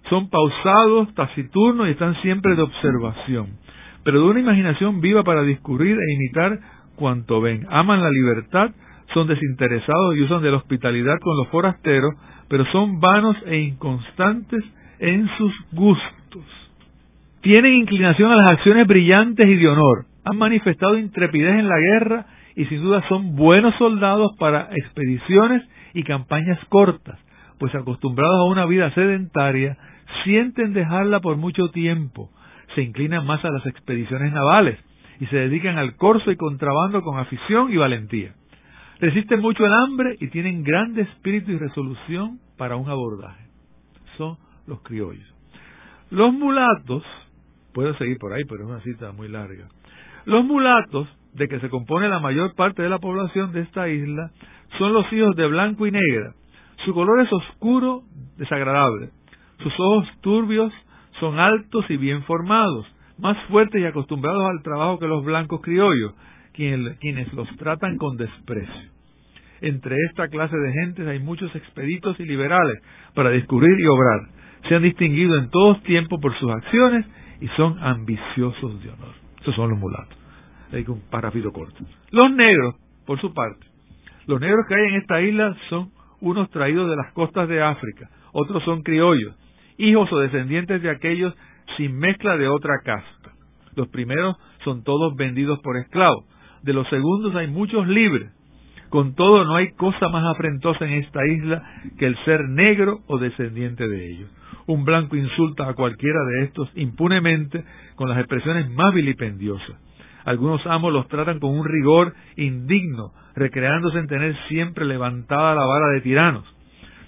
Son 0.09 0.29
pausados, 0.29 1.13
taciturnos 1.15 1.87
y 1.87 1.91
están 1.91 2.15
siempre 2.21 2.55
de 2.55 2.61
observación 2.61 3.47
pero 4.07 4.21
de 4.21 4.25
una 4.25 4.39
imaginación 4.39 5.01
viva 5.01 5.25
para 5.25 5.43
discurrir 5.43 5.97
e 5.97 6.13
imitar 6.13 6.59
cuanto 6.95 7.41
ven. 7.41 7.67
Aman 7.69 8.01
la 8.01 8.09
libertad, 8.09 8.71
son 9.13 9.27
desinteresados 9.27 10.15
y 10.15 10.21
usan 10.21 10.41
de 10.41 10.49
la 10.49 10.55
hospitalidad 10.55 11.19
con 11.19 11.35
los 11.35 11.49
forasteros, 11.49 12.13
pero 12.47 12.65
son 12.71 13.01
vanos 13.01 13.35
e 13.45 13.57
inconstantes 13.57 14.63
en 14.99 15.27
sus 15.37 15.53
gustos. 15.73 16.45
Tienen 17.41 17.73
inclinación 17.73 18.31
a 18.31 18.37
las 18.37 18.51
acciones 18.53 18.87
brillantes 18.87 19.45
y 19.45 19.55
de 19.57 19.67
honor. 19.67 20.05
Han 20.23 20.37
manifestado 20.37 20.97
intrepidez 20.97 21.59
en 21.59 21.67
la 21.67 21.77
guerra 21.77 22.25
y 22.55 22.63
sin 22.67 22.81
duda 22.81 23.03
son 23.09 23.35
buenos 23.35 23.75
soldados 23.75 24.31
para 24.39 24.69
expediciones 24.71 25.63
y 25.93 26.03
campañas 26.03 26.59
cortas, 26.69 27.19
pues 27.59 27.75
acostumbrados 27.75 28.39
a 28.39 28.49
una 28.49 28.65
vida 28.65 28.89
sedentaria, 28.91 29.77
sienten 30.23 30.73
dejarla 30.73 31.19
por 31.19 31.37
mucho 31.37 31.69
tiempo, 31.69 32.29
se 32.75 32.81
inclinan 32.81 33.25
más 33.25 33.43
a 33.43 33.51
las 33.51 33.65
expediciones 33.65 34.31
navales 34.31 34.79
y 35.19 35.25
se 35.27 35.37
dedican 35.37 35.77
al 35.77 35.95
corso 35.95 36.31
y 36.31 36.35
contrabando 36.35 37.01
con 37.01 37.17
afición 37.17 37.71
y 37.71 37.77
valentía. 37.77 38.33
Resisten 38.99 39.41
mucho 39.41 39.65
el 39.65 39.73
hambre 39.73 40.15
y 40.19 40.27
tienen 40.27 40.63
grande 40.63 41.03
espíritu 41.03 41.51
y 41.51 41.57
resolución 41.57 42.39
para 42.57 42.75
un 42.75 42.89
abordaje. 42.89 43.45
Son 44.17 44.37
los 44.65 44.81
criollos. 44.81 45.27
Los 46.09 46.33
mulatos, 46.33 47.03
puedo 47.73 47.93
seguir 47.97 48.17
por 48.17 48.33
ahí, 48.33 48.43
pero 48.45 48.63
es 48.63 48.69
una 48.69 48.81
cita 48.81 49.11
muy 49.11 49.27
larga. 49.27 49.67
Los 50.25 50.43
mulatos, 50.43 51.07
de 51.33 51.47
que 51.47 51.59
se 51.59 51.69
compone 51.69 52.09
la 52.09 52.19
mayor 52.19 52.55
parte 52.55 52.81
de 52.81 52.89
la 52.89 52.97
población 52.97 53.51
de 53.51 53.61
esta 53.61 53.87
isla, 53.89 54.31
son 54.79 54.93
los 54.93 55.11
hijos 55.13 55.35
de 55.35 55.47
blanco 55.47 55.85
y 55.85 55.91
negra. 55.91 56.33
Su 56.85 56.93
color 56.93 57.21
es 57.21 57.31
oscuro, 57.31 58.03
desagradable. 58.37 59.09
Sus 59.59 59.73
ojos 59.79 60.07
turbios 60.21 60.73
son 61.19 61.39
altos 61.39 61.85
y 61.89 61.97
bien 61.97 62.23
formados, 62.23 62.85
más 63.17 63.37
fuertes 63.47 63.81
y 63.81 63.85
acostumbrados 63.85 64.43
al 64.49 64.61
trabajo 64.61 64.99
que 64.99 65.07
los 65.07 65.23
blancos 65.23 65.61
criollos, 65.61 66.13
quienes 66.53 67.33
los 67.33 67.47
tratan 67.57 67.97
con 67.97 68.17
desprecio. 68.17 68.91
Entre 69.61 69.95
esta 70.09 70.27
clase 70.27 70.55
de 70.55 70.73
gentes 70.73 71.07
hay 71.07 71.19
muchos 71.19 71.53
expeditos 71.55 72.19
y 72.19 72.25
liberales 72.25 72.77
para 73.15 73.29
descubrir 73.29 73.79
y 73.79 73.87
obrar. 73.87 74.29
Se 74.67 74.75
han 74.75 74.83
distinguido 74.83 75.37
en 75.37 75.49
todos 75.49 75.81
tiempos 75.83 76.19
por 76.21 76.37
sus 76.37 76.51
acciones 76.51 77.05
y 77.41 77.47
son 77.49 77.77
ambiciosos 77.79 78.83
de 78.83 78.89
honor. 78.89 79.13
Esos 79.41 79.55
son 79.55 79.71
los 79.71 79.79
mulatos. 79.79 80.17
Hay 80.71 80.83
un 80.87 81.01
parafito 81.09 81.51
corto. 81.51 81.83
Los 82.11 82.31
negros, 82.31 82.75
por 83.05 83.19
su 83.19 83.33
parte, 83.33 83.65
los 84.27 84.39
negros 84.41 84.65
que 84.67 84.75
hay 84.75 84.89
en 84.89 84.95
esta 84.95 85.21
isla 85.21 85.55
son 85.69 85.89
unos 86.19 86.49
traídos 86.49 86.89
de 86.89 86.95
las 86.95 87.13
costas 87.13 87.47
de 87.47 87.61
África, 87.61 88.09
otros 88.33 88.63
son 88.63 88.83
criollos, 88.83 89.35
hijos 89.77 90.11
o 90.11 90.19
descendientes 90.19 90.81
de 90.81 90.89
aquellos 90.89 91.33
sin 91.77 91.97
mezcla 91.97 92.37
de 92.37 92.47
otra 92.47 92.75
casta. 92.83 93.31
Los 93.75 93.87
primeros 93.89 94.35
son 94.63 94.83
todos 94.83 95.15
vendidos 95.15 95.59
por 95.59 95.77
esclavos, 95.77 96.25
de 96.63 96.73
los 96.73 96.87
segundos 96.89 97.35
hay 97.35 97.47
muchos 97.47 97.87
libres. 97.87 98.31
Con 98.89 99.15
todo, 99.15 99.43
no 99.45 99.55
hay 99.55 99.71
cosa 99.71 100.09
más 100.09 100.23
afrentosa 100.25 100.85
en 100.85 101.03
esta 101.03 101.25
isla 101.25 101.63
que 101.97 102.05
el 102.05 102.17
ser 102.23 102.47
negro 102.49 102.99
o 103.07 103.17
descendiente 103.17 103.87
de 103.87 104.11
ellos. 104.11 104.29
Un 104.65 104.83
blanco 104.85 105.15
insulta 105.15 105.69
a 105.69 105.73
cualquiera 105.73 106.19
de 106.25 106.43
estos 106.43 106.69
impunemente 106.75 107.63
con 107.95 108.09
las 108.09 108.17
expresiones 108.17 108.69
más 108.69 108.93
vilipendiosas. 108.93 109.75
Algunos 110.25 110.65
amos 110.67 110.91
los 110.91 111.07
tratan 111.07 111.39
con 111.39 111.57
un 111.57 111.65
rigor 111.65 112.13
indigno, 112.35 113.13
recreándose 113.33 113.99
en 113.99 114.07
tener 114.07 114.35
siempre 114.49 114.83
levantada 114.83 115.55
la 115.55 115.65
vara 115.65 115.87
de 115.93 116.01
tiranos, 116.01 116.43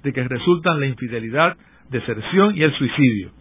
de 0.04 0.14
que 0.14 0.24
resultan 0.24 0.80
la 0.80 0.86
infidelidad, 0.86 1.58
deserción 1.90 2.56
y 2.56 2.64
el 2.64 2.74
suicidio. 2.74 3.32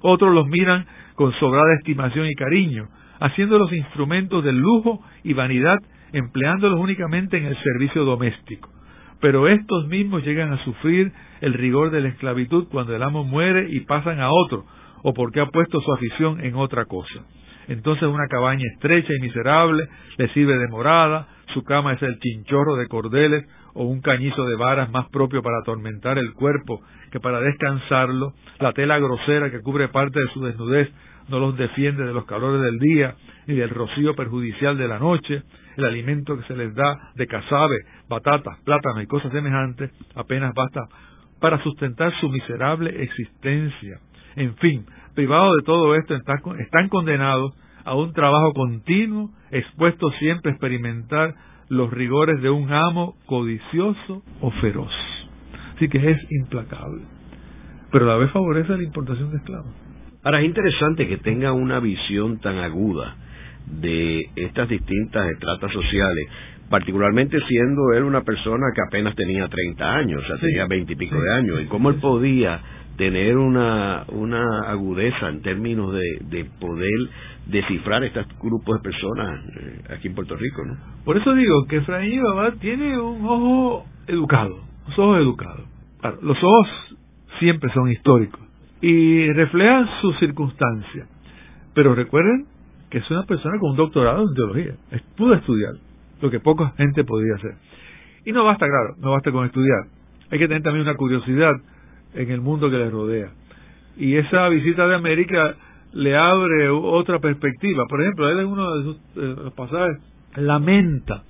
Otros 0.00 0.32
los 0.34 0.46
miran 0.46 0.86
con 1.14 1.32
sobrada 1.34 1.74
estimación 1.78 2.26
y 2.26 2.34
cariño, 2.34 2.88
haciéndolos 3.20 3.72
instrumentos 3.72 4.44
de 4.44 4.52
lujo 4.52 5.00
y 5.24 5.32
vanidad, 5.32 5.78
empleándolos 6.12 6.78
únicamente 6.78 7.38
en 7.38 7.46
el 7.46 7.56
servicio 7.62 8.04
doméstico. 8.04 8.70
Pero 9.20 9.48
estos 9.48 9.88
mismos 9.88 10.24
llegan 10.24 10.52
a 10.52 10.62
sufrir 10.64 11.12
el 11.40 11.54
rigor 11.54 11.90
de 11.90 12.02
la 12.02 12.08
esclavitud 12.08 12.68
cuando 12.68 12.94
el 12.94 13.02
amo 13.02 13.24
muere 13.24 13.66
y 13.70 13.80
pasan 13.80 14.20
a 14.20 14.30
otro, 14.30 14.64
o 15.02 15.14
porque 15.14 15.40
ha 15.40 15.46
puesto 15.46 15.80
su 15.80 15.92
afición 15.92 16.44
en 16.44 16.54
otra 16.56 16.84
cosa. 16.84 17.24
Entonces 17.68 18.04
una 18.04 18.28
cabaña 18.28 18.64
estrecha 18.74 19.12
y 19.18 19.22
miserable 19.22 19.84
les 20.18 20.30
sirve 20.32 20.56
de 20.56 20.68
morada, 20.68 21.28
su 21.54 21.62
cama 21.62 21.94
es 21.94 22.02
el 22.02 22.18
chinchorro 22.18 22.76
de 22.76 22.86
cordeles 22.86 23.44
o 23.76 23.84
un 23.84 24.00
cañizo 24.00 24.44
de 24.46 24.56
varas 24.56 24.90
más 24.90 25.08
propio 25.10 25.42
para 25.42 25.58
atormentar 25.58 26.18
el 26.18 26.32
cuerpo 26.32 26.80
que 27.12 27.20
para 27.20 27.40
descansarlo, 27.40 28.32
la 28.58 28.72
tela 28.72 28.98
grosera 28.98 29.50
que 29.50 29.60
cubre 29.60 29.88
parte 29.88 30.18
de 30.18 30.32
su 30.32 30.42
desnudez 30.42 30.90
no 31.28 31.38
los 31.38 31.56
defiende 31.56 32.04
de 32.04 32.12
los 32.12 32.24
calores 32.24 32.62
del 32.62 32.78
día 32.78 33.14
ni 33.46 33.54
del 33.54 33.70
rocío 33.70 34.14
perjudicial 34.14 34.78
de 34.78 34.88
la 34.88 34.98
noche, 34.98 35.42
el 35.76 35.84
alimento 35.84 36.36
que 36.38 36.44
se 36.44 36.56
les 36.56 36.74
da 36.74 37.12
de 37.14 37.26
cazabe, 37.26 37.76
batatas, 38.08 38.58
plátanos 38.64 39.02
y 39.02 39.06
cosas 39.06 39.32
semejantes 39.32 39.90
apenas 40.14 40.54
basta 40.54 40.88
para 41.40 41.62
sustentar 41.62 42.12
su 42.20 42.28
miserable 42.30 43.02
existencia. 43.02 44.00
En 44.36 44.54
fin, 44.56 44.86
privados 45.14 45.56
de 45.56 45.62
todo 45.64 45.94
esto, 45.94 46.14
están 46.14 46.88
condenados 46.88 47.52
a 47.84 47.94
un 47.94 48.12
trabajo 48.12 48.52
continuo, 48.54 49.30
expuestos 49.50 50.14
siempre 50.18 50.50
a 50.50 50.54
experimentar 50.54 51.34
los 51.68 51.90
rigores 51.90 52.40
de 52.42 52.50
un 52.50 52.72
amo 52.72 53.16
codicioso 53.26 54.22
o 54.40 54.50
feroz. 54.52 54.92
Así 55.74 55.88
que 55.88 55.98
es 56.10 56.18
implacable. 56.30 57.02
Pero 57.92 58.04
a 58.06 58.14
la 58.14 58.16
vez 58.16 58.30
favorece 58.30 58.76
la 58.76 58.82
importación 58.82 59.30
de 59.30 59.38
esclavos. 59.38 59.72
Ahora 60.22 60.40
es 60.40 60.46
interesante 60.46 61.06
que 61.06 61.18
tenga 61.18 61.52
una 61.52 61.78
visión 61.80 62.40
tan 62.40 62.58
aguda 62.58 63.16
de 63.66 64.28
estas 64.36 64.68
distintas 64.68 65.28
estratas 65.30 65.72
sociales, 65.72 66.28
particularmente 66.68 67.38
siendo 67.46 67.92
él 67.94 68.04
una 68.04 68.22
persona 68.22 68.66
que 68.74 68.82
apenas 68.86 69.14
tenía 69.14 69.48
30 69.48 69.94
años, 69.94 70.22
o 70.24 70.26
sea, 70.26 70.36
tenía 70.38 70.66
20 70.66 70.92
y 70.92 70.96
pico 70.96 71.20
de 71.20 71.32
años, 71.32 71.60
y 71.62 71.66
cómo 71.66 71.90
él 71.90 71.96
podía 71.96 72.60
tener 72.96 73.36
una, 73.36 74.04
una 74.08 74.70
agudeza 74.70 75.28
en 75.28 75.42
términos 75.42 75.92
de, 75.92 76.18
de 76.22 76.44
poder 76.58 77.08
descifrar 77.46 78.02
estos 78.04 78.26
grupos 78.40 78.78
de 78.78 78.82
personas 78.82 79.40
eh, 79.60 79.80
aquí 79.96 80.08
en 80.08 80.14
Puerto 80.14 80.36
Rico, 80.36 80.64
¿no? 80.64 80.76
Por 81.04 81.16
eso 81.16 81.32
digo 81.34 81.66
que 81.66 81.76
Efraín 81.76 82.22
Babá 82.22 82.52
tiene 82.52 82.98
un 82.98 83.24
ojo 83.24 83.86
educado, 84.06 84.60
un 84.86 84.92
ojos 84.92 85.18
educados. 85.18 85.66
los 86.22 86.36
ojos 86.42 86.68
siempre 87.38 87.72
son 87.72 87.90
históricos 87.90 88.40
y 88.80 89.32
reflejan 89.32 89.88
sus 90.00 90.18
circunstancias. 90.18 91.08
Pero 91.74 91.94
recuerden 91.94 92.46
que 92.90 92.98
es 92.98 93.10
una 93.10 93.24
persona 93.24 93.58
con 93.58 93.70
un 93.70 93.76
doctorado 93.76 94.22
en 94.28 94.34
teología. 94.34 94.74
Pudo 95.16 95.34
estudiar, 95.34 95.74
lo 96.20 96.30
que 96.30 96.40
poca 96.40 96.72
gente 96.76 97.04
podía 97.04 97.34
hacer. 97.36 97.54
Y 98.24 98.32
no 98.32 98.44
basta, 98.44 98.66
claro, 98.66 98.94
no 98.98 99.12
basta 99.12 99.30
con 99.30 99.46
estudiar. 99.46 99.84
Hay 100.30 100.38
que 100.38 100.48
tener 100.48 100.62
también 100.62 100.86
una 100.86 100.96
curiosidad 100.96 101.52
en 102.14 102.30
el 102.30 102.40
mundo 102.40 102.70
que 102.70 102.76
le 102.76 102.90
rodea. 102.90 103.30
Y 103.96 104.16
esa 104.16 104.48
visita 104.48 104.86
de 104.86 104.94
América 104.94 105.56
le 105.92 106.16
abre 106.16 106.68
otra 106.68 107.18
perspectiva. 107.20 107.84
Por 107.88 108.02
ejemplo, 108.02 108.28
él 108.28 108.40
en 108.40 108.46
uno 108.46 108.76
de 108.76 108.84
sus 108.84 108.98
los 109.16 109.52
pasajes 109.54 109.98
lamenta 110.36 111.22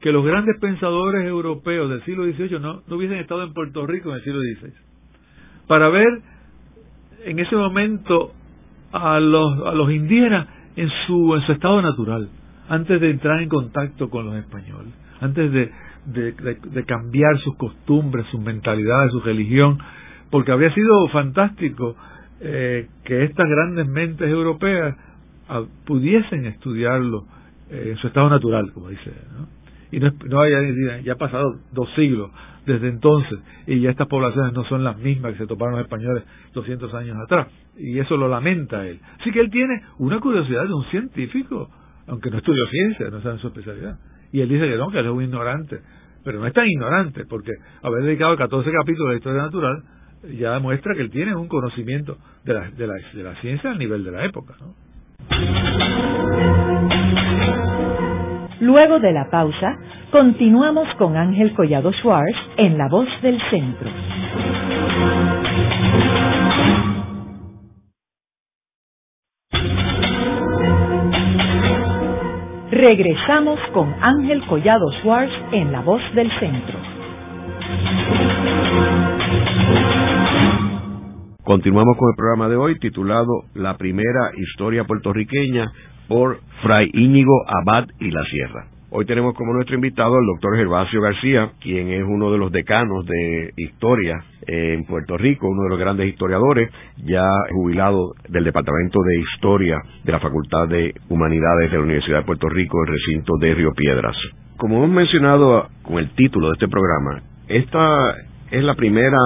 que 0.00 0.12
los 0.12 0.24
grandes 0.24 0.58
pensadores 0.60 1.26
europeos 1.26 1.88
del 1.88 2.04
siglo 2.04 2.24
XVIII 2.24 2.60
no, 2.60 2.82
hubiesen 2.90 3.18
estado 3.18 3.42
en 3.42 3.54
Puerto 3.54 3.86
Rico 3.86 4.10
en 4.10 4.16
el 4.16 4.22
siglo 4.22 4.40
XVI. 4.40 4.72
Para 5.66 5.88
ver 5.88 6.20
en 7.24 7.38
ese 7.38 7.56
momento 7.56 8.32
a 8.92 9.18
los, 9.18 9.66
a 9.66 9.74
los 9.74 9.90
indígenas 9.90 10.46
en 10.76 10.90
su, 11.06 11.34
en 11.34 11.42
su 11.46 11.52
estado 11.52 11.80
natural, 11.80 12.28
antes 12.68 13.00
de 13.00 13.10
entrar 13.10 13.40
en 13.40 13.48
contacto 13.48 14.10
con 14.10 14.26
los 14.26 14.36
españoles, 14.36 14.92
antes 15.20 15.50
de, 15.50 15.72
de 16.04 16.84
cambiar 16.84 17.38
sus 17.38 17.56
costumbres, 17.56 18.26
sus 18.30 18.40
mentalidades, 18.40 19.10
su 19.10 19.20
religión, 19.20 19.78
porque 20.30 20.52
habría 20.52 20.72
sido 20.74 21.08
fantástico 21.08 21.96
eh, 22.46 22.88
que 23.04 23.24
estas 23.24 23.48
grandes 23.48 23.88
mentes 23.88 24.28
europeas 24.28 24.94
ah, 25.48 25.62
pudiesen 25.86 26.44
estudiarlo 26.44 27.24
eh, 27.70 27.92
en 27.92 27.96
su 27.96 28.06
estado 28.06 28.28
natural, 28.28 28.70
como 28.72 28.90
dice. 28.90 29.10
¿no? 29.38 29.48
Y 29.90 29.98
no, 29.98 30.12
no 30.26 30.40
haya, 30.40 30.58
ya 31.02 31.14
ha 31.14 31.16
pasado 31.16 31.58
dos 31.72 31.88
siglos 31.94 32.30
desde 32.66 32.88
entonces 32.88 33.38
y 33.66 33.80
ya 33.80 33.90
estas 33.90 34.08
poblaciones 34.08 34.52
no 34.52 34.64
son 34.64 34.84
las 34.84 34.98
mismas 34.98 35.32
que 35.32 35.38
se 35.38 35.46
toparon 35.46 35.76
los 35.76 35.84
españoles 35.84 36.24
200 36.52 36.92
años 36.94 37.16
atrás. 37.24 37.48
Y 37.78 37.98
eso 37.98 38.16
lo 38.18 38.28
lamenta 38.28 38.86
él. 38.86 39.00
Así 39.20 39.30
que 39.30 39.40
él 39.40 39.50
tiene 39.50 39.82
una 39.98 40.20
curiosidad 40.20 40.66
de 40.66 40.74
un 40.74 40.84
científico, 40.90 41.70
aunque 42.06 42.30
no 42.30 42.38
estudió 42.38 42.66
ciencia, 42.66 43.08
no 43.08 43.22
sabe 43.22 43.38
su 43.38 43.48
especialidad. 43.48 43.98
Y 44.32 44.40
él 44.42 44.48
dice 44.50 44.68
que 44.68 44.76
no, 44.76 44.90
que 44.90 44.98
él 44.98 45.06
es 45.06 45.12
un 45.12 45.22
ignorante. 45.22 45.80
Pero 46.24 46.40
no 46.40 46.46
es 46.46 46.52
tan 46.52 46.66
ignorante, 46.66 47.24
porque 47.24 47.52
haber 47.82 48.02
dedicado 48.04 48.36
14 48.36 48.70
capítulos 48.70 49.08
a 49.08 49.12
la 49.12 49.16
historia 49.16 49.42
natural 49.42 49.82
ya 50.32 50.52
demuestra 50.52 50.94
que 50.94 51.02
él 51.02 51.10
tiene 51.10 51.34
un 51.34 51.48
conocimiento 51.48 52.16
de 52.44 52.54
la, 52.54 52.70
de 52.70 52.86
la, 52.86 52.94
de 53.12 53.22
la 53.22 53.34
ciencia 53.40 53.70
al 53.70 53.78
nivel 53.78 54.04
de 54.04 54.10
la 54.10 54.24
época. 54.24 54.54
Luego 58.60 58.98
de 59.00 59.12
la 59.12 59.28
pausa, 59.30 59.76
continuamos 60.10 60.88
con 60.96 61.16
Ángel 61.16 61.52
Collado 61.54 61.92
Schwartz 61.92 62.36
en 62.56 62.78
La 62.78 62.88
Voz 62.88 63.08
del 63.20 63.40
Centro. 63.50 63.90
Regresamos 72.70 73.60
con 73.72 73.94
Ángel 74.00 74.44
Collado 74.46 74.90
Schwartz 75.00 75.32
en 75.52 75.72
La 75.72 75.80
Voz 75.80 76.02
del 76.14 76.30
Centro. 76.40 76.78
Continuamos 81.44 81.98
con 81.98 82.08
el 82.08 82.16
programa 82.16 82.48
de 82.48 82.56
hoy 82.56 82.78
titulado 82.78 83.44
La 83.52 83.76
primera 83.76 84.30
historia 84.34 84.84
puertorriqueña 84.84 85.70
por 86.08 86.38
Fray 86.62 86.88
Íñigo 86.94 87.44
Abad 87.46 87.84
y 88.00 88.10
la 88.10 88.24
Sierra. 88.24 88.68
Hoy 88.88 89.04
tenemos 89.04 89.34
como 89.34 89.52
nuestro 89.52 89.74
invitado 89.74 90.14
al 90.16 90.24
doctor 90.24 90.56
Gervasio 90.56 91.02
García, 91.02 91.50
quien 91.60 91.90
es 91.90 92.02
uno 92.02 92.32
de 92.32 92.38
los 92.38 92.50
decanos 92.50 93.04
de 93.04 93.52
historia 93.58 94.24
en 94.46 94.86
Puerto 94.86 95.18
Rico, 95.18 95.46
uno 95.46 95.64
de 95.64 95.68
los 95.68 95.78
grandes 95.78 96.08
historiadores, 96.08 96.70
ya 97.04 97.28
jubilado 97.50 98.14
del 98.26 98.44
Departamento 98.44 99.00
de 99.02 99.20
Historia 99.20 99.82
de 100.02 100.12
la 100.12 100.20
Facultad 100.20 100.66
de 100.68 100.94
Humanidades 101.10 101.70
de 101.70 101.76
la 101.76 101.84
Universidad 101.84 102.20
de 102.20 102.24
Puerto 102.24 102.48
Rico, 102.48 102.82
el 102.84 102.92
recinto 102.94 103.36
de 103.38 103.54
Río 103.54 103.72
Piedras. 103.72 104.16
Como 104.56 104.78
hemos 104.78 104.96
mencionado 104.96 105.68
con 105.82 105.98
el 105.98 106.08
título 106.14 106.46
de 106.46 106.52
este 106.54 106.68
programa, 106.68 107.22
esta 107.48 108.14
es 108.50 108.62
la 108.62 108.76
primera 108.76 109.18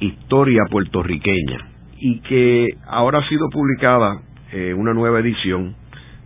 historia 0.00 0.62
puertorriqueña 0.70 1.68
y 1.98 2.20
que 2.20 2.68
ahora 2.86 3.18
ha 3.18 3.28
sido 3.28 3.48
publicada 3.50 4.22
en 4.52 4.78
una 4.78 4.94
nueva 4.94 5.20
edición 5.20 5.76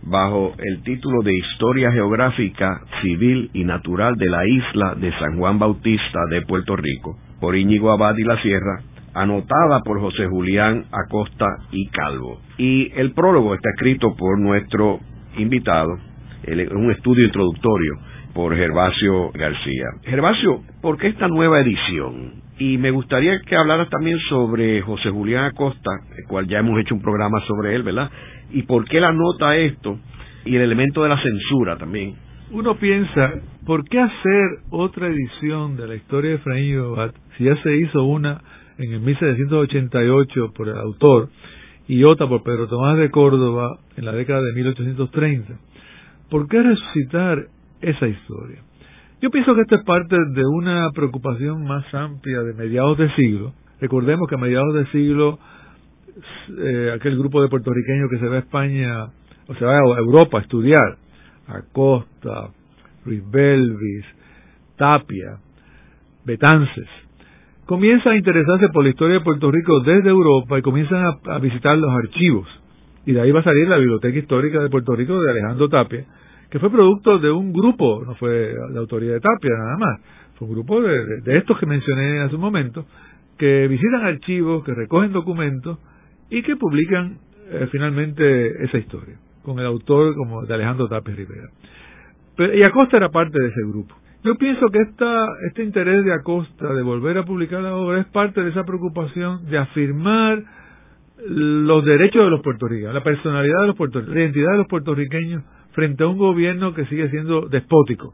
bajo 0.03 0.53
el 0.57 0.83
título 0.83 1.21
de 1.23 1.35
Historia 1.35 1.91
Geográfica, 1.91 2.79
Civil 3.01 3.49
y 3.53 3.63
Natural 3.63 4.15
de 4.15 4.29
la 4.29 4.47
isla 4.47 4.95
de 4.95 5.11
San 5.19 5.37
Juan 5.37 5.59
Bautista 5.59 6.19
de 6.29 6.43
Puerto 6.43 6.75
Rico, 6.75 7.17
por 7.39 7.55
Íñigo 7.55 7.91
Abad 7.91 8.15
y 8.17 8.23
la 8.23 8.41
Sierra, 8.41 8.81
anotada 9.13 9.79
por 9.83 9.99
José 9.99 10.27
Julián 10.27 10.85
Acosta 10.91 11.47
y 11.71 11.87
Calvo. 11.87 12.39
Y 12.57 12.91
el 12.95 13.13
prólogo 13.13 13.55
está 13.55 13.69
escrito 13.71 14.15
por 14.15 14.39
nuestro 14.39 14.99
invitado, 15.37 15.97
un 16.71 16.91
estudio 16.91 17.25
introductorio 17.25 17.93
por 18.33 18.55
Gervasio 18.55 19.31
García. 19.31 19.85
Gervasio, 20.03 20.61
¿por 20.81 20.97
qué 20.97 21.07
esta 21.07 21.27
nueva 21.27 21.61
edición? 21.61 22.44
Y 22.57 22.77
me 22.77 22.91
gustaría 22.91 23.41
que 23.41 23.55
hablaras 23.55 23.89
también 23.89 24.17
sobre 24.29 24.81
José 24.81 25.09
Julián 25.09 25.45
Acosta, 25.45 25.91
el 26.17 26.25
cual 26.25 26.47
ya 26.47 26.59
hemos 26.59 26.79
hecho 26.79 26.95
un 26.95 27.01
programa 27.01 27.41
sobre 27.47 27.75
él, 27.75 27.83
¿verdad? 27.83 28.09
Y 28.51 28.63
por 28.63 28.85
qué 28.85 29.01
la 29.01 29.11
nota 29.11 29.57
esto 29.57 29.99
y 30.45 30.55
el 30.55 30.61
elemento 30.61 31.03
de 31.03 31.09
la 31.09 31.21
censura 31.21 31.77
también. 31.77 32.15
Uno 32.51 32.75
piensa, 32.77 33.33
¿por 33.65 33.83
qué 33.89 33.99
hacer 33.99 34.59
otra 34.69 35.07
edición 35.07 35.75
de 35.75 35.87
la 35.87 35.95
historia 35.95 36.31
de 36.31 36.35
Efraín 36.37 36.79
Babat 36.79 37.15
si 37.37 37.43
ya 37.43 37.55
se 37.61 37.75
hizo 37.75 38.03
una 38.03 38.41
en 38.77 38.93
el 38.93 38.99
1788 39.01 40.53
por 40.55 40.69
el 40.69 40.77
autor 40.77 41.29
y 41.87 42.03
otra 42.03 42.27
por 42.27 42.43
Pedro 42.43 42.67
Tomás 42.67 42.97
de 42.97 43.09
Córdoba 43.09 43.79
en 43.97 44.05
la 44.05 44.13
década 44.13 44.41
de 44.41 44.53
1830? 44.53 45.59
¿Por 46.29 46.47
qué 46.47 46.61
resucitar 46.61 47.47
esa 47.81 48.07
historia? 48.07 48.61
Yo 49.25 49.31
pienso 49.31 49.55
que 49.55 49.61
esto 49.61 49.73
es 49.73 49.83
parte 49.83 50.15
de 50.15 50.45
una 50.45 50.91
preocupación 50.91 51.63
más 51.65 51.83
amplia 51.95 52.43
de 52.43 52.53
mediados 52.53 52.95
de 52.99 53.09
siglo. 53.15 53.53
Recordemos 53.81 54.29
que 54.29 54.35
a 54.35 54.37
mediados 54.37 54.71
de 54.75 54.85
siglo 54.91 55.39
eh, 56.59 56.91
aquel 56.93 57.17
grupo 57.17 57.41
de 57.41 57.47
puertorriqueños 57.47 58.07
que 58.11 58.19
se 58.19 58.27
va 58.27 58.35
a 58.35 58.39
España 58.41 59.05
o 59.47 59.55
se 59.55 59.65
va 59.65 59.77
a 59.77 59.97
Europa 59.97 60.37
a 60.37 60.41
estudiar, 60.41 60.97
Acosta, 61.47 62.51
Ruiz 63.03 63.23
Belvis, 63.31 64.05
Tapia, 64.77 65.39
Betances, 66.23 66.87
comienza 67.65 68.11
a 68.11 68.17
interesarse 68.17 68.69
por 68.69 68.83
la 68.83 68.91
historia 68.91 69.15
de 69.15 69.21
Puerto 69.21 69.49
Rico 69.49 69.79
desde 69.79 70.09
Europa 70.09 70.59
y 70.59 70.61
comienzan 70.61 71.03
a, 71.03 71.33
a, 71.33 71.39
visitar 71.39 71.75
los 71.79 71.89
archivos. 71.89 72.47
Y 73.07 73.13
de 73.13 73.21
ahí 73.21 73.31
va 73.31 73.39
a 73.39 73.43
salir 73.43 73.67
la 73.67 73.77
Biblioteca 73.77 74.19
Histórica 74.19 74.61
de 74.61 74.69
Puerto 74.69 74.95
Rico 74.95 75.19
de 75.19 75.31
Alejandro 75.31 75.67
Tapia, 75.67 76.05
que 76.49 76.59
fue 76.59 76.69
producto 76.69 77.19
de 77.19 77.31
un 77.31 77.51
grupo, 77.51 78.03
no 78.05 78.15
fue 78.15 78.53
la 78.71 78.79
autoría 78.79 79.13
de 79.13 79.19
Tapia 79.19 79.51
nada 79.57 79.77
más, 79.77 80.01
fue 80.35 80.47
un 80.47 80.53
grupo 80.53 80.81
de, 80.81 81.21
de, 81.21 81.37
estos 81.37 81.57
que 81.59 81.65
mencioné 81.65 82.21
hace 82.21 82.35
un 82.35 82.41
momento, 82.41 82.85
que 83.37 83.67
visitan 83.67 84.05
archivos, 84.05 84.63
que 84.63 84.73
recogen 84.73 85.11
documentos 85.11 85.79
y 86.29 86.41
que 86.43 86.55
publican 86.55 87.17
eh, 87.49 87.67
finalmente 87.71 88.63
esa 88.63 88.77
historia, 88.77 89.15
con 89.43 89.59
el 89.59 89.65
autor 89.65 90.15
como 90.15 90.45
de 90.45 90.53
Alejandro 90.53 90.87
Tapia 90.87 91.15
Rivera. 91.15 91.49
y 92.37 92.63
Acosta 92.63 92.97
era 92.97 93.09
parte 93.09 93.39
de 93.39 93.47
ese 93.47 93.61
grupo. 93.61 93.95
Yo 94.23 94.35
pienso 94.35 94.69
que 94.69 94.79
esta, 94.79 95.27
este 95.47 95.63
interés 95.63 96.03
de 96.03 96.11
Acosta 96.11 96.73
de 96.73 96.81
volver 96.81 97.17
a 97.19 97.25
publicar 97.25 97.61
la 97.61 97.75
obra 97.75 97.99
es 97.99 98.07
parte 98.07 98.41
de 98.41 98.49
esa 98.49 98.63
preocupación 98.63 99.45
de 99.45 99.59
afirmar 99.59 100.43
los 101.27 101.85
derechos 101.85 102.23
de 102.23 102.29
los 102.31 102.41
puertorriqueños, 102.41 102.93
la 102.93 103.03
personalidad 103.03 103.61
de 103.61 103.67
los 103.67 103.75
puertorriqueños, 103.75 104.15
la 104.15 104.21
identidad 104.23 104.51
de 104.51 104.57
los 104.57 104.67
puertorriqueños 104.67 105.43
frente 105.75 106.03
a 106.03 106.07
un 106.07 106.17
gobierno 106.17 106.73
que 106.73 106.85
sigue 106.85 107.09
siendo 107.09 107.47
despótico. 107.49 108.13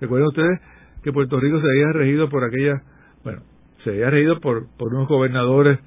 Recuerden 0.00 0.28
ustedes 0.28 0.60
que 1.02 1.12
Puerto 1.12 1.38
Rico 1.38 1.60
se 1.60 1.66
había 1.66 1.92
regido 1.92 2.28
por 2.28 2.42
aquella, 2.44 2.82
bueno, 3.22 3.42
se 3.84 3.90
había 3.90 4.10
regido 4.10 4.40
por, 4.40 4.66
por 4.76 4.92
unos 4.92 5.08
gobernadores 5.08 5.78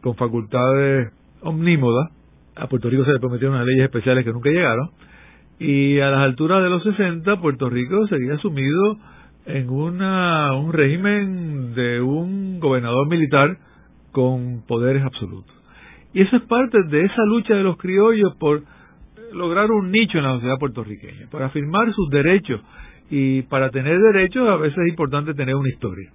con 0.00 0.14
facultades 0.14 1.12
omnímodas. 1.40 2.10
A 2.54 2.68
Puerto 2.68 2.88
Rico 2.88 3.04
se 3.04 3.12
le 3.12 3.18
prometieron 3.18 3.56
unas 3.56 3.66
leyes 3.66 3.84
especiales 3.84 4.24
que 4.24 4.32
nunca 4.32 4.50
llegaron. 4.50 4.90
Y 5.58 5.98
a 5.98 6.10
las 6.10 6.20
alturas 6.20 6.62
de 6.62 6.70
los 6.70 6.82
60, 6.84 7.40
Puerto 7.40 7.68
Rico 7.68 8.06
seguía 8.06 8.38
sumido 8.38 8.98
en 9.46 9.68
una, 9.68 10.54
un 10.54 10.72
régimen 10.72 11.74
de 11.74 12.00
un 12.00 12.60
gobernador 12.60 13.08
militar 13.08 13.58
con 14.12 14.62
poderes 14.66 15.02
absolutos. 15.02 15.52
Y 16.12 16.22
eso 16.22 16.36
es 16.36 16.42
parte 16.42 16.78
de 16.88 17.04
esa 17.04 17.24
lucha 17.24 17.54
de 17.54 17.64
los 17.64 17.76
criollos 17.78 18.36
por 18.36 18.62
lograr 19.32 19.70
un 19.70 19.90
nicho 19.90 20.18
en 20.18 20.24
la 20.24 20.34
sociedad 20.34 20.58
puertorriqueña, 20.58 21.26
por 21.30 21.42
afirmar 21.42 21.92
sus 21.92 22.08
derechos. 22.10 22.60
Y 23.10 23.42
para 23.42 23.70
tener 23.70 23.98
derechos 23.98 24.48
a 24.48 24.56
veces 24.56 24.78
es 24.78 24.88
importante 24.88 25.34
tener 25.34 25.54
una 25.54 25.68
historia. 25.68 26.10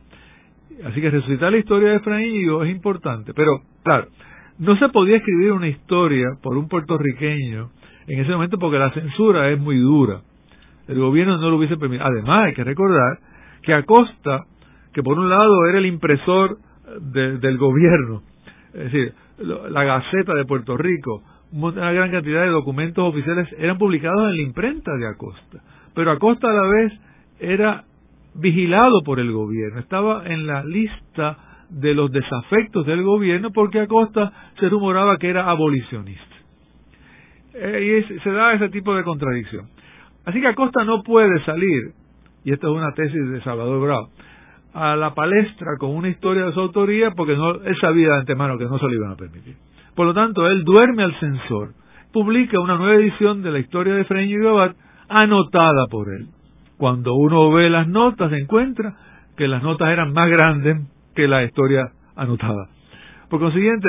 Así 0.85 1.01
que 1.01 1.09
resucitar 1.09 1.51
la 1.51 1.57
historia 1.57 1.89
de 1.89 1.95
Efraín 1.97 2.49
es 2.63 2.69
importante. 2.69 3.33
Pero, 3.33 3.61
claro, 3.83 4.07
no 4.59 4.75
se 4.77 4.89
podía 4.89 5.17
escribir 5.17 5.51
una 5.51 5.67
historia 5.67 6.25
por 6.41 6.57
un 6.57 6.67
puertorriqueño 6.67 7.69
en 8.07 8.19
ese 8.19 8.31
momento 8.31 8.57
porque 8.57 8.79
la 8.79 8.91
censura 8.91 9.49
es 9.51 9.59
muy 9.59 9.77
dura. 9.77 10.21
El 10.87 10.99
gobierno 10.99 11.37
no 11.37 11.49
lo 11.49 11.57
hubiese 11.57 11.77
permitido. 11.77 12.07
Además, 12.07 12.45
hay 12.45 12.53
que 12.53 12.63
recordar 12.63 13.19
que 13.61 13.73
Acosta, 13.73 14.45
que 14.93 15.03
por 15.03 15.19
un 15.19 15.29
lado 15.29 15.65
era 15.67 15.79
el 15.79 15.85
impresor 15.85 16.57
del 17.01 17.57
gobierno, 17.57 18.23
es 18.73 18.91
decir, 18.91 19.13
la 19.39 19.83
Gaceta 19.83 20.33
de 20.33 20.45
Puerto 20.45 20.77
Rico, 20.77 21.21
una 21.51 21.91
gran 21.91 22.11
cantidad 22.11 22.43
de 22.43 22.49
documentos 22.49 23.03
oficiales 23.07 23.47
eran 23.57 23.77
publicados 23.77 24.29
en 24.29 24.37
la 24.37 24.41
imprenta 24.43 24.91
de 24.95 25.07
Acosta. 25.07 25.61
Pero 25.93 26.11
Acosta 26.11 26.49
a 26.49 26.53
la 26.53 26.67
vez 26.67 26.93
era 27.39 27.83
vigilado 28.35 29.01
por 29.03 29.19
el 29.19 29.31
gobierno, 29.31 29.79
estaba 29.79 30.25
en 30.25 30.45
la 30.45 30.63
lista 30.63 31.37
de 31.69 31.93
los 31.93 32.11
desafectos 32.11 32.85
del 32.85 33.03
gobierno 33.03 33.51
porque 33.51 33.79
Acosta 33.79 34.31
se 34.59 34.69
rumoraba 34.69 35.17
que 35.17 35.29
era 35.29 35.49
abolicionista. 35.49 36.35
Eh, 37.53 38.03
y 38.05 38.19
se 38.19 38.31
da 38.31 38.53
ese 38.53 38.69
tipo 38.69 38.95
de 38.95 39.03
contradicción. 39.03 39.67
Así 40.25 40.39
que 40.41 40.47
Acosta 40.47 40.83
no 40.83 41.03
puede 41.03 41.43
salir, 41.45 41.93
y 42.43 42.51
esta 42.51 42.67
es 42.67 42.73
una 42.73 42.91
tesis 42.93 43.29
de 43.29 43.41
Salvador 43.41 43.81
Bravo, 43.81 44.09
a 44.73 44.95
la 44.95 45.13
palestra 45.15 45.77
con 45.79 45.95
una 45.95 46.09
historia 46.09 46.45
de 46.45 46.53
su 46.53 46.59
autoría 46.59 47.11
porque 47.11 47.35
no, 47.35 47.55
él 47.63 47.75
sabía 47.81 48.09
de 48.09 48.17
antemano 48.19 48.57
que 48.57 48.65
no 48.65 48.77
se 48.77 48.85
lo 48.85 48.93
iban 48.93 49.11
a 49.11 49.15
permitir. 49.15 49.55
Por 49.97 50.05
lo 50.05 50.13
tanto, 50.13 50.47
él 50.47 50.63
duerme 50.63 51.01
al 51.01 51.19
censor, 51.19 51.73
publica 52.13 52.59
una 52.59 52.77
nueva 52.77 53.01
edición 53.01 53.41
de 53.41 53.49
la 53.49 53.57
historia 53.57 53.95
de 53.95 54.05
Freño 54.05 54.37
y 54.37 54.75
anotada 55.09 55.87
por 55.89 56.09
él. 56.09 56.27
Cuando 56.77 57.15
uno 57.15 57.51
ve 57.51 57.67
las 57.67 57.87
notas, 57.87 58.31
encuentra 58.31 58.93
que 59.35 59.47
las 59.47 59.63
notas 59.63 59.89
eran 59.89 60.13
más 60.13 60.29
grandes 60.29 60.83
que 61.15 61.27
la 61.27 61.43
historia 61.43 61.89
anotada. 62.15 62.69
Por 63.27 63.39
consiguiente, 63.39 63.87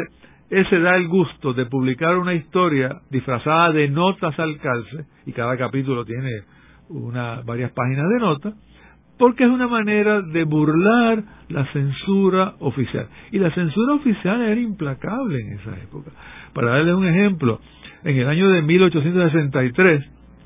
él 0.48 0.66
se 0.70 0.80
da 0.80 0.96
el 0.96 1.08
gusto 1.08 1.52
de 1.52 1.66
publicar 1.66 2.16
una 2.16 2.32
historia 2.32 3.02
disfrazada 3.10 3.72
de 3.72 3.90
notas 3.90 4.38
al 4.38 4.56
calce, 4.60 5.04
y 5.26 5.32
cada 5.32 5.58
capítulo 5.58 6.06
tiene 6.06 6.30
una, 6.88 7.42
varias 7.42 7.70
páginas 7.72 8.08
de 8.08 8.18
notas, 8.18 8.54
porque 9.18 9.44
es 9.44 9.50
una 9.50 9.66
manera 9.66 10.22
de 10.22 10.44
burlar 10.44 11.22
la 11.48 11.66
censura 11.72 12.54
oficial. 12.60 13.08
Y 13.32 13.38
la 13.38 13.50
censura 13.52 13.94
oficial 13.94 14.40
era 14.40 14.60
implacable 14.60 15.38
en 15.40 15.58
esa 15.58 15.76
época. 15.78 16.10
Para 16.54 16.70
darles 16.70 16.94
un 16.94 17.06
ejemplo, 17.06 17.60
en 18.04 18.16
el 18.16 18.28
año 18.28 18.48
de 18.48 18.62
1863, 18.62 20.04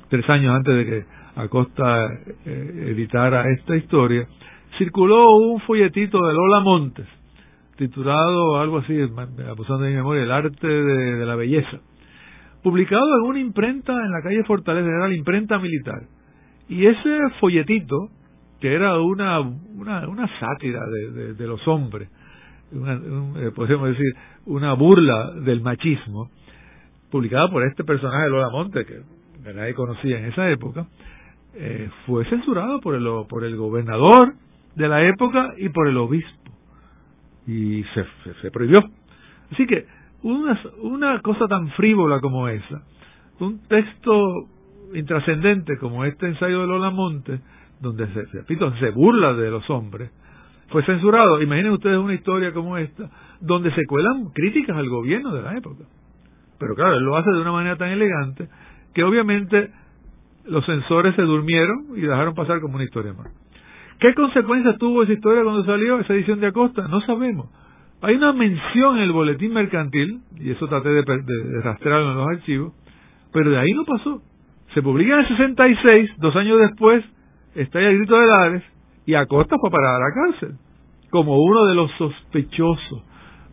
tres 0.09 0.29
años 0.29 0.55
antes 0.55 0.75
de 0.75 0.85
que 0.85 1.05
Acosta 1.35 2.07
eh, 2.45 2.87
editara 2.89 3.45
esta 3.51 3.75
historia, 3.75 4.27
circuló 4.77 5.35
un 5.37 5.59
folletito 5.61 6.25
de 6.25 6.33
Lola 6.33 6.59
Montes, 6.61 7.07
titulado 7.77 8.59
algo 8.59 8.79
así, 8.79 8.99
abusando 9.01 9.83
de 9.83 9.89
mi 9.89 9.95
memoria, 9.95 10.23
El 10.23 10.31
arte 10.31 10.67
de, 10.67 11.15
de 11.15 11.25
la 11.25 11.35
belleza, 11.35 11.79
publicado 12.63 13.05
en 13.17 13.29
una 13.29 13.39
imprenta 13.39 13.93
en 13.93 14.11
la 14.11 14.21
calle 14.21 14.43
Fortaleza, 14.45 14.87
era 14.87 15.07
la 15.07 15.15
imprenta 15.15 15.59
militar. 15.59 16.03
Y 16.69 16.85
ese 16.85 17.19
folletito 17.39 18.09
que 18.63 18.73
era 18.73 18.97
una, 18.97 19.41
una, 19.41 20.07
una 20.07 20.39
sátira 20.39 20.79
de, 20.87 21.33
de, 21.33 21.47
los 21.47 21.67
hombres, 21.67 22.07
una, 22.71 22.93
eh, 22.93 23.51
podemos 23.53 23.89
decir, 23.89 24.15
una 24.45 24.71
burla 24.71 25.31
del 25.31 25.59
machismo, 25.59 26.29
publicada 27.11 27.49
por 27.49 27.67
este 27.67 27.83
personaje 27.83 28.29
Lola 28.29 28.49
Monte, 28.51 28.85
que 28.85 29.01
nadie 29.53 29.73
conocía 29.73 30.17
en 30.17 30.27
esa 30.27 30.49
época, 30.49 30.87
eh, 31.55 31.89
fue 32.05 32.23
censurado 32.29 32.79
por 32.79 32.95
el, 32.95 33.05
por 33.27 33.43
el 33.43 33.57
gobernador 33.57 34.33
de 34.75 34.87
la 34.87 35.09
época 35.09 35.55
y 35.57 35.67
por 35.67 35.89
el 35.89 35.97
obispo. 35.97 36.51
Y 37.45 37.83
se, 37.93 38.05
se, 38.41 38.49
prohibió. 38.49 38.81
Así 39.51 39.67
que 39.67 39.85
una, 40.21 40.57
una 40.83 41.19
cosa 41.19 41.49
tan 41.49 41.67
frívola 41.71 42.21
como 42.21 42.47
esa, 42.47 42.81
un 43.41 43.59
texto 43.67 44.47
intrascendente 44.93 45.77
como 45.79 46.05
este 46.05 46.27
ensayo 46.27 46.61
de 46.61 46.67
Lola 46.67 46.91
Monte, 46.91 47.41
donde 47.83 48.07
se, 48.07 48.25
repito, 48.31 48.73
se 48.77 48.89
burla 48.91 49.33
de 49.33 49.51
los 49.51 49.69
hombres, 49.69 50.09
fue 50.69 50.83
censurado. 50.85 51.41
Imaginen 51.41 51.73
ustedes 51.73 51.97
una 51.97 52.13
historia 52.13 52.53
como 52.53 52.77
esta, 52.77 53.09
donde 53.41 53.71
se 53.75 53.85
cuelan 53.85 54.29
críticas 54.33 54.75
al 54.75 54.89
gobierno 54.89 55.33
de 55.33 55.41
la 55.41 55.55
época. 55.57 55.83
Pero 56.59 56.75
claro, 56.75 56.95
él 56.95 57.03
lo 57.03 57.17
hace 57.17 57.29
de 57.29 57.41
una 57.41 57.51
manera 57.51 57.75
tan 57.75 57.89
elegante 57.89 58.47
que 58.93 59.03
obviamente 59.03 59.69
los 60.45 60.65
censores 60.65 61.15
se 61.15 61.21
durmieron 61.21 61.87
y 61.95 62.01
dejaron 62.01 62.33
pasar 62.33 62.61
como 62.61 62.75
una 62.75 62.85
historia 62.85 63.13
más. 63.13 63.27
¿Qué 63.99 64.13
consecuencias 64.13 64.77
tuvo 64.77 65.03
esa 65.03 65.13
historia 65.13 65.43
cuando 65.43 65.65
salió 65.65 65.99
esa 65.99 66.13
edición 66.13 66.39
de 66.39 66.47
Acosta? 66.47 66.87
No 66.87 67.01
sabemos. 67.01 67.49
Hay 68.01 68.15
una 68.15 68.33
mención 68.33 68.97
en 68.97 69.03
el 69.03 69.11
boletín 69.11 69.53
mercantil, 69.53 70.21
y 70.39 70.51
eso 70.51 70.67
traté 70.67 70.89
de, 70.89 71.03
de 71.03 71.61
rastrearlo 71.61 72.11
en 72.11 72.17
los 72.17 72.27
archivos, 72.27 72.73
pero 73.31 73.49
de 73.49 73.57
ahí 73.57 73.71
no 73.73 73.85
pasó. 73.85 74.21
Se 74.73 74.81
publica 74.81 75.13
en 75.13 75.19
el 75.19 75.27
66, 75.27 76.11
dos 76.17 76.35
años 76.35 76.59
después, 76.59 77.03
ahí 77.55 77.85
el 77.85 77.97
grito 77.97 78.17
de 78.17 78.27
Lares 78.27 78.63
y 79.05 79.15
Acosta 79.15 79.57
fue 79.59 79.69
para 79.69 79.99
la 79.99 80.13
cárcel 80.13 80.57
como 81.13 81.37
uno 81.37 81.65
de 81.67 81.75
los 81.75 81.91
sospechosos, 81.91 83.03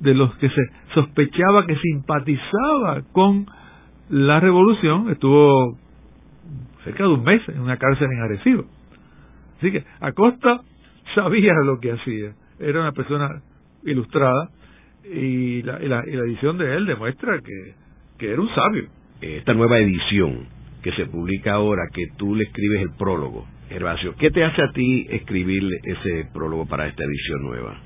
de 0.01 0.15
los 0.15 0.35
que 0.37 0.49
se 0.49 0.63
sospechaba 0.95 1.67
que 1.67 1.77
simpatizaba 1.77 3.03
con 3.13 3.47
la 4.09 4.41
revolución, 4.41 5.11
estuvo 5.11 5.77
cerca 6.85 7.05
de 7.05 7.11
un 7.11 7.23
mes 7.23 7.47
en 7.51 7.61
una 7.61 7.77
cárcel 7.77 8.09
en 8.11 8.23
Arecibo. 8.23 8.65
Así 9.59 9.71
que 9.73 9.85
Acosta 10.01 10.63
sabía 11.15 11.53
lo 11.67 11.81
que 11.81 11.93
hacía, 11.93 12.33
era 12.59 12.81
una 12.81 12.93
persona 12.93 13.43
ilustrada 13.85 14.49
y 15.05 15.61
la, 15.61 15.83
y 15.83 15.89
la, 15.89 16.01
edición 16.01 16.57
de 16.57 16.77
él 16.77 16.87
demuestra 16.87 17.41
que, 17.41 17.75
que 18.17 18.33
era 18.33 18.41
un 18.41 18.49
sabio. 18.55 18.89
Esta 19.21 19.53
nueva 19.53 19.79
edición 19.81 20.47
que 20.83 20.93
se 20.93 21.07
publica 21.07 21.55
ahora, 21.55 21.83
que 21.93 22.05
tú 22.17 22.35
le 22.35 22.45
escribes 22.45 22.83
el 22.83 22.93
prólogo, 22.97 23.47
Gervasio, 23.69 24.15
¿qué 24.17 24.31
te 24.31 24.45
hace 24.45 24.63
a 24.63 24.73
ti 24.73 25.07
escribir 25.11 25.63
ese 25.85 26.29
prólogo 26.33 26.67
para 26.67 26.87
esta 26.89 27.05
edición 27.05 27.43
nueva? 27.43 27.79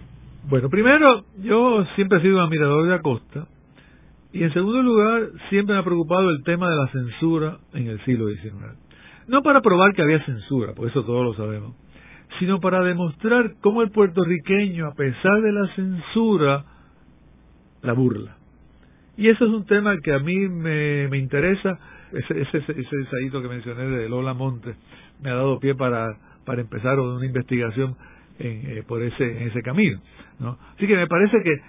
Bueno, 0.48 0.68
primero, 0.68 1.24
yo 1.42 1.84
siempre 1.94 2.18
he 2.18 2.22
sido 2.22 2.36
un 2.36 2.42
admirador 2.42 2.86
de 2.86 2.94
Acosta, 2.94 3.46
y 4.32 4.42
en 4.42 4.52
segundo 4.52 4.82
lugar, 4.82 5.28
siempre 5.48 5.74
me 5.74 5.80
ha 5.80 5.84
preocupado 5.84 6.28
el 6.30 6.42
tema 6.42 6.68
de 6.68 6.76
la 6.76 6.88
censura 6.88 7.58
en 7.72 7.86
el 7.86 8.04
siglo 8.04 8.26
XIX. 8.28 8.54
No 9.28 9.42
para 9.42 9.60
probar 9.60 9.94
que 9.94 10.02
había 10.02 10.24
censura, 10.24 10.74
por 10.74 10.88
eso 10.88 11.04
todos 11.04 11.24
lo 11.24 11.34
sabemos, 11.34 11.74
sino 12.38 12.60
para 12.60 12.82
demostrar 12.82 13.54
cómo 13.60 13.82
el 13.82 13.90
puertorriqueño, 13.90 14.88
a 14.88 14.94
pesar 14.94 15.40
de 15.40 15.52
la 15.52 15.66
censura, 15.74 16.64
la 17.82 17.92
burla. 17.92 18.36
Y 19.16 19.28
eso 19.28 19.44
es 19.44 19.50
un 19.50 19.66
tema 19.66 19.96
que 20.02 20.12
a 20.12 20.18
mí 20.18 20.36
me, 20.48 21.08
me 21.08 21.18
interesa, 21.18 21.78
ese, 22.14 22.40
ese, 22.40 22.58
ese 22.58 22.96
ensayito 22.96 23.42
que 23.42 23.48
mencioné 23.48 23.84
de 23.84 24.08
Lola 24.08 24.34
Monte, 24.34 24.74
me 25.22 25.30
ha 25.30 25.34
dado 25.34 25.58
pie 25.58 25.74
para, 25.74 26.16
para 26.44 26.60
empezar 26.60 26.98
una 26.98 27.24
investigación 27.24 27.96
en, 28.38 28.78
eh, 28.78 28.82
por 28.86 29.02
ese, 29.02 29.42
en 29.42 29.48
ese 29.48 29.62
camino. 29.62 30.00
¿no? 30.38 30.58
Así 30.76 30.86
que 30.86 30.96
me 30.96 31.06
parece 31.06 31.42
que 31.42 31.60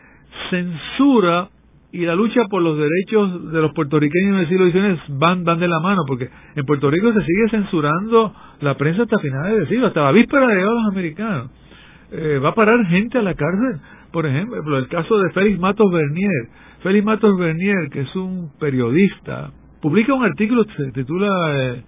censura 0.49 1.49
y 1.91 2.05
la 2.05 2.15
lucha 2.15 2.41
por 2.49 2.61
los 2.61 2.77
derechos 2.77 3.51
de 3.53 3.61
los 3.61 3.73
puertorriqueños 3.73 4.33
en 4.33 4.39
el 4.39 4.49
siglo 4.49 4.69
XIX 4.69 5.01
van, 5.17 5.45
van 5.45 5.59
de 5.59 5.67
la 5.67 5.79
mano, 5.79 6.01
porque 6.05 6.29
en 6.55 6.65
Puerto 6.65 6.91
Rico 6.91 7.13
se 7.13 7.21
sigue 7.21 7.49
censurando 7.51 8.33
la 8.59 8.75
prensa 8.75 9.03
hasta 9.03 9.17
finales 9.19 9.59
del 9.59 9.67
siglo, 9.69 9.87
hasta 9.87 10.03
la 10.03 10.11
víspera 10.11 10.47
de 10.47 10.61
los 10.61 10.87
americanos. 10.91 11.51
Eh, 12.11 12.39
va 12.43 12.49
a 12.49 12.55
parar 12.55 12.85
gente 12.87 13.17
a 13.17 13.21
la 13.21 13.33
cárcel, 13.33 13.79
por 14.11 14.25
ejemplo, 14.25 14.77
el 14.77 14.87
caso 14.89 15.17
de 15.19 15.31
Félix 15.31 15.59
Matos 15.59 15.89
Bernier. 15.91 16.49
Félix 16.83 17.05
Matos 17.05 17.37
Bernier, 17.37 17.89
que 17.89 18.01
es 18.01 18.15
un 18.15 18.51
periodista, 18.59 19.51
publica 19.85 20.15
un 20.15 20.25
artículo 20.25 20.65
que 20.65 20.73
se 20.73 20.91
titula 20.93 21.29
eh, 21.53 21.83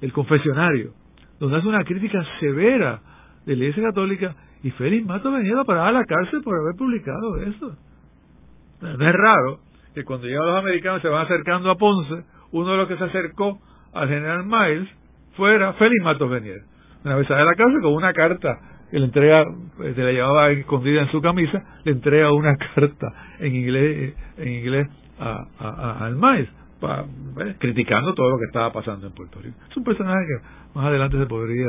El 0.00 0.10
confesionario, 0.14 0.92
donde 1.38 1.58
hace 1.58 1.68
una 1.68 1.84
crítica 1.84 2.24
severa 2.40 2.98
de 3.44 3.54
la 3.54 3.64
Iglesia 3.64 3.82
Católica 3.82 4.34
y 4.62 4.70
Félix 4.70 5.06
Mato 5.06 5.30
venía 5.30 5.60
a 5.60 5.64
parar 5.64 5.88
a 5.88 5.92
la 5.92 6.04
cárcel 6.06 6.40
por 6.42 6.58
haber 6.58 6.74
publicado 6.78 7.36
eso. 7.42 7.76
No 8.80 9.06
es 9.06 9.14
raro 9.14 9.60
que 9.94 10.02
cuando 10.02 10.28
llegan 10.28 10.46
los 10.46 10.60
americanos 10.60 11.02
se 11.02 11.08
van 11.08 11.26
acercando 11.26 11.70
a 11.70 11.76
Ponce, 11.76 12.24
uno 12.52 12.70
de 12.70 12.76
los 12.78 12.88
que 12.88 12.96
se 12.96 13.04
acercó 13.04 13.60
al 13.92 14.08
general 14.08 14.46
Miles 14.46 14.88
fuera 15.36 15.74
Félix 15.74 16.02
Matos 16.04 16.30
Venier. 16.30 16.62
Una 17.04 17.16
vez 17.16 17.28
sale 17.28 17.40
de 17.40 17.46
la 17.46 17.54
cárcel 17.54 17.82
con 17.82 17.92
una 17.92 18.14
carta 18.14 18.60
que 18.90 18.98
le 18.98 19.04
entrega, 19.04 19.42
eh, 19.42 19.92
se 19.94 20.02
la 20.02 20.12
llevaba 20.12 20.50
escondida 20.52 21.02
en 21.02 21.10
su 21.10 21.20
camisa, 21.20 21.62
le 21.84 21.92
entrega 21.92 22.32
una 22.32 22.56
carta 22.74 23.12
en 23.40 23.54
inglés, 23.54 24.14
en 24.38 24.48
inglés 24.48 24.88
a, 25.20 26.06
al 26.06 26.16
Miles, 26.16 26.48
eh, 26.82 27.56
criticando 27.58 28.14
todo 28.14 28.30
lo 28.30 28.38
que 28.38 28.46
estaba 28.46 28.72
pasando 28.72 29.06
en 29.06 29.12
Puerto 29.12 29.40
Rico. 29.40 29.56
Es 29.70 29.76
un 29.76 29.84
personaje 29.84 30.20
que 30.26 30.78
más 30.78 30.86
adelante 30.86 31.18
se 31.18 31.26
podría, 31.26 31.68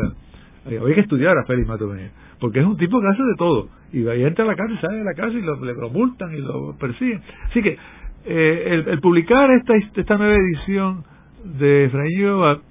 eh, 0.67 0.79
había 0.81 0.95
que 0.95 1.01
estudiar 1.01 1.37
a 1.37 1.45
Félix 1.45 1.67
Venier, 1.67 2.11
porque 2.39 2.59
es 2.59 2.65
un 2.65 2.77
tipo 2.77 2.99
que 2.99 3.07
hace 3.07 3.23
de 3.23 3.35
todo, 3.37 3.69
y 3.91 4.07
ahí 4.07 4.23
entra 4.23 4.45
a 4.45 4.47
la 4.47 4.55
cárcel, 4.55 4.79
sale 4.81 4.97
de 4.97 5.03
la 5.03 5.13
cárcel 5.13 5.39
y 5.39 5.45
lo, 5.45 5.63
le, 5.63 5.73
multan 5.89 6.33
y 6.33 6.39
lo 6.39 6.75
persiguen. 6.77 7.21
Así 7.45 7.61
que 7.61 7.77
el, 8.25 8.87
el, 8.87 8.99
publicar 9.01 9.51
esta, 9.51 9.73
esta 9.75 10.17
nueva 10.17 10.35
edición 10.35 11.03
de 11.43 11.85
Efraín 11.85 12.61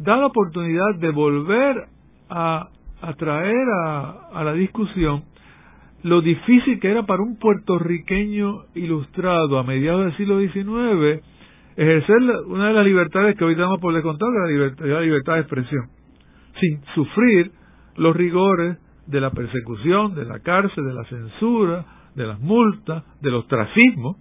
da 0.00 0.16
la 0.16 0.26
oportunidad 0.26 0.94
de 0.98 1.10
volver 1.10 1.86
a, 2.30 2.68
traer 3.18 3.66
a, 3.84 4.42
la 4.42 4.52
discusión 4.54 5.24
lo 6.02 6.22
difícil 6.22 6.80
que 6.80 6.90
era 6.90 7.04
para 7.04 7.22
un 7.22 7.38
puertorriqueño 7.38 8.64
ilustrado 8.74 9.58
a 9.58 9.62
mediados 9.62 10.06
del 10.06 10.16
siglo 10.16 10.40
XIX 10.40 11.22
ejercer 11.80 12.18
una 12.46 12.68
de 12.68 12.74
las 12.74 12.84
libertades 12.84 13.36
que 13.36 13.44
hoy 13.44 13.54
damos 13.54 13.80
por 13.80 13.94
descontado, 13.94 14.30
la 14.30 14.48
libertad, 14.48 14.84
la 14.84 15.00
libertad 15.00 15.34
de 15.34 15.40
expresión, 15.40 15.86
sin 16.60 16.82
sufrir 16.94 17.52
los 17.96 18.14
rigores 18.14 18.76
de 19.06 19.18
la 19.18 19.30
persecución, 19.30 20.14
de 20.14 20.26
la 20.26 20.40
cárcel, 20.40 20.84
de 20.84 20.92
la 20.92 21.04
censura, 21.04 21.86
de 22.14 22.26
las 22.26 22.38
multas, 22.38 23.02
del 23.22 23.34
ostracismo. 23.34 24.16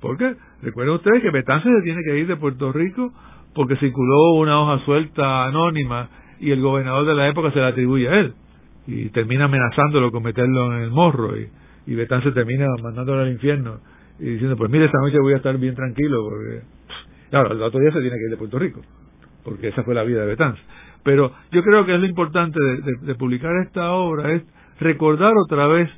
Porque 0.00 0.36
recuerden 0.62 0.94
ustedes 0.94 1.20
que 1.22 1.30
Betance 1.30 1.68
se 1.68 1.82
tiene 1.82 2.00
que 2.04 2.18
ir 2.20 2.28
de 2.28 2.36
Puerto 2.36 2.70
Rico 2.72 3.12
porque 3.54 3.74
circuló 3.76 4.34
una 4.34 4.60
hoja 4.60 4.84
suelta 4.84 5.44
anónima 5.44 6.10
y 6.38 6.52
el 6.52 6.60
gobernador 6.60 7.06
de 7.06 7.14
la 7.14 7.28
época 7.28 7.50
se 7.50 7.58
la 7.58 7.68
atribuye 7.68 8.08
a 8.08 8.20
él. 8.20 8.34
Y 8.86 9.08
termina 9.08 9.46
amenazándolo 9.46 10.12
con 10.12 10.22
meterlo 10.22 10.76
en 10.76 10.82
el 10.82 10.90
morro 10.90 11.36
y, 11.36 11.48
y 11.88 11.96
se 11.96 12.32
termina 12.32 12.66
mandándolo 12.80 13.22
al 13.22 13.32
infierno 13.32 13.80
y 14.22 14.30
diciendo 14.30 14.56
pues 14.56 14.70
mire 14.70 14.86
esta 14.86 14.98
noche 14.98 15.18
voy 15.18 15.34
a 15.34 15.38
estar 15.38 15.58
bien 15.58 15.74
tranquilo 15.74 16.22
porque 16.22 16.62
claro 17.30 17.52
el 17.52 17.62
otro 17.62 17.80
día 17.80 17.90
se 17.90 18.00
tiene 18.00 18.16
que 18.16 18.24
ir 18.24 18.30
de 18.30 18.36
Puerto 18.36 18.58
Rico 18.58 18.80
porque 19.44 19.68
esa 19.68 19.82
fue 19.82 19.94
la 19.94 20.04
vida 20.04 20.20
de 20.20 20.26
Betance 20.26 20.62
pero 21.02 21.32
yo 21.50 21.62
creo 21.62 21.84
que 21.84 21.94
es 21.94 22.00
lo 22.00 22.06
importante 22.06 22.58
de, 23.02 23.14
publicar 23.16 23.50
esta 23.66 23.92
obra 23.92 24.32
es 24.32 24.42
recordar 24.78 25.32
otra 25.36 25.66
vez 25.66 25.90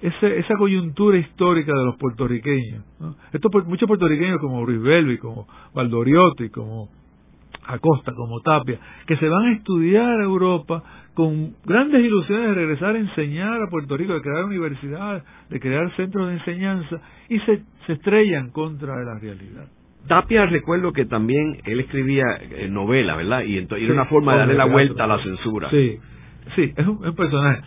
ese, 0.00 0.38
esa 0.38 0.56
coyuntura 0.56 1.18
histórica 1.18 1.72
de 1.72 1.84
los 1.84 1.96
puertorriqueños. 1.96 2.84
Estos, 3.32 3.52
muchos 3.66 3.86
puertorriqueños 3.86 4.40
como 4.40 4.64
Ruiz 4.64 4.80
Belvi, 4.80 5.18
como 5.18 5.46
Valdoriotti, 5.74 6.50
como 6.50 6.88
Acosta, 7.66 8.12
como 8.14 8.40
Tapia, 8.40 8.78
que 9.06 9.16
se 9.16 9.28
van 9.28 9.44
a 9.46 9.52
estudiar 9.54 10.20
a 10.20 10.24
Europa 10.24 10.82
con 11.18 11.56
grandes 11.64 12.00
ilusiones 12.00 12.50
de 12.50 12.54
regresar 12.54 12.94
a 12.94 12.98
enseñar 13.00 13.60
a 13.60 13.66
Puerto 13.68 13.96
Rico, 13.96 14.14
de 14.14 14.20
crear 14.20 14.44
universidades, 14.44 15.24
de 15.50 15.58
crear 15.58 15.90
centros 15.96 16.28
de 16.28 16.34
enseñanza, 16.34 17.00
y 17.28 17.40
se, 17.40 17.64
se 17.88 17.94
estrellan 17.94 18.52
contra 18.52 18.94
la 19.02 19.18
realidad. 19.18 19.66
Tapia 20.06 20.46
recuerdo 20.46 20.92
que 20.92 21.06
también 21.06 21.60
él 21.64 21.80
escribía 21.80 22.22
eh, 22.40 22.68
novela, 22.68 23.16
¿verdad? 23.16 23.42
Y, 23.42 23.58
entonces, 23.58 23.86
era 23.86 23.94
una 23.94 24.04
forma 24.04 24.34
de 24.34 24.38
darle 24.38 24.54
la 24.54 24.66
vuelta 24.66 25.02
a 25.02 25.06
la 25.08 25.20
censura. 25.20 25.68
Sí, 25.70 25.98
sí, 26.54 26.72
es 26.76 26.86
un, 26.86 27.00
personaje. 27.16 27.62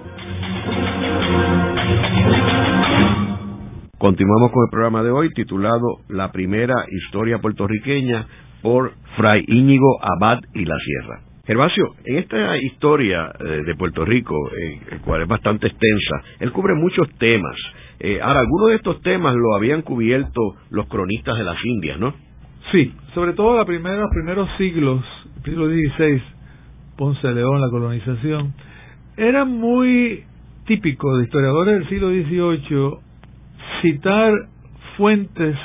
Continuamos 3.99 4.53
con 4.53 4.65
el 4.65 4.71
programa 4.71 5.03
de 5.03 5.11
hoy 5.11 5.31
titulado 5.35 5.99
La 6.09 6.31
primera 6.31 6.75
historia 6.91 7.39
puertorriqueña 7.39 8.27
por 8.63 8.93
Fray 9.17 9.45
Íñigo 9.49 9.99
Abad 10.03 10.39
y 10.55 10.65
la 10.65 10.77
Sierra. 10.79 11.27
Gervasio, 11.47 11.95
en 12.05 12.19
esta 12.19 12.59
historia 12.59 13.33
eh, 13.39 13.63
de 13.65 13.75
Puerto 13.77 14.05
Rico, 14.05 14.35
eh, 14.51 14.81
el 14.91 15.01
cual 15.01 15.23
es 15.23 15.29
bastante 15.29 15.69
extensa, 15.69 16.23
él 16.41 16.51
cubre 16.51 16.75
muchos 16.75 17.09
temas. 17.19 17.55
Eh, 17.99 18.21
ahora, 18.21 18.41
algunos 18.41 18.69
de 18.69 18.77
estos 18.77 19.01
temas 19.03 19.35
lo 19.35 19.55
habían 19.55 19.83
cubierto 19.83 20.57
los 20.71 20.87
cronistas 20.87 21.37
de 21.39 21.45
las 21.45 21.57
Indias, 21.65 21.99
¿no? 21.99 22.15
Sí, 22.73 22.93
sobre 23.15 23.33
todo 23.33 23.57
los 23.57 23.67
primeros 23.67 24.49
siglos, 24.59 25.05
siglo 25.45 25.69
XVI, 25.69 26.23
Ponce 26.97 27.27
de 27.27 27.35
León, 27.35 27.61
la 27.61 27.71
colonización, 27.71 28.55
era 29.17 29.45
muy 29.45 30.25
típico 30.67 31.17
de 31.17 31.25
historiadores 31.25 31.79
del 31.79 31.89
siglo 31.89 32.11
XVIII 32.11 32.99
citar 33.83 34.33
fuentes 34.97 35.57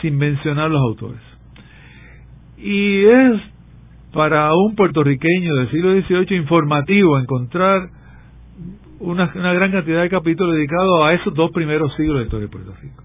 sin 0.00 0.16
mencionar 0.16 0.70
los 0.70 0.80
autores. 0.80 1.20
Y 2.56 3.04
es 3.04 3.40
para 4.12 4.52
un 4.54 4.74
puertorriqueño 4.74 5.54
del 5.54 5.70
siglo 5.70 5.92
XVIII 6.00 6.36
informativo 6.36 7.18
encontrar 7.18 7.90
una, 9.00 9.32
una 9.34 9.52
gran 9.52 9.72
cantidad 9.72 10.02
de 10.02 10.10
capítulos 10.10 10.54
dedicados 10.54 11.02
a 11.02 11.12
esos 11.14 11.34
dos 11.34 11.50
primeros 11.50 11.94
siglos 11.96 12.18
de 12.18 12.24
historia 12.24 12.46
de 12.46 12.52
Puerto 12.52 12.74
Rico. 12.80 13.02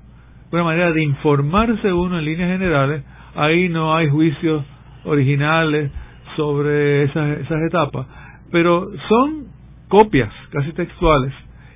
Una 0.52 0.64
manera 0.64 0.92
de 0.92 1.04
informarse 1.04 1.92
uno 1.92 2.20
en 2.20 2.26
líneas 2.26 2.52
generales, 2.52 3.04
ahí 3.36 3.70
no 3.70 3.96
hay 3.96 4.10
juicios 4.10 4.64
originales 5.06 5.92
sobre 6.36 7.04
esas, 7.04 7.62
etapas, 7.68 8.08
pero 8.52 8.92
son 9.08 9.46
copias 9.88 10.32
casi 10.52 10.74
textuales 10.74 11.34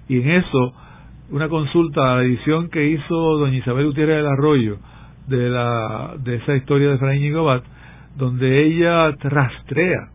y 0.07 0.21
en 0.21 0.31
eso 0.31 0.73
una 1.31 1.47
consulta 1.47 2.13
a 2.13 2.15
la 2.17 2.23
edición 2.23 2.69
que 2.69 2.87
hizo 2.87 3.37
doña 3.37 3.57
Isabel 3.57 3.87
Gutiérrez 3.87 4.17
del 4.17 4.27
Arroyo 4.27 4.77
de, 5.27 5.49
la, 5.49 6.15
de 6.17 6.35
esa 6.35 6.55
historia 6.55 6.89
de 6.89 6.97
Fray 6.97 7.31
Gobat, 7.31 7.63
donde 8.17 8.65
ella 8.65 9.11
rastrea 9.11 10.09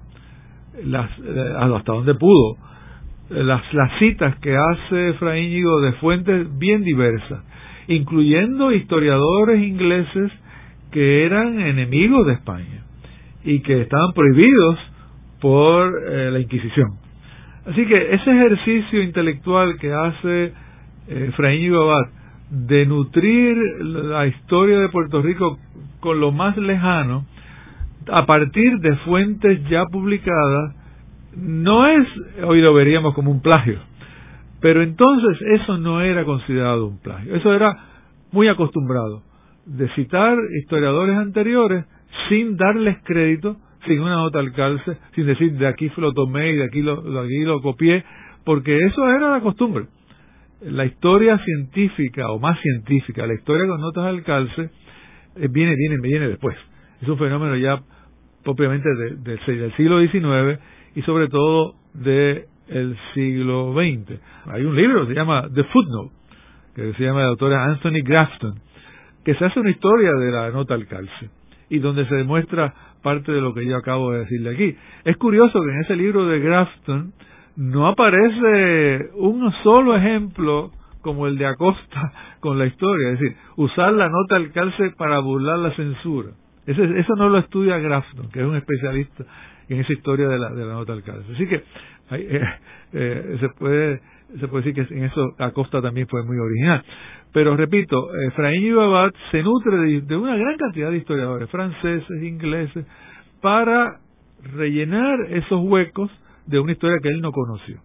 las, 0.85 1.11
eh, 1.21 1.55
hasta 1.57 1.93
donde 1.93 2.15
pudo, 2.15 2.57
las, 3.31 3.72
las 3.72 3.99
citas 3.99 4.37
que 4.37 4.57
hace 4.57 5.14
Fraíñigo 5.14 5.81
de 5.81 5.93
fuentes 5.95 6.59
bien 6.59 6.83
diversas, 6.83 7.43
incluyendo 7.89 8.72
historiadores 8.72 9.62
ingleses 9.62 10.33
que 10.91 11.25
eran 11.27 11.61
enemigos 11.61 12.27
de 12.27 12.35
España 12.35 12.85
y 13.45 13.61
que 13.61 13.83
estaban 13.83 14.12
prohibidos 14.12 14.79
por 15.41 15.93
eh, 16.07 16.31
la 16.31 16.41
Inquisición. 16.41 16.99
Así 17.66 17.87
que 17.87 18.14
ese 18.14 18.31
ejercicio 18.31 19.03
intelectual 19.03 19.79
que 19.79 19.93
hace 19.93 20.53
eh, 21.09 21.31
Abad 21.39 22.09
de 22.51 22.87
nutrir 22.87 23.57
la 23.81 24.27
historia 24.27 24.79
de 24.79 24.89
Puerto 24.91 25.22
Rico 25.22 25.59
con 26.01 26.20
lo 26.20 26.31
más 26.31 26.57
lejano, 26.57 27.27
a 28.12 28.27
partir 28.27 28.79
de 28.81 28.97
fuentes 28.99 29.66
ya 29.68 29.87
publicadas, 29.87 30.75
no 31.37 31.87
es, 31.87 32.07
hoy 32.45 32.61
lo 32.61 32.74
veríamos 32.74 33.14
como 33.14 33.30
un 33.30 33.41
plagio, 33.41 33.78
pero 34.61 34.82
entonces 34.82 35.39
eso 35.61 35.78
no 35.78 36.01
era 36.01 36.24
considerado 36.24 36.87
un 36.87 36.99
plagio, 36.99 37.35
eso 37.35 37.53
era 37.53 37.76
muy 38.32 38.49
acostumbrado, 38.49 39.22
de 39.66 39.89
citar 39.91 40.37
historiadores 40.62 41.16
anteriores 41.16 41.85
sin 42.28 42.57
darles 42.57 42.99
crédito, 43.05 43.57
sin 43.87 44.01
una 44.01 44.16
nota 44.16 44.39
al 44.39 44.53
calce, 44.53 44.97
sin 45.14 45.26
decir 45.26 45.53
de 45.53 45.66
aquí 45.66 45.91
lo 45.97 46.12
tomé 46.12 46.53
y 46.53 46.57
de 46.57 46.64
aquí 46.64 46.82
lo, 46.82 47.03
de 47.03 47.20
aquí 47.20 47.45
lo 47.45 47.61
copié, 47.61 48.05
porque 48.45 48.78
eso 48.78 49.09
era 49.09 49.30
la 49.30 49.41
costumbre. 49.41 49.87
La 50.62 50.87
historia 50.87 51.39
científica 51.39 52.30
o 52.30 52.39
más 52.39 52.59
científica, 52.61 53.26
la 53.26 53.35
historia 53.35 53.66
con 53.66 53.80
notas 53.80 54.07
al 54.07 54.22
calce, 54.22 54.70
eh, 55.37 55.49
viene, 55.51 55.74
viene, 55.76 55.99
viene 56.01 56.28
después. 56.28 56.57
Es 57.03 57.09
un 57.09 57.18
fenómeno 57.18 57.57
ya 57.57 57.82
propiamente 58.43 58.89
del 59.22 59.72
siglo 59.76 60.01
XIX 60.01 60.59
y 60.95 61.03
sobre 61.03 61.29
todo 61.29 61.75
del 61.93 62.97
siglo 63.15 63.73
XX. 63.75 64.21
Hay 64.47 64.65
un 64.65 64.77
libro 64.77 65.03
que 65.03 65.15
se 65.15 65.21
llama 65.21 65.49
The 65.53 65.65
Footnote, 65.65 66.15
que 66.75 66.93
se 66.95 67.05
llama 67.05 67.23
la 67.23 67.29
autora 67.29 67.65
Anthony 67.65 68.03
Grafton, 68.05 68.55
que 69.25 69.35
se 69.35 69.45
hace 69.45 69.61
una 69.61 69.71
historia 69.71 70.13
de 70.13 70.31
la 70.31 70.51
nota 70.51 70.75
al 70.75 70.87
calce 70.87 71.31
y 71.69 71.79
donde 71.79 72.07
se 72.07 72.15
demuestra 72.15 72.75
parte 73.03 73.33
de 73.33 73.41
lo 73.41 73.55
que 73.55 73.67
yo 73.67 73.77
acabo 73.77 74.13
de 74.13 74.21
decirle 74.21 74.51
aquí. 74.51 74.77
Es 75.05 75.17
curioso 75.17 75.61
que 75.61 75.71
en 75.71 75.81
ese 75.81 75.97
libro 75.97 76.27
de 76.27 76.41
Grafton 76.41 77.13
no 77.57 77.87
aparece 77.87 79.11
un 79.15 79.53
solo 79.63 79.97
ejemplo 79.97 80.71
como 81.01 81.27
el 81.27 81.37
de 81.39 81.47
Acosta 81.47 82.13
con 82.41 82.59
la 82.59 82.67
historia, 82.67 83.11
es 83.11 83.21
decir, 83.21 83.37
usar 83.57 83.93
la 83.93 84.09
nota 84.09 84.37
al 84.37 84.51
calce 84.53 84.91
para 84.97 85.19
burlar 85.21 85.59
la 85.59 85.71
censura. 85.73 86.31
eso 86.67 87.15
no 87.17 87.29
lo 87.29 87.39
estudia 87.39 87.79
Grafton, 87.79 88.31
que 88.31 88.41
es 88.41 88.47
un 88.47 88.57
especialista 88.57 89.25
en 89.69 89.81
esa 89.81 89.93
historia 89.93 90.29
de 90.29 90.39
la, 90.39 90.51
de 90.51 90.65
la 90.65 90.75
nota 90.75 90.95
calce. 91.03 91.33
Así 91.33 91.47
que 91.47 91.62
eh, 92.11 92.43
eh, 92.93 93.37
se 93.41 93.49
puede 93.51 94.01
se 94.41 94.49
puede 94.49 94.65
decir 94.65 94.87
que 94.87 94.95
en 94.95 95.05
eso 95.05 95.35
Acosta 95.39 95.81
también 95.81 96.07
fue 96.09 96.25
muy 96.25 96.37
original. 96.39 96.83
Pero 97.33 97.57
repito, 97.57 97.97
Efraín 98.29 98.77
Abad 98.79 99.11
se 99.31 99.43
nutre 99.43 99.77
de, 100.01 100.17
una 100.17 100.37
gran 100.37 100.57
cantidad 100.57 100.91
de 100.91 100.99
historiadores 100.99 101.51
franceses, 101.51 102.23
ingleses, 102.23 102.87
para 103.41 104.01
rellenar 104.57 105.19
esos 105.31 105.61
huecos 105.62 106.11
de 106.47 106.59
una 106.59 106.73
historia 106.73 106.99
que 107.03 107.09
él 107.09 107.21
no 107.21 107.33
conoció. 107.33 107.81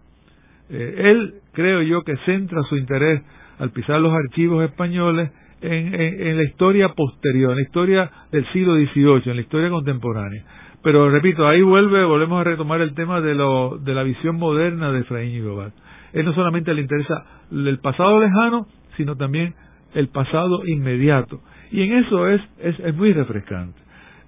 Eh, 0.70 0.94
él, 1.10 1.34
creo 1.52 1.82
yo, 1.82 2.02
que 2.02 2.16
centra 2.24 2.62
su 2.68 2.76
interés 2.76 3.22
al 3.58 3.70
pisar 3.70 4.00
los 4.00 4.12
archivos 4.12 4.64
españoles 4.64 5.30
en, 5.60 5.94
en, 5.94 6.36
la 6.36 6.44
historia 6.44 6.88
posterior, 6.90 7.50
en 7.50 7.56
la 7.56 7.62
historia 7.62 8.10
del 8.32 8.46
siglo 8.52 8.74
XVIII, 8.76 9.22
en 9.26 9.36
la 9.36 9.42
historia 9.42 9.68
contemporánea. 9.68 10.44
Pero 10.82 11.10
repito, 11.10 11.46
ahí 11.46 11.60
vuelve, 11.60 12.04
volvemos 12.04 12.40
a 12.40 12.44
retomar 12.44 12.80
el 12.80 12.94
tema 12.94 13.20
de, 13.20 13.34
lo, 13.34 13.78
de 13.78 13.94
la 13.94 14.02
visión 14.02 14.36
moderna 14.36 14.90
de 14.92 15.00
Efraín 15.00 15.34
Igobat. 15.34 15.72
Él 16.12 16.24
no 16.24 16.34
solamente 16.34 16.72
le 16.72 16.80
interesa 16.80 17.24
el 17.52 17.78
pasado 17.80 18.18
lejano, 18.18 18.66
sino 18.96 19.16
también 19.16 19.54
el 19.94 20.08
pasado 20.08 20.66
inmediato. 20.66 21.40
Y 21.70 21.82
en 21.82 21.98
eso 21.98 22.28
es, 22.28 22.40
es, 22.58 22.94
muy 22.94 23.12
refrescante. 23.12 23.78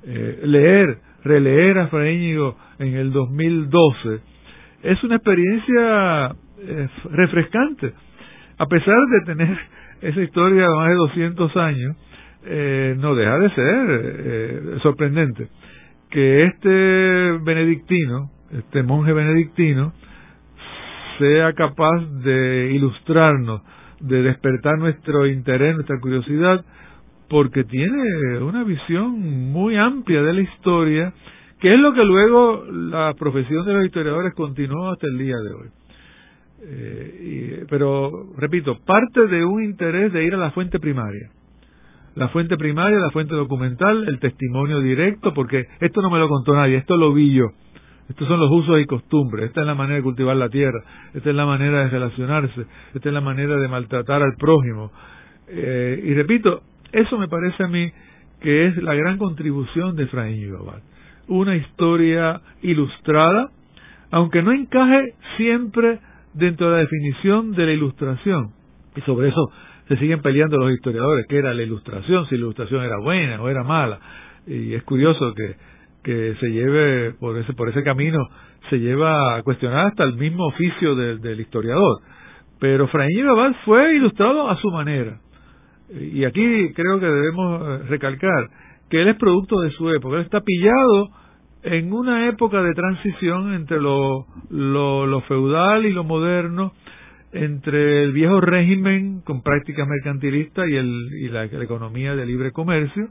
Eh, 0.05 0.41
leer, 0.45 0.99
releer 1.25 1.79
a 1.79 1.89
Fraíñigo 1.89 2.57
en 2.79 2.95
el 2.97 3.13
2012 3.13 4.21
es 4.83 5.03
una 5.05 5.17
experiencia 5.17 6.35
eh, 6.61 6.89
refrescante. 7.11 7.95
A 8.59 8.67
pesar 8.67 8.99
de 9.11 9.35
tener 9.35 9.59
esa 10.03 10.21
historia 10.21 10.63
de 10.63 10.77
más 10.77 10.89
de 10.89 10.95
200 10.95 11.57
años, 11.57 11.97
eh, 12.45 12.95
no 12.99 13.15
deja 13.15 13.39
de 13.39 13.51
ser 13.51 14.81
sorprendente 14.83 15.49
que 16.13 16.45
este 16.45 17.39
benedictino, 17.43 18.31
este 18.53 18.83
monje 18.83 19.13
benedictino, 19.13 19.95
sea 21.19 21.55
capaz 21.55 22.01
de 22.23 22.71
ilustrarnos, 22.75 23.63
de 24.01 24.23
despertar 24.23 24.79
nuestro 24.79 25.27
interés, 25.27 25.75
nuestra 25.75 25.99
curiosidad, 26.01 26.65
porque 27.29 27.65
tiene 27.65 28.39
una 28.41 28.63
visión 28.63 29.19
muy 29.53 29.77
amplia 29.77 30.23
de 30.23 30.35
la 30.35 30.43
historia, 30.43 31.15
que 31.59 31.73
es 31.73 31.81
lo 31.81 31.95
que 31.95 32.05
luego 32.05 32.67
la 32.71 33.15
profesión 33.19 33.65
de 33.65 33.73
los 33.73 33.87
historiadores 33.87 34.35
continuó 34.35 34.91
hasta 34.93 35.07
el 35.07 35.17
día 35.17 35.37
de 35.37 35.55
hoy. 35.55 35.69
Eh, 36.65 37.67
pero, 37.71 38.35
repito, 38.37 38.79
parte 38.85 39.29
de 39.29 39.45
un 39.45 39.65
interés 39.65 40.13
de 40.13 40.25
ir 40.25 40.35
a 40.35 40.39
la 40.39 40.51
fuente 40.51 40.79
primaria. 40.79 41.31
La 42.15 42.29
fuente 42.29 42.57
primaria, 42.57 42.99
la 42.99 43.11
fuente 43.11 43.35
documental, 43.35 44.07
el 44.07 44.19
testimonio 44.19 44.81
directo, 44.81 45.33
porque 45.33 45.67
esto 45.81 46.03
no 46.03 46.11
me 46.11 46.19
lo 46.19 46.29
contó 46.29 46.55
nadie, 46.55 46.77
esto 46.77 46.97
lo 46.97 47.13
vi 47.13 47.33
yo. 47.33 47.47
Estos 48.09 48.29
son 48.29 48.41
los 48.41 48.51
usos 48.51 48.81
y 48.81 48.85
costumbres, 48.85 49.47
esta 49.47 49.63
es 49.63 49.67
la 49.67 49.75
manera 49.75 49.97
de 49.97 50.03
cultivar 50.03 50.37
la 50.37 50.51
tierra, 50.51 50.83
esta 51.15 51.31
es 51.31 51.35
la 51.35 51.47
manera 51.47 51.85
de 51.85 51.89
relacionarse, 51.89 52.67
esta 52.95 53.09
es 53.09 53.15
la 53.15 53.21
manera 53.23 53.57
de 53.57 53.69
maltratar 53.69 54.23
al 54.23 54.35
prójimo. 54.37 54.93
Eh, 55.49 56.03
y 56.05 56.15
repito, 56.15 56.63
eso 56.93 57.17
me 57.19 57.29
parece 57.29 57.65
a 57.65 57.69
mí 57.69 57.91
que 58.41 58.67
es 58.67 58.77
la 58.83 58.95
gran 58.95 59.17
contribución 59.17 59.97
de 59.97 60.05
Efraín 60.05 60.55
Abad. 60.55 60.83
Una 61.29 61.57
historia 61.57 62.43
ilustrada, 62.61 63.51
aunque 64.11 64.43
no 64.43 64.53
encaje 64.53 65.15
siempre 65.39 66.01
dentro 66.35 66.69
de 66.69 66.73
la 66.77 66.81
definición 66.81 67.53
de 67.53 67.67
la 67.67 67.73
ilustración. 67.73 68.51
Y 68.97 69.01
sobre 69.03 69.29
eso 69.29 69.51
se 69.95 70.01
siguen 70.01 70.23
peleando 70.23 70.57
los 70.57 70.73
historiadores, 70.73 71.27
qué 71.29 71.39
era 71.39 71.53
la 71.53 71.63
ilustración, 71.63 72.27
si 72.29 72.37
la 72.37 72.43
ilustración 72.43 72.83
era 72.85 72.99
buena 72.99 73.43
o 73.43 73.49
era 73.49 73.63
mala. 73.63 73.99
Y 74.47 74.75
es 74.75 74.83
curioso 74.85 75.35
que 75.35 75.57
que 76.03 76.35
se 76.41 76.51
lleve 76.51 77.13
por 77.13 77.39
ese, 77.39 77.53
por 77.53 77.69
ese 77.69 77.83
camino, 77.83 78.19
se 78.71 78.79
lleva 78.79 79.37
a 79.37 79.43
cuestionar 79.43 79.87
hasta 79.89 80.05
el 80.05 80.15
mismo 80.15 80.47
oficio 80.47 80.95
del 80.95 81.41
historiador. 81.41 82.01
Pero 82.59 82.89
Fraín 82.89 83.27
Abad 83.29 83.55
fue 83.65 83.97
ilustrado 83.97 84.49
a 84.49 84.57
su 84.61 84.71
manera. 84.71 85.19
Y 85.91 86.25
aquí 86.25 86.73
creo 86.75 86.99
que 87.01 87.07
debemos 87.07 87.63
eh, 87.63 87.83
recalcar 87.89 88.49
que 88.89 89.03
él 89.03 89.09
es 89.09 89.17
producto 89.17 89.61
de 89.61 89.71
su 89.71 89.91
época. 89.91 90.17
Él 90.17 90.23
está 90.23 90.41
pillado 90.41 91.09
en 91.65 91.93
una 91.93 92.29
época 92.29 92.63
de 92.63 92.73
transición 92.73 93.55
entre 93.55 93.81
lo, 93.81 94.27
lo, 94.51 95.21
feudal 95.23 95.87
y 95.87 95.93
lo 95.93 96.05
moderno, 96.05 96.73
entre 97.33 98.05
el 98.05 98.13
viejo 98.13 98.41
régimen 98.41 99.23
con 99.23 99.43
prácticas 99.43 99.89
mercantilistas 99.89 100.69
y, 100.69 100.77
el, 100.77 101.09
y 101.13 101.29
la 101.29 101.45
economía 101.45 102.15
de 102.15 102.27
libre 102.27 102.53
comercio, 102.53 103.09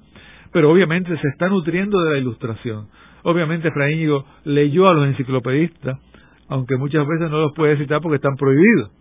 pero 0.52 0.72
obviamente 0.72 1.18
se 1.18 1.28
está 1.28 1.48
nutriendo 1.48 2.02
de 2.04 2.12
la 2.12 2.18
ilustración. 2.18 2.88
Obviamente 3.24 3.70
Íñigo 3.92 4.26
leyó 4.46 4.88
a 4.88 4.94
los 4.94 5.08
enciclopedistas, 5.08 6.00
aunque 6.48 6.76
muchas 6.76 7.08
veces 7.08 7.30
no 7.30 7.40
los 7.40 7.54
puede 7.54 7.78
citar 7.78 8.02
porque 8.02 8.18
están 8.18 8.36
prohibidos. 8.36 8.92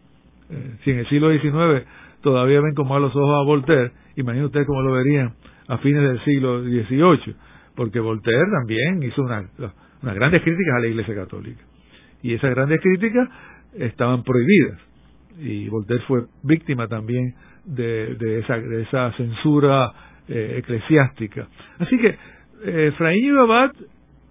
Eh, 0.51 0.77
si 0.85 0.91
en 0.91 0.99
el 0.99 1.09
siglo 1.09 1.31
XIX 1.31 1.87
todavía 2.23 2.61
ven 2.61 2.75
con 2.75 2.89
malos 2.89 3.15
ojos 3.15 3.41
a 3.41 3.45
Voltaire, 3.45 3.93
imaginen 4.17 4.47
ustedes 4.47 4.67
cómo 4.67 4.83
lo 4.83 4.93
verían 4.93 5.35
a 5.69 5.79
fines 5.79 6.03
del 6.03 6.21
siglo 6.25 6.63
XVIII, 6.63 7.35
porque 7.75 8.01
Voltaire 8.01 8.47
también 8.51 9.03
hizo 9.03 9.23
unas 9.23 9.47
grandes 10.15 10.43
críticas 10.43 10.75
a 10.77 10.81
la 10.81 10.87
Iglesia 10.87 11.15
Católica. 11.15 11.63
Y 12.23 12.35
esas 12.35 12.51
grandes 12.51 12.81
críticas 12.81 13.29
estaban 13.75 14.23
prohibidas. 14.23 14.90
Y 15.41 15.69
Voltaire 15.69 16.05
fue 16.07 16.25
víctima 16.43 16.87
también 16.87 17.35
de, 17.65 18.15
de, 18.17 18.41
esa, 18.41 18.59
de 18.59 18.83
esa 18.83 19.13
censura 19.13 19.93
eh, 20.29 20.57
eclesiástica. 20.59 21.49
Así 21.79 21.99
que 21.99 22.09
eh, 22.65 22.89
Efraín 22.89 23.37
Abad 23.37 23.73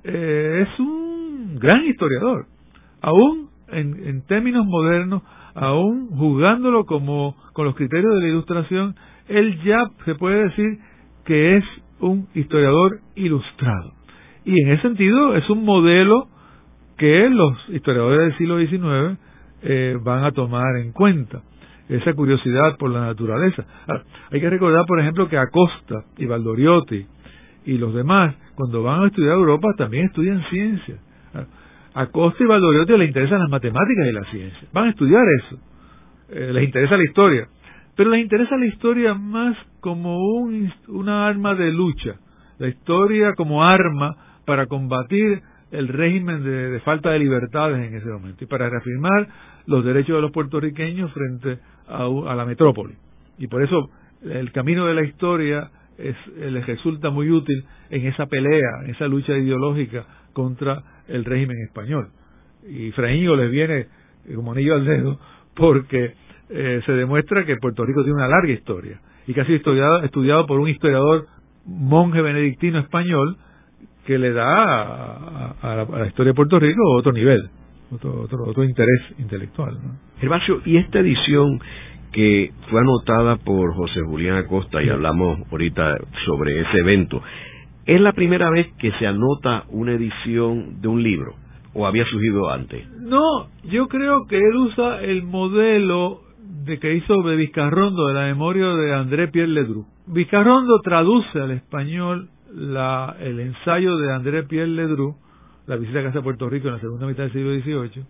eh, 0.03 0.65
es 0.65 0.79
un 0.79 1.57
gran 1.59 1.85
historiador, 1.85 2.45
aún 3.01 3.49
en, 3.71 4.21
términos 4.25 4.65
modernos, 4.65 5.23
aún 5.55 6.09
juzgándolo 6.09 6.85
como 6.85 7.35
con 7.53 7.65
los 7.65 7.75
criterios 7.75 8.13
de 8.15 8.21
la 8.21 8.27
ilustración, 8.27 8.95
él 9.27 9.61
ya 9.63 9.89
se 10.05 10.15
puede 10.15 10.45
decir 10.45 10.79
que 11.25 11.57
es 11.57 11.63
un 11.99 12.27
historiador 12.33 12.99
ilustrado. 13.15 13.93
Y 14.45 14.61
en 14.61 14.71
ese 14.71 14.81
sentido 14.83 15.35
es 15.35 15.49
un 15.49 15.65
modelo 15.65 16.27
que 16.97 17.29
los 17.29 17.57
historiadores 17.69 18.19
del 18.19 18.37
siglo 18.37 18.57
XIX 18.59 19.19
van 20.03 20.23
a 20.23 20.31
tomar 20.31 20.77
en 20.77 20.91
cuenta 20.91 21.41
esa 21.89 22.13
curiosidad 22.13 22.77
por 22.77 22.91
la 22.91 23.01
naturaleza. 23.01 23.65
hay 24.31 24.39
que 24.39 24.49
recordar, 24.49 24.85
por 24.85 24.99
ejemplo, 24.99 25.27
que 25.27 25.37
Acosta 25.37 26.05
y 26.17 26.25
Valdoriotti 26.25 27.05
y 27.65 27.77
los 27.77 27.93
demás, 27.93 28.35
cuando 28.55 28.83
van 28.83 29.03
a 29.03 29.07
estudiar 29.07 29.33
Europa, 29.33 29.73
también 29.77 30.05
estudian 30.05 30.43
ciencia. 30.49 30.95
a 31.93 32.05
Costa 32.07 32.43
y 32.43 32.47
Valdoriotti 32.47 32.97
les 32.97 33.07
interesan 33.07 33.39
las 33.39 33.49
matemáticas 33.49 34.07
y 34.07 34.11
la 34.11 34.23
ciencia. 34.25 34.67
Van 34.71 34.85
a 34.85 34.89
estudiar 34.91 35.23
eso. 35.43 35.59
Eh, 36.29 36.51
les 36.53 36.63
interesa 36.63 36.95
la 36.95 37.03
historia. 37.03 37.47
Pero 37.95 38.11
les 38.11 38.21
interesa 38.21 38.55
la 38.55 38.67
historia 38.67 39.13
más 39.15 39.57
como 39.81 40.19
un, 40.19 40.71
una 40.87 41.27
arma 41.27 41.55
de 41.55 41.71
lucha. 41.71 42.15
La 42.59 42.67
historia 42.67 43.33
como 43.35 43.63
arma 43.63 44.15
para 44.45 44.67
combatir 44.67 45.41
el 45.71 45.87
régimen 45.87 46.43
de, 46.43 46.79
falta 46.81 47.11
de 47.11 47.19
libertades 47.19 47.87
en 47.87 47.95
ese 47.95 48.07
momento 48.09 48.43
y 48.43 48.47
para 48.47 48.69
reafirmar 48.69 49.27
los 49.65 49.85
derechos 49.85 50.15
de 50.15 50.21
los 50.21 50.31
puertorriqueños 50.31 51.11
frente 51.13 51.59
a, 51.87 52.35
la 52.35 52.45
metrópoli. 52.45 52.95
Y 53.37 53.47
por 53.47 53.63
eso 53.63 53.89
el 54.23 54.51
camino 54.51 54.85
de 54.87 54.93
la 54.95 55.03
historia 55.03 55.69
es, 55.97 56.15
les 56.37 56.65
resulta 56.65 57.09
muy 57.09 57.29
útil 57.29 57.63
en 57.89 58.07
esa 58.07 58.25
pelea, 58.25 58.83
en 58.83 58.91
esa 58.91 59.07
lucha 59.07 59.37
ideológica 59.37 60.05
contra 60.33 60.81
el 61.07 61.25
régimen 61.25 61.57
español. 61.67 62.09
Y 62.67 62.91
Fraíño 62.91 63.35
les 63.35 63.51
viene 63.51 63.87
como 64.35 64.51
anillo 64.51 64.75
al 64.75 64.85
dedo 64.85 65.19
porque 65.55 66.13
eh, 66.49 66.81
se 66.85 66.91
demuestra 66.93 67.45
que 67.45 67.57
Puerto 67.57 67.85
Rico 67.85 68.03
tiene 68.03 68.17
una 68.17 68.27
larga 68.27 68.51
historia 68.51 68.99
y 69.27 69.33
que 69.33 69.41
ha 69.41 69.45
sido 69.45 69.57
estudiado 70.03 70.45
por 70.47 70.59
un 70.59 70.69
historiador 70.69 71.27
monje 71.65 72.21
benedictino 72.21 72.79
español 72.79 73.37
que 74.09 74.17
le 74.17 74.33
da 74.33 75.53
a, 75.61 75.75
la, 75.75 76.07
historia 76.07 76.31
de 76.31 76.33
Puerto 76.33 76.57
Rico 76.57 76.81
otro 76.97 77.11
nivel, 77.11 77.47
otro, 77.91 78.23
otro, 78.23 78.63
interés 78.63 79.01
intelectual. 79.19 79.77
Gervasio, 80.19 80.63
y 80.65 80.77
esta 80.77 80.97
edición 80.97 81.59
que 82.11 82.51
fue 82.71 82.81
anotada 82.81 83.35
por 83.35 83.75
José 83.75 84.01
Julián 84.01 84.37
Acosta 84.37 84.81
y 84.81 84.89
hablamos 84.89 85.41
ahorita 85.51 85.95
sobre 86.25 86.59
ese 86.59 86.79
evento, 86.79 87.21
¿es 87.85 88.01
la 88.01 88.13
primera 88.13 88.49
vez 88.49 88.73
que 88.79 88.91
se 88.93 89.05
anota 89.05 89.65
una 89.69 89.91
edición 89.91 90.81
de 90.81 90.87
un 90.87 91.03
libro 91.03 91.35
o 91.75 91.85
había 91.85 92.05
surgido 92.05 92.49
antes? 92.49 92.89
No, 93.01 93.45
yo 93.65 93.87
creo 93.89 94.25
que 94.25 94.37
él 94.37 94.55
usa 94.55 95.03
el 95.03 95.21
modelo 95.21 96.21
de 96.65 96.79
que 96.79 96.95
hizo 96.95 97.21
de 97.21 97.35
Vizcarrondo 97.35 98.07
de 98.07 98.15
la 98.15 98.25
memoria 98.25 98.69
de 98.69 98.91
André 98.91 99.27
Pierre 99.27 99.51
Ledru. 99.51 99.85
Vizcarrondo 100.07 100.79
traduce 100.81 101.39
al 101.39 101.51
español 101.51 102.29
la, 102.53 103.15
el 103.19 103.39
ensayo 103.39 103.97
de 103.97 104.13
André 104.13 104.43
Pierre 104.43 104.67
Ledru, 104.67 105.15
la 105.67 105.75
visita 105.75 106.01
que 106.01 106.07
hace 106.07 106.19
a 106.19 106.23
Puerto 106.23 106.49
Rico 106.49 106.67
en 106.67 106.75
la 106.75 106.79
segunda 106.79 107.07
mitad 107.07 107.23
del 107.23 107.33
siglo 107.33 107.51
XVIII, 107.59 108.05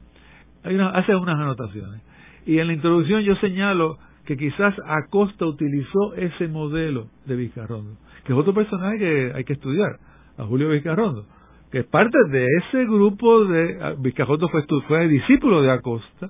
hay 0.64 0.78
hace 0.94 1.16
unas 1.16 1.36
anotaciones. 1.36 2.02
Y 2.46 2.60
en 2.60 2.68
la 2.68 2.74
introducción 2.74 3.22
yo 3.22 3.36
señalo 3.36 3.98
que 4.26 4.38
quizás 4.38 4.76
Acosta 4.86 5.46
utilizó 5.46 6.14
ese 6.16 6.48
modelo 6.48 7.08
de 7.26 7.36
Vizcarrondo, 7.36 7.98
que 8.24 8.34
es 8.34 8.40
otro 8.40 8.54
personaje 8.54 8.98
que 8.98 9.32
hay 9.36 9.44
que 9.44 9.54
estudiar, 9.54 9.98
a 10.38 10.46
Julio 10.46 10.70
Vizcarrondo, 10.70 11.26
que 11.72 11.80
es 11.80 11.86
parte 11.86 12.18
de 12.30 12.46
ese 12.46 12.86
grupo 12.86 13.46
de... 13.46 13.96
Vizcarrondo 14.00 14.48
fue, 14.50 14.64
fue 14.88 15.08
discípulo 15.08 15.62
de 15.62 15.72
Acosta 15.72 16.30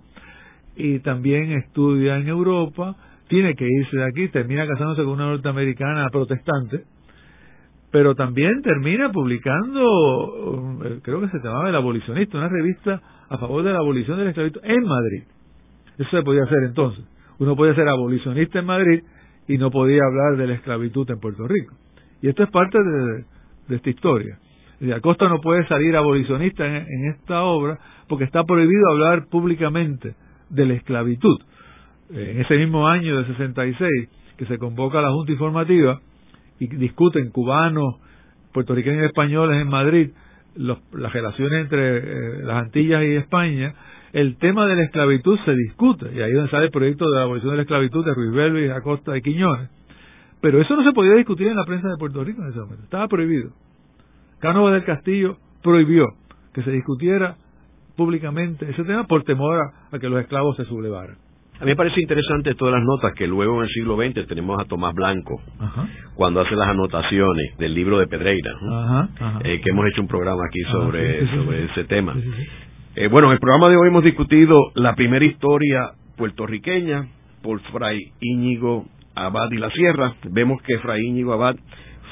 y 0.75 0.99
también 0.99 1.51
estudia 1.51 2.17
en 2.17 2.27
Europa, 2.27 2.95
tiene 3.27 3.53
que 3.55 3.67
irse 3.67 3.97
de 3.97 4.05
aquí, 4.05 4.27
termina 4.29 4.65
casándose 4.65 5.03
con 5.03 5.13
una 5.13 5.27
norteamericana 5.27 6.09
protestante, 6.09 6.83
pero 7.91 8.15
también 8.15 8.61
termina 8.61 9.11
publicando, 9.11 10.81
eh, 10.85 10.99
creo 11.01 11.21
que 11.21 11.29
se 11.29 11.39
llamaba 11.39 11.69
El 11.69 11.75
Abolicionista, 11.75 12.37
una 12.37 12.49
revista 12.49 13.01
a 13.29 13.37
favor 13.37 13.63
de 13.63 13.73
la 13.73 13.79
abolición 13.79 14.17
de 14.17 14.25
la 14.25 14.29
esclavitud 14.31 14.61
en 14.63 14.83
Madrid. 14.83 15.23
Eso 15.97 16.09
se 16.09 16.23
podía 16.23 16.43
hacer 16.43 16.63
entonces. 16.63 17.05
Uno 17.39 17.55
podía 17.55 17.73
ser 17.75 17.87
abolicionista 17.87 18.59
en 18.59 18.65
Madrid 18.65 19.03
y 19.47 19.57
no 19.57 19.71
podía 19.71 20.01
hablar 20.03 20.37
de 20.37 20.47
la 20.47 20.53
esclavitud 20.55 21.09
en 21.09 21.19
Puerto 21.19 21.47
Rico. 21.47 21.75
Y 22.21 22.27
esto 22.27 22.43
es 22.43 22.49
parte 22.49 22.77
de, 22.77 23.75
esta 23.75 23.89
historia. 23.89 24.37
Y 24.81 24.91
Acosta 24.91 25.27
no 25.27 25.41
puede 25.41 25.67
salir 25.67 25.95
abolicionista 25.95 26.65
en, 26.65 27.09
esta 27.09 27.43
obra 27.43 27.79
porque 28.07 28.25
está 28.25 28.43
prohibido 28.43 28.89
hablar 28.91 29.27
públicamente 29.27 30.15
de 30.49 30.65
la 30.65 30.73
esclavitud. 30.73 31.37
En 32.11 32.41
ese 32.41 32.57
mismo 32.57 32.87
año 32.87 33.17
de 33.17 33.25
66 33.27 34.09
que 34.37 34.45
se 34.45 34.57
convoca 34.57 35.01
la 35.01 35.11
Junta 35.11 35.31
Informativa, 35.31 35.99
y 36.59 36.67
discuten 36.67 37.31
cubanos, 37.31 37.95
puertorriqueños 38.53 39.03
y 39.03 39.05
españoles 39.05 39.61
en 39.61 39.67
Madrid 39.67 40.09
las 40.55 41.13
relaciones 41.13 41.61
entre 41.63 41.97
eh, 41.97 42.43
las 42.43 42.63
Antillas 42.63 43.03
y 43.03 43.15
España, 43.15 43.73
el 44.11 44.37
tema 44.37 44.65
de 44.65 44.75
la 44.75 44.83
esclavitud 44.83 45.37
se 45.45 45.53
discute, 45.53 46.11
y 46.13 46.21
ahí 46.21 46.31
es 46.31 46.35
donde 46.35 46.51
sale 46.51 46.65
el 46.65 46.71
proyecto 46.71 47.09
de 47.09 47.15
la 47.15 47.23
abolición 47.23 47.51
de 47.51 47.57
la 47.57 47.61
esclavitud 47.63 48.03
de 48.03 48.13
Ruiz 48.13 48.31
Belvis, 48.33 48.71
Acosta 48.71 49.15
y 49.15 49.21
Quiñones. 49.21 49.69
Pero 50.41 50.59
eso 50.61 50.75
no 50.75 50.83
se 50.83 50.93
podía 50.93 51.13
discutir 51.13 51.47
en 51.47 51.55
la 51.55 51.65
prensa 51.65 51.87
de 51.87 51.97
Puerto 51.97 52.23
Rico 52.23 52.41
en 52.41 52.49
ese 52.49 52.59
momento, 52.59 52.83
estaba 52.83 53.07
prohibido. 53.07 53.51
Cánovas 54.39 54.73
del 54.73 54.85
Castillo 54.85 55.37
prohibió 55.61 56.05
que 56.53 56.63
se 56.63 56.71
discutiera 56.71 57.35
públicamente 57.95 58.69
ese 58.69 58.83
tema 58.83 59.05
por 59.05 59.23
temor 59.23 59.71
a 59.91 59.99
que 59.99 60.09
los 60.09 60.21
esclavos 60.21 60.55
se 60.55 60.65
sublevaran. 60.65 61.28
A 61.59 61.65
mí 61.65 61.71
me 61.71 61.75
parece 61.75 61.99
interesante 61.99 62.55
todas 62.55 62.75
las 62.75 62.83
notas 62.85 63.13
que 63.15 63.27
luego 63.27 63.57
en 63.57 63.63
el 63.67 63.69
siglo 63.73 63.97
XX 63.97 64.25
tenemos 64.27 64.57
a 64.61 64.63
Tomás 64.63 64.95
Blanco, 64.95 65.41
cuando 66.15 66.39
hace 66.39 66.55
las 66.55 66.69
anotaciones 66.69 67.57
del 67.57 67.73
libro 67.73 67.99
de 67.99 68.07
Pedreira, 68.07 68.51
eh, 69.43 69.59
que 69.59 69.69
hemos 69.69 69.85
hecho 69.87 70.01
un 70.01 70.07
programa 70.07 70.41
aquí 70.47 70.61
ah, 70.65 70.71
sobre, 70.71 71.27
sobre 71.35 71.65
ese 71.65 71.83
tema. 71.83 72.15
Eh, 72.95 73.09
bueno, 73.09 73.27
en 73.27 73.33
el 73.33 73.39
programa 73.39 73.67
de 73.67 73.75
hoy 73.75 73.89
hemos 73.89 74.05
discutido 74.05 74.57
la 74.75 74.95
primera 74.95 75.25
historia 75.25 75.91
puertorriqueña 76.15 77.09
por 77.41 77.59
Fray 77.71 77.99
Íñigo 78.21 78.85
Abad 79.13 79.51
y 79.51 79.57
la 79.57 79.69
Sierra. 79.71 80.15
Vemos 80.31 80.61
que 80.61 80.79
Fray 80.79 81.05
Íñigo 81.05 81.33
Abad 81.33 81.57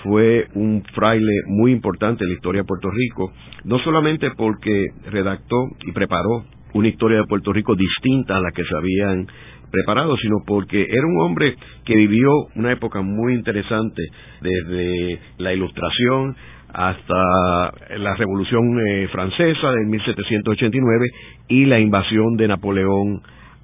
fue 0.03 0.47
un 0.55 0.83
fraile 0.93 1.33
muy 1.47 1.71
importante 1.71 2.25
en 2.25 2.31
la 2.31 2.35
historia 2.35 2.61
de 2.63 2.67
Puerto 2.67 2.89
Rico, 2.91 3.31
no 3.63 3.79
solamente 3.79 4.29
porque 4.31 4.87
redactó 5.09 5.55
y 5.85 5.93
preparó 5.93 6.43
una 6.73 6.87
historia 6.87 7.19
de 7.19 7.27
Puerto 7.27 7.53
Rico 7.53 7.75
distinta 7.75 8.37
a 8.37 8.41
la 8.41 8.51
que 8.51 8.63
se 8.63 8.75
habían 8.75 9.27
preparado, 9.71 10.15
sino 10.17 10.37
porque 10.45 10.83
era 10.83 11.05
un 11.05 11.21
hombre 11.21 11.55
que 11.85 11.95
vivió 11.95 12.29
una 12.55 12.71
época 12.71 13.01
muy 13.01 13.33
interesante, 13.33 14.01
desde 14.41 15.19
la 15.37 15.53
Ilustración 15.53 16.35
hasta 16.73 17.71
la 17.97 18.15
Revolución 18.15 18.79
eh, 18.85 19.07
Francesa 19.11 19.71
de 19.71 19.85
1789 19.85 21.07
y 21.47 21.65
la 21.65 21.79
invasión 21.79 22.35
de 22.35 22.47
Napoleón 22.47 23.21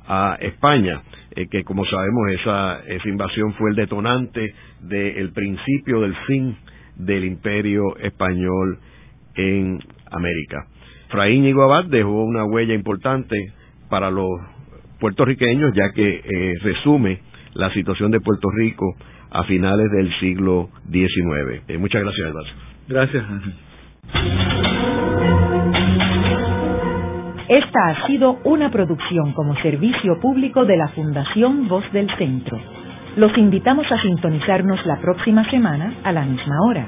a 0.08 0.38
España, 0.40 1.02
eh, 1.36 1.48
que 1.50 1.64
como 1.64 1.86
sabemos 1.86 2.32
esa, 2.32 2.80
esa 2.88 3.10
invasión 3.10 3.54
fue 3.54 3.72
el 3.72 3.76
detonante 3.76 4.54
del 4.82 5.32
principio 5.32 6.02
del 6.02 6.16
fin 6.28 6.58
del 6.96 7.26
imperio 7.26 7.98
español 7.98 8.80
en 9.36 9.80
América. 10.12 10.68
Fray 11.14 11.36
Íñigo 11.36 11.62
Abad 11.62 11.86
dejó 11.86 12.24
una 12.24 12.44
huella 12.44 12.74
importante 12.74 13.36
para 13.88 14.10
los 14.10 14.28
puertorriqueños, 15.00 15.72
ya 15.76 15.92
que 15.94 16.10
eh, 16.10 16.56
resume 16.64 17.20
la 17.54 17.72
situación 17.72 18.10
de 18.10 18.20
Puerto 18.20 18.50
Rico 18.50 18.96
a 19.30 19.44
finales 19.44 19.92
del 19.92 20.12
siglo 20.20 20.70
XIX. 20.90 21.62
Eh, 21.68 21.78
muchas 21.78 22.02
gracias, 22.02 22.26
Gervasio. 22.26 22.54
Gracias. 22.88 23.24
Esta 27.48 27.90
ha 27.90 28.08
sido 28.08 28.40
una 28.44 28.72
producción 28.72 29.34
como 29.34 29.56
servicio 29.62 30.20
público 30.20 30.66
de 30.66 30.78
la 30.78 30.88
Fundación 30.96 31.68
Voz 31.68 31.84
del 31.94 32.10
Centro. 32.18 32.60
Los 33.18 33.38
invitamos 33.38 33.86
a 33.92 34.02
sintonizarnos 34.02 34.84
la 34.88 35.00
próxima 35.00 35.48
semana 35.52 35.94
a 36.04 36.12
la 36.12 36.26
misma 36.26 36.56
hora 36.68 36.88